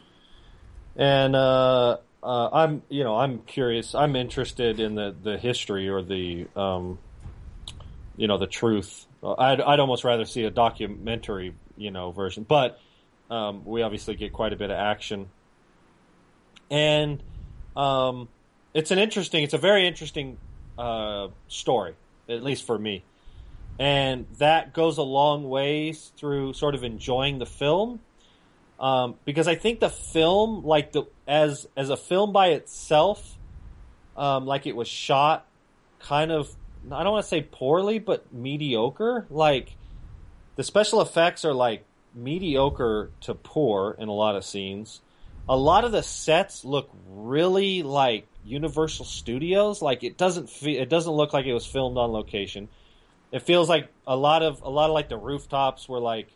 [0.95, 3.95] And uh, uh, I'm you know I'm curious.
[3.95, 6.99] I'm interested in the the history or the um
[8.17, 9.05] you know the truth.
[9.23, 12.79] I'd I'd almost rather see a documentary you know version, but
[13.29, 15.27] um, we obviously get quite a bit of action
[16.69, 17.21] and
[17.75, 18.27] um,
[18.73, 20.37] it's an interesting, it's a very interesting
[20.77, 21.93] uh, story,
[22.29, 23.03] at least for me,
[23.79, 27.99] and that goes a long ways through sort of enjoying the film,
[28.79, 33.37] um, because I think the film, like the as as a film by itself,
[34.17, 35.45] um, like it was shot,
[35.99, 36.53] kind of,
[36.91, 39.25] I don't want to say poorly, but mediocre.
[39.29, 39.75] Like
[40.55, 45.01] the special effects are like mediocre to poor in a lot of scenes
[45.47, 49.81] a lot of the sets look really like Universal Studios.
[49.81, 52.69] Like it doesn't feel, it doesn't look like it was filmed on location.
[53.31, 56.29] It feels like a lot of a lot of like the rooftops were like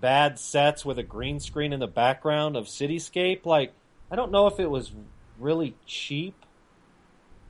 [0.00, 3.46] bad sets with a green screen in the background of cityscape.
[3.46, 3.72] Like
[4.10, 4.92] I don't know if it was
[5.38, 6.34] really cheap.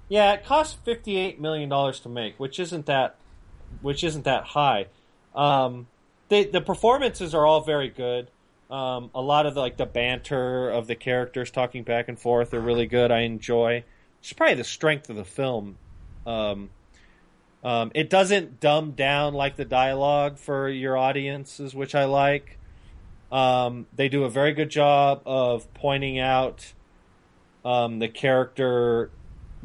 [0.08, 3.16] Yeah, it cost fifty eight million dollars to make, which isn't that
[3.80, 4.86] which isn't that high.
[5.34, 5.86] Um,
[6.28, 8.28] the the performances are all very good.
[8.72, 12.54] Um, a lot of the, like the banter of the characters talking back and forth
[12.54, 13.12] are really good.
[13.12, 13.84] I enjoy.
[14.20, 15.76] It's probably the strength of the film.
[16.26, 16.70] Um,
[17.62, 22.58] um, it doesn't dumb down like the dialogue for your audiences, which I like.
[23.30, 26.72] Um, they do a very good job of pointing out
[27.66, 29.10] um, the character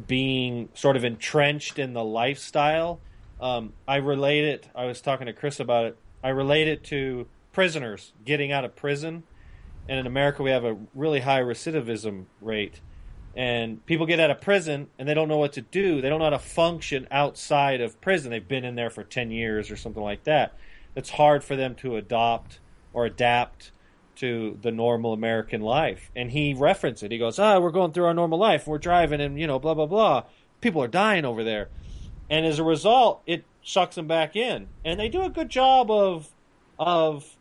[0.06, 3.00] being sort of entrenched in the lifestyle.
[3.40, 4.68] Um, I relate it.
[4.74, 5.96] I was talking to Chris about it.
[6.22, 7.26] I relate it to
[7.58, 9.24] prisoners getting out of prison.
[9.88, 12.80] And in America, we have a really high recidivism rate.
[13.34, 16.00] And people get out of prison and they don't know what to do.
[16.00, 18.30] They don't know how to function outside of prison.
[18.30, 20.54] They've been in there for 10 years or something like that.
[20.94, 22.60] It's hard for them to adopt
[22.92, 23.72] or adapt
[24.18, 26.12] to the normal American life.
[26.14, 27.10] And he referenced it.
[27.10, 28.68] He goes, Ah, we're going through our normal life.
[28.68, 30.22] We're driving and, you know, blah, blah, blah.
[30.60, 31.70] People are dying over there.
[32.30, 34.68] And as a result, it sucks them back in.
[34.84, 36.28] And they do a good job of,
[36.78, 37.34] of,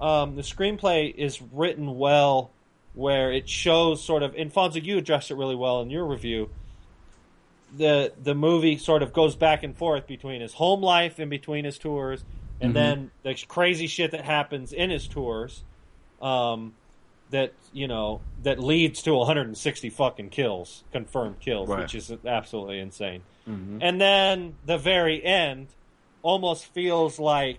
[0.00, 2.50] um, the screenplay is written well
[2.94, 6.48] where it shows sort of, and Fonzo, you addressed it really well in your review.
[7.76, 11.64] The, the movie sort of goes back and forth between his home life and between
[11.64, 12.22] his tours,
[12.60, 12.74] and Mhm.
[12.74, 15.62] then the crazy shit that happens in his tours
[16.22, 16.72] um,
[17.30, 21.80] that you know that leads to 160 fucking kills, confirmed kills, Right.
[21.80, 23.22] which is absolutely insane.
[23.48, 23.78] Mm-hmm.
[23.82, 25.66] And then the very end
[26.22, 27.58] almost feels like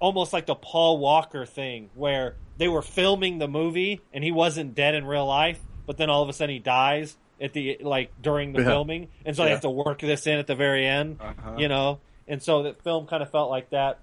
[0.00, 4.74] almost like the Paul Walker thing where they were filming the movie and he wasn't
[4.74, 8.10] dead in real life, but then all of a sudden he dies at the like
[8.20, 8.66] during the Yeah.
[8.68, 11.18] filming, and so they have to work this in at the very end.
[11.20, 11.56] Uh-huh.
[11.58, 13.98] You know, and so the film kind of felt like that.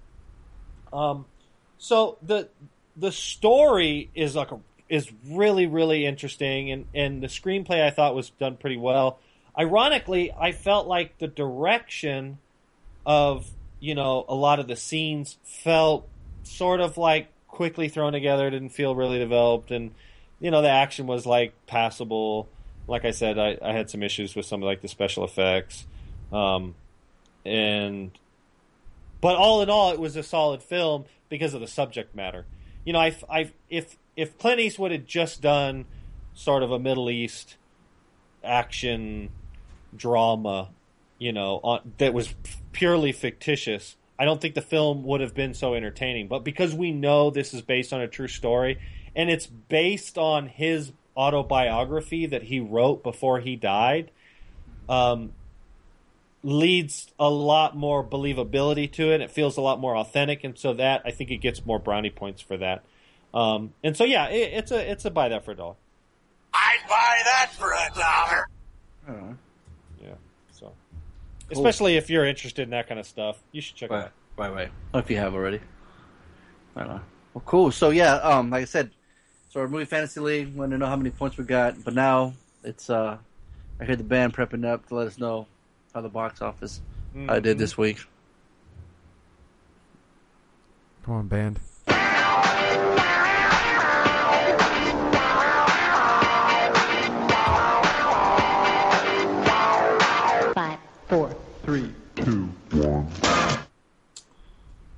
[0.92, 1.26] Um,
[1.78, 2.48] so the
[2.96, 4.58] the story is like a,
[4.88, 9.20] is really really interesting, and and the screenplay I thought was done pretty well.
[9.56, 12.38] Ironically, I felt like the direction
[13.06, 13.48] of
[13.80, 16.08] you know a lot of the scenes felt
[16.42, 19.92] sort of like quickly thrown together, didn't feel really developed, and
[20.40, 22.48] you know the action was like passable.
[22.86, 25.86] Like I said, I, I had some issues with some of like the special effects,
[26.32, 26.74] um,
[27.44, 28.10] and
[29.20, 32.46] but all in all, it was a solid film because of the subject matter.
[32.84, 35.86] You know, I, I if if Clint Eastwood had just done
[36.34, 37.56] sort of a Middle East
[38.44, 39.30] action
[39.96, 40.70] drama,
[41.18, 42.34] you know, on, that was
[42.72, 46.28] purely fictitious, I don't think the film would have been so entertaining.
[46.28, 48.78] But because we know this is based on a true story,
[49.14, 54.10] and it's based on his autobiography that he wrote before he died,
[54.88, 55.32] um,
[56.42, 59.20] leads a lot more believability to it.
[59.20, 62.10] It feels a lot more authentic, and so that I think it gets more brownie
[62.10, 62.84] points for that.
[63.34, 65.74] Um, and so yeah, it, it's a it's a buy that for a dollar.
[66.54, 68.48] I'd buy that for a dollar.
[69.08, 69.47] Uh, Yeah, so
[71.50, 74.12] especially if you're interested in that kind of stuff, you should check it Right, out.
[74.36, 74.70] right, right.
[74.94, 75.60] If you have already.
[76.76, 77.00] I don't know.
[77.34, 77.70] Well, cool.
[77.72, 78.90] So yeah, um, like I said,
[79.50, 80.54] so our movie fantasy league.
[80.54, 81.82] Want to know how many points we got?
[81.84, 83.16] But now it's uh,
[83.80, 85.46] I hear the band prepping up to let us know
[85.94, 86.80] how the box office
[87.28, 87.98] I did this week.
[91.04, 91.58] Come on, band.
[101.08, 103.06] Five, four,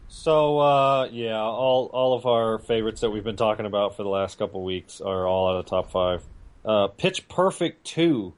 [0.08, 4.08] So uh, yeah, all all of our favorites that we've been talking about for the
[4.08, 6.24] last couple weeks are all out of the top five.
[6.64, 8.34] Uh, Pitch Perfect two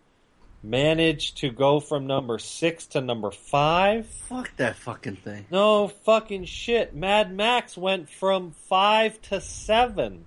[0.63, 4.07] managed to go from number six to number five.
[4.07, 5.47] Fuck that fucking thing.
[5.51, 6.95] No fucking shit.
[6.95, 10.27] Mad Max went from five to seven.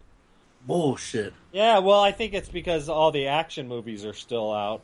[0.66, 1.34] Bullshit.
[1.52, 4.82] Yeah, well, I think it's because all the action movies are still out.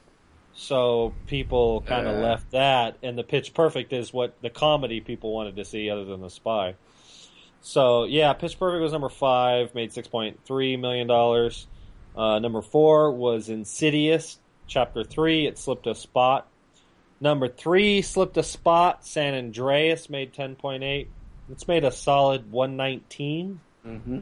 [0.54, 2.22] So people kind of Uh.
[2.22, 6.06] left that, and the Pitch Perfect is what the comedy people wanted to see, other
[6.06, 6.76] than the Spy.
[7.62, 11.68] So yeah, Pitch Perfect was number five, made six point three million dollars.
[12.16, 14.38] Uh, number four was Insidious,
[14.68, 15.48] Chapter three.
[15.48, 16.48] It slipped a spot.
[17.20, 19.06] Number three slipped a spot.
[19.06, 21.10] San Andreas made ten point eight.
[21.50, 23.60] It's made a solid one nineteen.
[23.86, 24.20] Mm-hmm.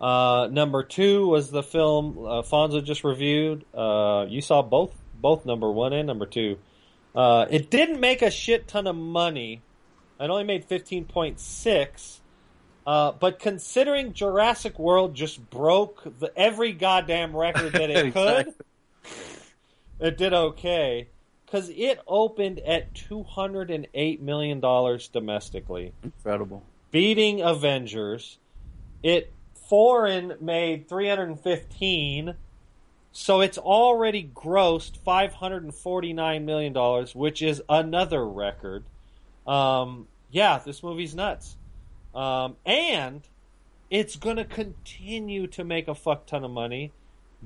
[0.00, 3.64] Uh, number two was the film uh, Fonzo just reviewed.
[3.74, 6.58] Uh, you saw both, both number one and number two.
[7.14, 9.62] Uh, it didn't make a shit ton of money.
[10.20, 12.20] It only made fifteen point six.
[12.86, 18.54] Uh, but considering Jurassic World just broke the, every goddamn record that it could,
[20.00, 21.08] it did okay
[21.44, 26.62] because it opened at two hundred and eight million dollars domestically Incredible.
[26.90, 28.38] beating Avengers.
[29.02, 29.32] It
[29.68, 32.34] foreign made 315,
[33.12, 38.84] so it's already grossed 549 million dollars, which is another record.
[39.46, 41.56] Um, yeah, this movie's nuts,
[42.14, 43.22] um, and
[43.90, 46.92] it's gonna continue to make a fuck ton of money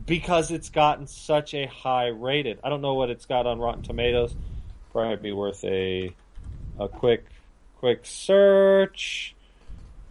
[0.06, 2.58] because it's gotten such a high rated.
[2.64, 4.34] I don't know what it's got on Rotten Tomatoes.
[4.92, 6.14] Probably be worth a
[6.78, 7.24] a quick
[7.78, 9.34] quick search.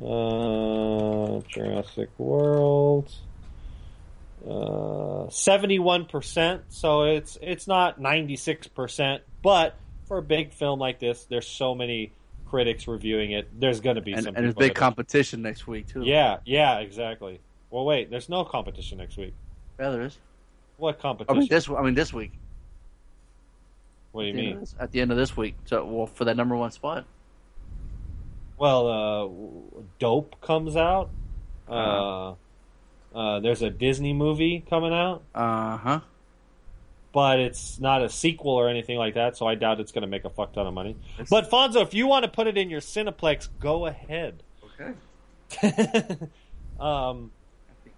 [0.01, 3.11] Uh, Jurassic World.
[4.47, 6.63] Uh, seventy-one percent.
[6.69, 9.75] So it's it's not ninety-six percent, but
[10.07, 12.11] for a big film like this, there's so many
[12.47, 13.47] critics reviewing it.
[13.59, 14.35] There's going to be And, some.
[14.35, 16.01] and there's big that- competition next week too.
[16.03, 17.39] Yeah, yeah, exactly.
[17.69, 19.33] Well, wait, there's no competition next week.
[19.79, 20.17] yeah, there is.
[20.77, 21.37] What competition?
[21.37, 21.69] I mean this.
[21.69, 22.31] I mean this week.
[24.11, 24.59] what do you At the end of mean?
[24.61, 27.05] this- At the end of this week, so well for that number one spot.
[28.57, 31.09] Well, uh, Dope comes out.
[31.67, 32.33] Uh,
[33.13, 35.99] uh, there's a Disney movie coming out, Uh huh.
[37.13, 40.07] but it's not a sequel or anything like that, so I doubt it's going to
[40.07, 40.95] make a fuck ton of money.
[41.29, 44.43] But Fonzo, if you want to put it in your Cineplex, go ahead.
[44.81, 45.75] Okay.
[46.79, 47.31] um,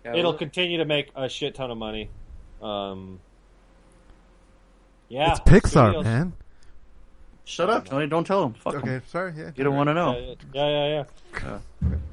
[0.03, 2.09] it'll continue to make a shit ton of money.
[2.61, 3.19] Um,
[5.09, 6.33] yeah, it's Pixar, studios- man.
[7.45, 8.07] Shut up, Tony.
[8.07, 8.53] Don't tell him.
[8.53, 9.03] Fuck Okay, him.
[9.07, 9.33] sorry.
[9.35, 9.51] Yeah.
[9.57, 10.35] You don't want to know.
[10.53, 11.03] Yeah, yeah,
[11.41, 11.59] yeah.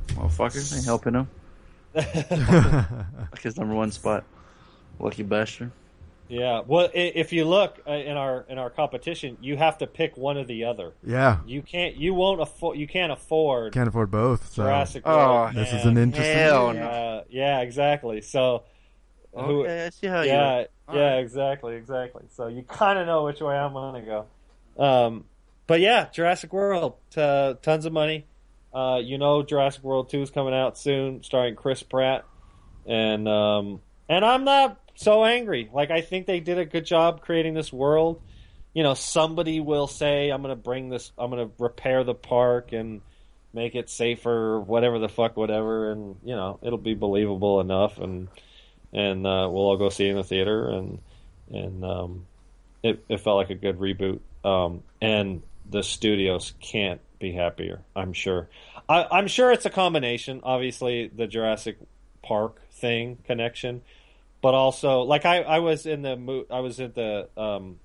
[0.08, 0.74] Motherfucker.
[0.76, 1.28] Ain't helping him.
[1.94, 2.84] Yeah.
[3.32, 4.24] Like his number one spot.
[4.98, 5.72] Lucky bastard.
[6.28, 10.16] Yeah, well, if you look uh, in our in our competition, you have to pick
[10.16, 10.92] one or the other.
[11.04, 11.38] yeah.
[11.44, 14.52] You can't, you won't afford, you can't afford Can't afford both.
[14.52, 15.54] So Jurassic Oh, World.
[15.56, 16.36] this is an interesting.
[16.36, 16.82] Hell no.
[16.82, 18.20] uh, yeah, exactly.
[18.20, 18.62] So,
[19.34, 20.66] who, Okay, I see how yeah, you.
[20.94, 22.22] yeah, exactly, exactly.
[22.36, 24.26] So you kind of know which way I'm gonna go.
[24.80, 25.24] Um,
[25.66, 28.26] but yeah, Jurassic World, uh, tons of money.
[28.72, 32.24] Uh, you know, Jurassic World Two is coming out soon, starring Chris Pratt,
[32.86, 35.68] and um, and I'm not so angry.
[35.72, 38.22] Like I think they did a good job creating this world.
[38.72, 41.10] You know, somebody will say, "I'm gonna bring this.
[41.18, 43.02] I'm gonna repair the park and."
[43.52, 48.28] make it safer, whatever the fuck, whatever, and you know it'll be believable enough, and
[48.92, 50.98] and uh, we'll all go see it in the theater, and
[51.50, 52.26] and um,
[52.82, 57.82] it it felt like a good reboot, um, and the studios can't be happier.
[57.94, 58.48] I'm sure.
[58.88, 60.40] I, I'm sure it's a combination.
[60.42, 61.78] Obviously, the Jurassic
[62.22, 63.82] Park thing connection,
[64.42, 67.78] but also like I, I was in the I was at the um,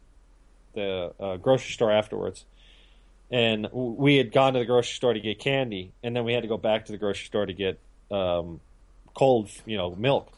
[0.73, 2.45] the uh, grocery store afterwards
[3.31, 6.43] and we had gone to the grocery store to get candy, and then we had
[6.43, 7.79] to go back to the grocery store to get
[8.11, 8.59] um,
[9.13, 10.31] cold, you know, milk.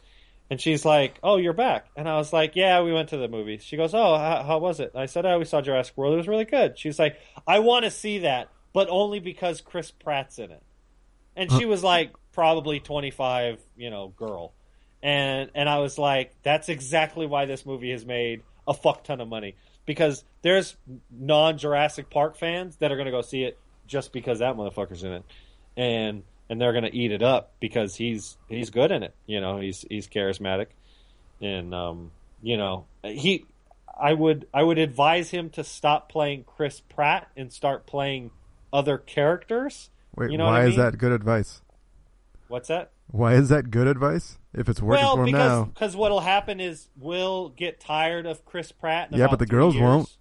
[0.50, 3.28] And she's like, "Oh, you're back," and I was like, "Yeah, we went to the
[3.28, 6.14] movies." She goes, "Oh, how, how was it?" I said, "Oh, we saw Jurassic World.
[6.14, 8.48] It was really good." She's like, "I want to see that,
[8.78, 10.62] but only because Chris Pratt's in it."
[11.34, 14.52] And she was like, probably 25, you know, girl.
[15.02, 19.20] And and I was like, that's exactly why this movie has made a fuck ton
[19.20, 19.56] of money
[19.86, 20.76] because there's
[21.10, 25.02] non Jurassic Park fans that are going to go see it just because that motherfucker's
[25.02, 25.24] in it,
[25.76, 29.16] and and they're going to eat it up because he's he's good in it.
[29.26, 30.66] You know, he's he's charismatic,
[31.40, 33.46] and um, you know, he.
[34.00, 38.30] I would I would advise him to stop playing Chris Pratt and start playing
[38.72, 39.90] other characters.
[40.16, 41.62] Wait, You know why what I is that good advice?
[42.48, 42.90] What's that?
[43.10, 44.38] Why is that good advice?
[44.54, 48.26] If it's working well, for him because now, because what'll happen is we'll get tired
[48.26, 49.10] of Chris Pratt.
[49.12, 49.82] In Yeah, about but the three girls years.
[49.84, 50.16] won't.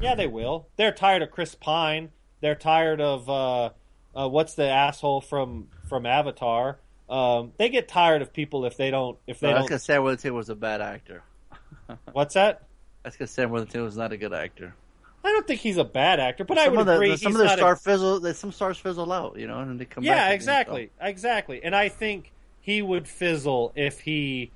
[0.00, 0.68] Yeah, they will.
[0.76, 2.10] They're tired of Chris Pine.
[2.40, 3.70] They're tired of uh,
[4.14, 6.78] uh, what's the asshole from from Avatar.
[7.08, 9.66] Um, they get tired of people if they don't if they That's don't.
[9.66, 11.22] because Sam Worthington was a bad actor.
[12.12, 12.62] What's that?
[13.02, 14.74] That's because Sam Worthington was not a good actor.
[15.22, 17.32] I don't think he's a bad actor, but I would of the, agree the- some
[17.32, 20.02] of the not a- star fizzle, some stars fizzle out, you know, and they come
[20.02, 20.08] back.
[20.08, 21.60] yeah, again, exactly, exactly.
[21.62, 24.50] And I think he would fizzle if he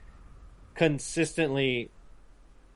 [0.75, 1.91] consistently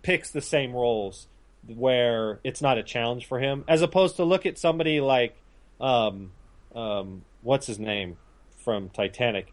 [0.02, 1.27] picks the same roles
[1.66, 5.36] where it's not a challenge for him, as opposed to look at somebody like,
[5.81, 6.31] um,
[6.74, 8.16] um, what's his name
[8.65, 9.52] from Titanic.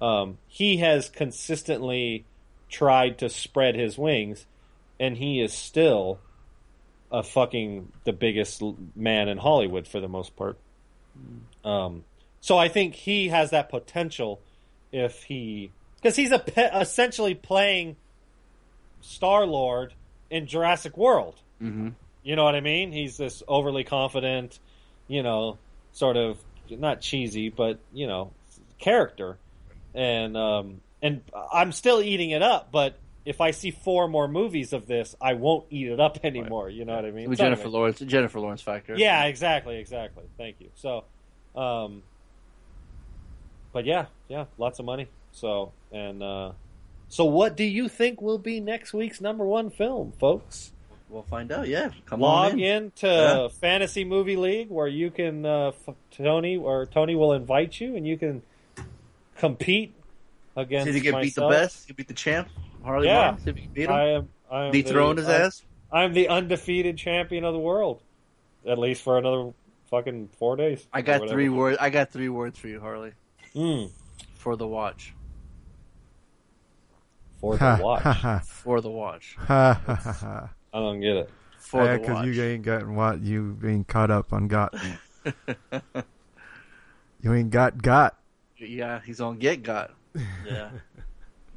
[0.00, 2.24] Um, he has consistently
[2.68, 4.46] tried to spread his wings,
[4.98, 6.18] and he is still
[7.12, 8.62] a fucking the biggest
[8.96, 10.58] man in Hollywood for the most part.
[11.62, 12.04] Um,
[12.40, 14.40] so I think he has that potential
[14.90, 17.96] if he because he's a pe- essentially playing
[19.02, 19.92] Star Lord
[20.30, 21.36] in Jurassic World.
[21.62, 21.90] Mm-hmm.
[22.22, 22.92] You know what I mean?
[22.92, 24.58] He's this overly confident,
[25.06, 25.58] you know,
[25.92, 26.38] sort of
[26.70, 28.32] not cheesy, but you know,
[28.78, 29.36] character.
[29.94, 31.20] And um, and
[31.52, 35.34] I'm still eating it up, but if I see four more movies of this, I
[35.34, 36.68] won't eat it up anymore.
[36.70, 37.28] You know what I mean?
[37.28, 37.78] With Jennifer anyway.
[37.78, 38.94] Lawrence, Jennifer Lawrence factor.
[38.96, 40.24] Yeah, exactly, exactly.
[40.36, 40.70] Thank you.
[40.74, 41.04] So,
[41.54, 42.02] um,
[43.72, 45.08] but yeah, yeah, lots of money.
[45.32, 46.52] So, and uh,
[47.08, 50.72] so, what do you think will be next week's number one film, folks?
[51.08, 51.68] we'll find out.
[51.68, 52.64] Yeah, come Log on in.
[52.84, 53.48] in to Yeah.
[53.60, 58.06] Fantasy Movie League where you can uh, f- Tony or Tony will invite you and
[58.06, 58.40] you can
[59.36, 59.92] compete
[60.56, 60.90] against.
[60.90, 61.82] See you can beat the best.
[61.86, 62.48] You can beat the champ,
[62.84, 63.30] Harley Yeah.
[63.30, 63.44] Barnes.
[63.44, 63.92] See if you beat him.
[63.92, 64.28] I am.
[64.50, 65.62] I am Dethrone the, his I'm- ass.
[65.92, 68.02] I'm the undefeated champion of the world,
[68.66, 69.52] at least for another
[69.90, 70.86] fucking four days.
[70.92, 71.76] I got three words.
[71.80, 73.12] I got three words for you, Harley,
[73.54, 73.90] Mm,
[74.34, 75.12] for the watch.
[77.40, 78.02] for the watch.
[78.02, 78.38] ha, ha.
[78.44, 79.36] For the watch.
[79.48, 81.30] I don't get it.
[81.58, 84.74] For Yeah, because you ain't got what you ain't caught up on got.
[87.20, 88.16] you ain't got got.
[88.56, 89.90] Yeah, he's on Get Got.
[90.46, 90.70] Yeah.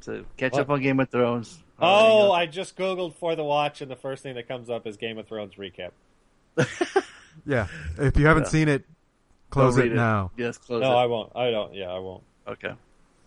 [0.06, 0.62] So catch What?
[0.62, 1.62] up on Game of Thrones.
[1.78, 4.96] Oh, I just googled for the watch, and the first thing that comes up is
[4.96, 5.90] Game of Thrones recap.
[7.44, 7.66] Yeah,
[7.98, 8.48] if you haven't Yeah.
[8.48, 8.84] seen it,
[9.50, 10.30] close Go it now.
[10.38, 10.90] Yes, close No, it.
[10.90, 11.32] No, I won't.
[11.36, 11.74] I don't.
[11.74, 12.22] Yeah, I won't.
[12.48, 12.72] Okay.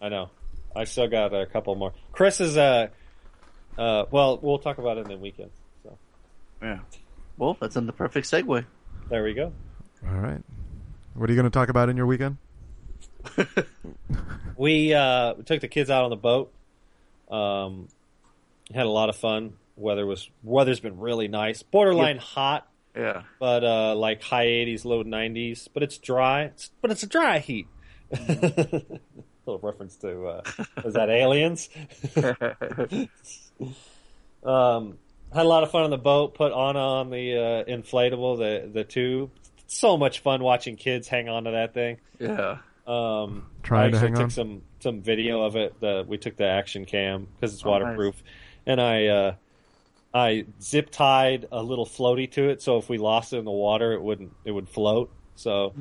[0.02, 0.32] I know.
[0.76, 1.94] I still got a couple more.
[2.12, 2.88] Chris is uh,
[3.78, 5.52] uh, well, we'll talk about it in the weekend.
[5.84, 5.96] So
[6.62, 6.80] Yeah.
[7.38, 8.66] Well, that's in the perfect segue.
[9.10, 9.54] there we go.
[10.08, 10.42] All right.
[11.14, 12.38] What are you going to talk about in your weekend?
[14.58, 16.52] We uh, we took the kids out on the boat.
[17.30, 17.88] Um,
[18.74, 19.54] had a lot of fun.
[19.76, 21.64] Weather was weather's been really nice.
[21.64, 23.24] Borderline hot, Yeah.
[23.40, 25.68] but uh, like high 80s, low 90s.
[25.74, 26.44] But it's dry.
[26.44, 27.68] It's, but it's a dry heat.
[28.12, 30.42] Little reference to uh,
[30.84, 31.70] is that Aliens?
[34.44, 34.98] um,
[35.34, 36.34] had a lot of fun on the boat.
[36.36, 39.32] Put Anna on the uh, inflatable, the the tube.
[39.68, 41.98] So much fun watching kids hang on to that thing.
[42.20, 42.58] Yeah.
[42.90, 44.30] Um, Trying I to actually hang took on?
[44.32, 45.80] some some video of it.
[45.80, 47.82] The, we took the action cam because it's Oh, nice.
[47.84, 48.24] waterproof,
[48.66, 49.36] and I uh,
[50.14, 53.52] I zip tied a little floaty to it, so if we lost it in the
[53.52, 55.12] water, it wouldn't it would float.
[55.36, 55.74] So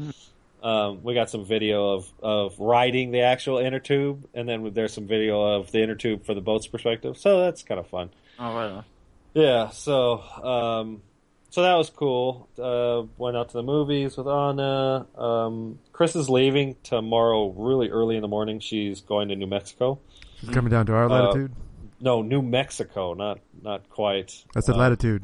[0.62, 4.92] um, we got some video of of riding the actual inner tube, and then there's
[4.92, 7.16] some video of the inner tube for the boat's perspective.
[7.16, 8.10] So that's kind of fun.
[8.38, 8.84] Oh, right on.
[9.34, 11.02] Yeah, so um,
[11.50, 12.48] so that was cool.
[12.58, 15.06] Uh, went out to the movies with Anna.
[15.16, 18.60] Um, Chris is leaving tomorrow, really early in the morning.
[18.60, 19.98] She's going to New Mexico.
[20.40, 21.52] She's coming down to our Uh, latitude.
[22.00, 24.44] No, New Mexico, not not quite.
[24.54, 25.22] I said Uh, latitude.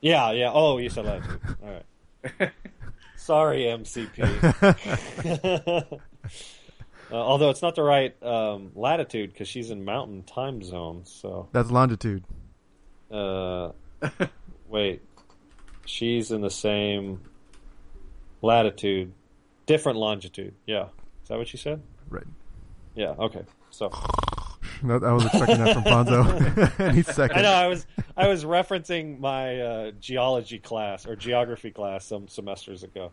[0.00, 0.50] Yeah, yeah.
[0.52, 1.40] Oh, you said latitude.
[1.64, 1.70] All
[2.40, 2.52] right.
[3.16, 4.22] Sorry, MCP.
[7.10, 11.02] uh, although it's not the right um, latitude because she's in Mountain Time Zone.
[11.04, 12.22] So That's longitude.
[13.10, 13.70] Uh,
[14.68, 15.02] wait,
[15.84, 17.20] she's in the same
[18.42, 19.12] latitude,
[19.66, 20.54] different longitude.
[20.66, 20.86] Yeah,
[21.22, 21.82] is that what you said?
[22.08, 22.26] Right.
[22.94, 23.14] Yeah.
[23.18, 23.42] Okay.
[23.70, 23.90] So
[24.82, 27.38] No, I was expecting that from Fonzo any second.
[27.38, 27.86] I know I was
[28.16, 33.10] I was referencing my uh, geology class or geography class some semesters ago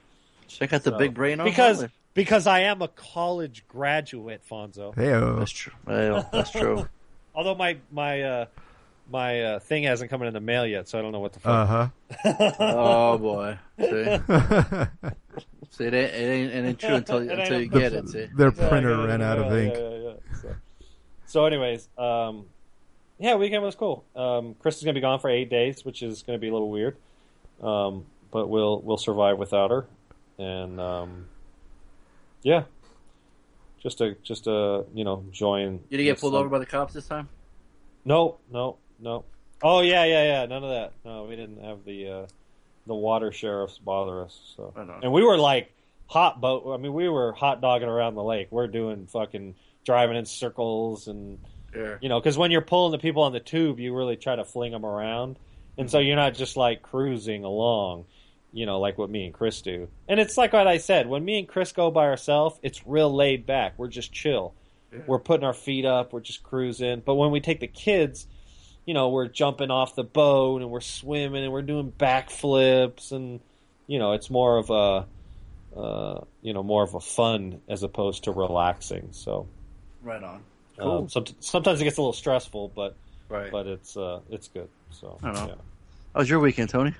[0.47, 1.91] Check out the So- big brain on because Harley.
[2.13, 4.93] because I am a college graduate, Fonzo.
[4.95, 5.39] Heyo.
[5.39, 5.73] That's true.
[5.85, 6.87] Well, that's true.
[7.35, 8.45] Although my my uh,
[9.13, 11.39] my uh, thing hasn't come in the mail yet, so I don't know what the
[11.39, 11.69] fuck.
[11.69, 11.87] Uh
[12.25, 12.55] huh.
[12.59, 13.59] oh boy.
[13.79, 13.85] See,
[15.69, 17.93] see it, ain't, it, ain't, it ain't true until It ain't until you a- get
[17.93, 18.09] it.
[18.09, 19.75] See, Their printer yeah, ran out of ink.
[19.75, 20.35] yeah, yeah, yeah.
[20.41, 20.55] So,
[21.27, 22.47] so anyways, um,
[23.19, 24.03] yeah, weekend was cool.
[24.15, 26.71] Um, Chris is gonna be gone for eight days, which is gonna be a little
[26.71, 26.97] weird,
[27.61, 29.85] um, but we'll we'll survive without her,
[30.39, 31.25] and um,
[32.41, 32.63] yeah,
[33.79, 35.73] just a just a you know join.
[35.89, 37.29] you didn't get pulled over by the cops this time.
[38.05, 39.25] No, no, no.
[39.61, 40.45] Oh yeah, yeah, yeah.
[40.45, 40.93] None of that.
[41.05, 42.25] No, we didn't have the uh,
[42.87, 44.53] the water sheriffs bother us.
[44.57, 45.71] So, and we were like
[46.07, 46.73] hot boat.
[46.73, 48.47] I mean, we were hot dogging around the lake.
[48.51, 49.55] We're doing fucking
[49.85, 51.39] driving in circles and
[51.75, 51.95] Yeah.
[52.01, 54.43] you know, because when you're pulling the people on the tube, you really try to
[54.45, 55.37] fling them around,
[55.77, 58.05] and so you're not just like cruising along.
[58.55, 59.87] You know, like what me and Chris do.
[60.07, 61.07] And it's like what I said.
[61.07, 63.73] When me and Chris go by ourselves, it's real laid back.
[63.77, 64.53] We're just chill.
[65.07, 66.13] We're putting our feet up.
[66.13, 67.01] We're just cruising.
[67.03, 68.27] But when we take the kids,
[68.85, 73.39] you know, we're jumping off the boat and we're swimming and we're doing backflips and
[73.87, 75.05] you know, it's more of a,
[75.79, 79.09] uh, you know, more of a fun as opposed to relaxing.
[79.11, 79.47] So
[80.01, 80.43] Right on.
[80.79, 82.95] um, somet- sometimes it gets a little stressful, but
[83.29, 83.51] Right.
[83.51, 84.69] but it's uh, it's good.
[84.91, 85.47] So I don't know.
[85.47, 85.55] yeah.
[86.13, 86.93] How was your weekend, Tony?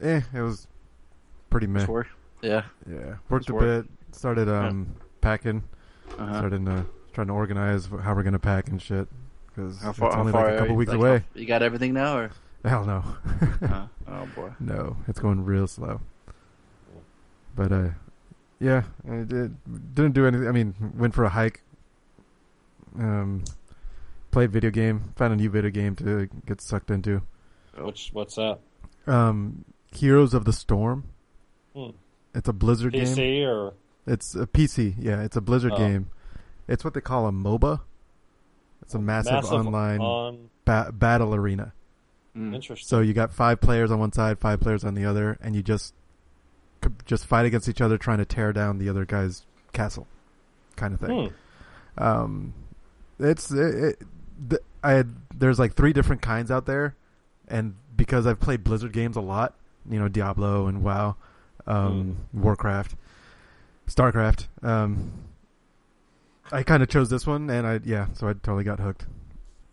[0.00, 0.66] Eh, it was
[1.50, 1.84] pretty meh.
[1.86, 2.08] Work.
[2.42, 2.62] Yeah.
[2.88, 3.86] Yeah, worked Just a work.
[3.86, 3.92] bit.
[4.14, 5.62] Started um packing.
[6.18, 6.38] Uh-huh.
[6.38, 6.82] Started uh,
[7.12, 9.08] trying to organize how we're gonna pack and shit.
[9.56, 10.12] Because How it's far?
[10.12, 11.18] How only far like a couple weeks Like, away.
[11.18, 12.30] how- you got everything now, or?
[12.64, 13.02] Hell no.
[13.66, 14.50] Uh, oh boy.
[14.60, 16.00] no, it's going real slow.
[17.54, 17.88] But uh,
[18.60, 19.56] yeah, I did,
[19.94, 20.46] didn't do anything.
[20.48, 21.62] I mean, went for a hike.
[22.98, 23.44] Um,
[24.30, 25.12] played video game.
[25.16, 27.22] Found a new video game to get sucked into.
[27.78, 28.58] Which what's that?
[29.06, 31.04] Um, Heroes of the Storm.
[31.74, 31.90] Hmm.
[32.34, 33.04] It's a Blizzard game.
[33.06, 33.74] PC or
[34.06, 34.96] It's a PC.
[34.98, 35.78] Yeah, it's a Blizzard Oh.
[35.78, 36.10] game.
[36.68, 37.80] It's what they call a MOBA.
[38.86, 41.72] It's a massive, online on ba- battle arena.
[42.36, 42.54] Mm.
[42.54, 42.86] interesting.
[42.86, 45.62] So you got five players on one side, five players on the other, and you
[45.62, 45.92] just
[47.04, 50.06] just fight against each other, trying to tear down the other guy's castle,
[50.76, 51.32] kind of thing.
[51.98, 52.02] Hmm.
[52.02, 52.54] Um,
[53.18, 54.02] it's it, it,
[54.50, 56.94] th- I had there's like three different kinds out there,
[57.48, 59.54] and because I've played Blizzard games a lot,
[59.90, 61.16] you know Diablo and WoW,
[61.66, 62.94] um, Warcraft,
[63.88, 64.46] Starcraft.
[64.62, 65.10] Um,
[66.52, 69.06] I kind of chose this one, and I yeah, so I totally got hooked.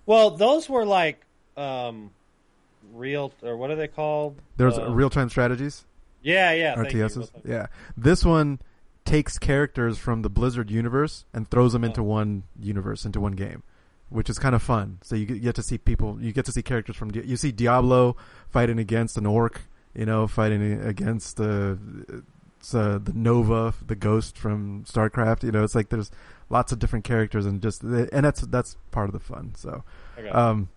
[0.05, 1.21] Well, those were like
[1.55, 2.11] um,
[2.93, 4.39] real or what are they called?
[4.57, 5.85] There's Uh, real time strategies.
[6.21, 6.75] Yeah, yeah.
[6.75, 7.03] thank you.
[7.05, 7.31] RTSs.
[7.45, 7.67] Yeah.
[7.97, 8.59] This one
[9.05, 12.05] takes characters from the Blizzard universe and throws them into Oh.
[12.05, 13.61] one universe, into one game,
[14.09, 14.99] which is kind of fun.
[15.03, 18.15] So you get- to see people, you get to see characters from, you see Diablo
[18.49, 19.63] fighting against an orc,
[19.93, 21.75] you know, fighting against uh,
[22.59, 25.43] it's, uh, the Nova, the ghost from StarCraft.
[25.43, 26.09] You know, it's like there's
[26.53, 29.53] lots of different characters and just, and that's, that's part of the fun.
[29.55, 29.83] So,
[30.17, 30.29] Okay.
[30.29, 30.69] um,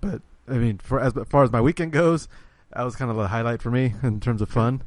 [0.00, 2.28] but I mean, for as far as my weekend goes,
[2.72, 4.82] that was kind of the highlight for me in terms of fun.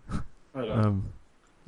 [0.53, 0.69] Right.
[0.69, 1.13] Um,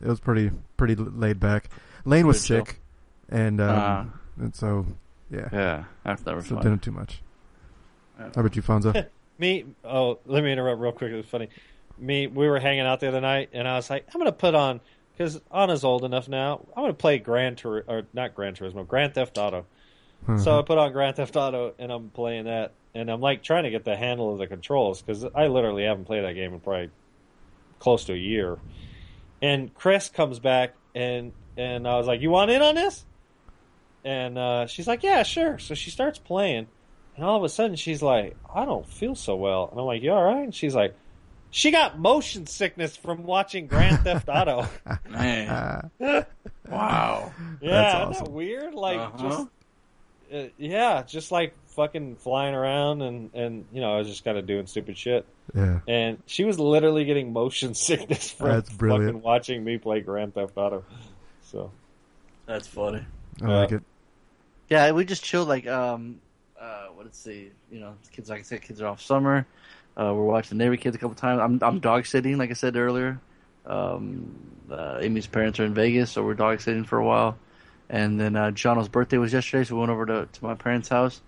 [0.01, 1.69] it was pretty pretty laid back.
[2.05, 2.65] Lane was Pretty chill.
[2.65, 2.81] sick,
[3.29, 4.05] and um, Ah.
[4.39, 4.85] and so
[5.29, 5.83] yeah, yeah.
[6.05, 6.63] After that, we're so fine.
[6.63, 7.21] didn't too much.
[8.17, 9.07] How about you, Fonzo?
[9.37, 11.11] Me, oh, let me interrupt real quick.
[11.11, 11.47] It was funny.
[11.97, 14.53] Me, we were hanging out the other night, and I was like, I'm gonna put
[14.55, 14.81] on
[15.19, 16.65] because Anna's old enough now.
[16.75, 19.65] I'm gonna play Grand Tur or not Grand Turismo, Grand Theft Auto.
[20.37, 23.63] So I put on Grand Theft Auto, and I'm playing that, and I'm like trying
[23.63, 26.59] to get the handle of the controls because I literally haven't played that game in
[26.59, 26.89] probably
[27.79, 28.57] close to a year.
[29.41, 33.05] And Chris comes back, and and I was like, "You want in on this?"
[34.05, 36.67] And uh, she's like, "Yeah, sure." So she starts playing,
[37.15, 39.67] And all of a sudden, she's like, I don't feel so well.
[39.69, 40.43] And I'm like, You all right?
[40.43, 40.95] And she's like,
[41.51, 44.67] She got motion sickness from watching Grand Theft Auto.
[45.09, 45.89] Man.
[46.69, 47.31] Wow.
[47.61, 48.75] yeah, That's isn't that weird?
[48.75, 49.27] Like, Uh-huh.
[49.27, 49.47] just,
[50.31, 54.37] uh, yeah, just like fucking flying around and, and, you know, I was just kind
[54.37, 55.25] of doing stupid shit.
[55.55, 55.79] yeah.
[55.87, 59.05] And she was literally getting motion sickness from That's brilliant.
[59.15, 60.83] fucking watching me play Grand Theft Auto.
[61.41, 61.71] So,
[62.45, 63.03] That's funny.
[63.41, 63.81] I like it.
[64.69, 65.47] Yeah, we just chilled.
[65.47, 66.19] Like, um,
[66.61, 68.29] uh, what let's see, you know, kids.
[68.29, 69.47] Like I said, kids are off summer.
[69.99, 71.41] Uh, we're watching Neighbor Kids a couple times.
[71.41, 73.19] I'm I'm dog sitting, like I said earlier.
[73.65, 74.33] Um,
[74.71, 77.37] uh, Amy's parents are in Vegas, so we're dog sitting for a while.
[77.89, 80.87] And then uh, Jono's birthday was yesterday, so we went over to to my parents'
[80.87, 81.21] house.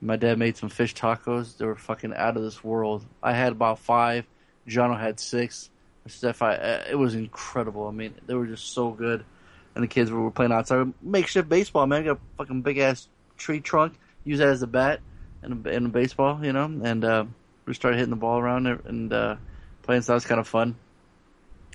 [0.00, 1.56] My dad made some fish tacos.
[1.56, 3.04] They were fucking out of this world.
[3.22, 4.24] I had about five.
[4.68, 5.70] Jono had six.
[6.06, 7.88] Steph, I, uh, it was incredible.
[7.88, 9.24] I mean, they were just so good.
[9.74, 10.92] And the kids were playing outside.
[11.02, 12.04] Makeshift baseball, man.
[12.04, 13.94] Got a fucking big ass tree trunk.
[14.24, 15.00] Use that as a bat
[15.42, 16.64] and a, and a baseball, you know.
[16.64, 17.24] And uh,
[17.66, 19.36] we started hitting the ball around and uh,
[19.82, 20.02] playing.
[20.02, 20.76] So that was kind of fun.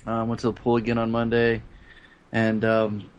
[0.06, 1.62] Uh, went to the pool again on Monday,
[2.32, 3.10] and um,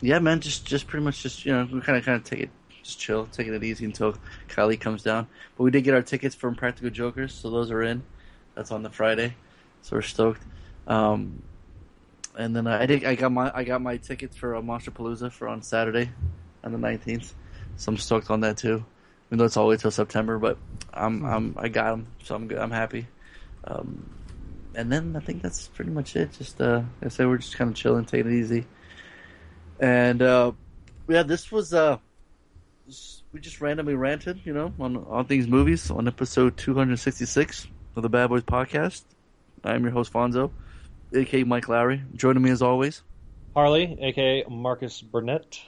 [0.00, 2.40] yeah, man, just just pretty much just you know we kind of kind of take
[2.40, 2.50] it
[2.82, 4.14] just chill, taking it easy until
[4.48, 5.26] Kylie comes down.
[5.56, 8.02] But we did get our tickets from Practical Jokers, so those are in.
[8.54, 9.34] That's on the Friday,
[9.82, 10.42] so we're stoked.
[10.86, 11.42] Um,
[12.36, 15.48] and then I did I got my I got my tickets for uh, Monsterpalooza for
[15.48, 16.10] on Saturday,
[16.62, 17.34] on the nineteenth.
[17.76, 18.84] So I'm stoked on that too.
[19.28, 20.58] Even though it's all the way till September, but
[20.92, 22.58] I'm I'm I got them, so I'm good.
[22.58, 23.06] I'm happy.
[23.64, 24.08] Um,
[24.74, 26.32] and then I think that's pretty much it.
[26.32, 28.66] Just uh, like I said, we're just kind of chilling, taking it easy.
[29.80, 30.52] And uh,
[31.08, 31.98] yeah, this was uh,
[33.32, 38.08] we just randomly ranted, you know, on on things movies on episode 266 of the
[38.08, 39.02] Bad Boys podcast.
[39.64, 40.50] I'm your host Fonzo,
[41.14, 42.02] aka Mike Lowrey.
[42.14, 43.02] Joining me as always,
[43.54, 45.60] Harley, aka Marcus Burnett.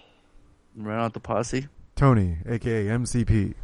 [0.76, 1.68] right out the posse.
[1.96, 3.54] Tony, aka MCP.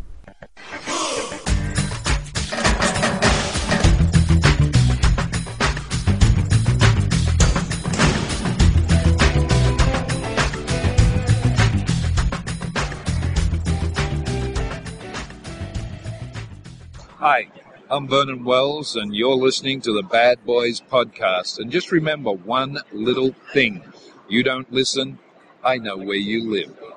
[17.19, 17.49] Hi,
[17.91, 21.59] I'm Vernon Wells, and you're listening to the Bad Boys Podcast.
[21.59, 23.83] And just remember one little thing
[24.27, 25.19] you don't listen,
[25.63, 26.92] I know where you live.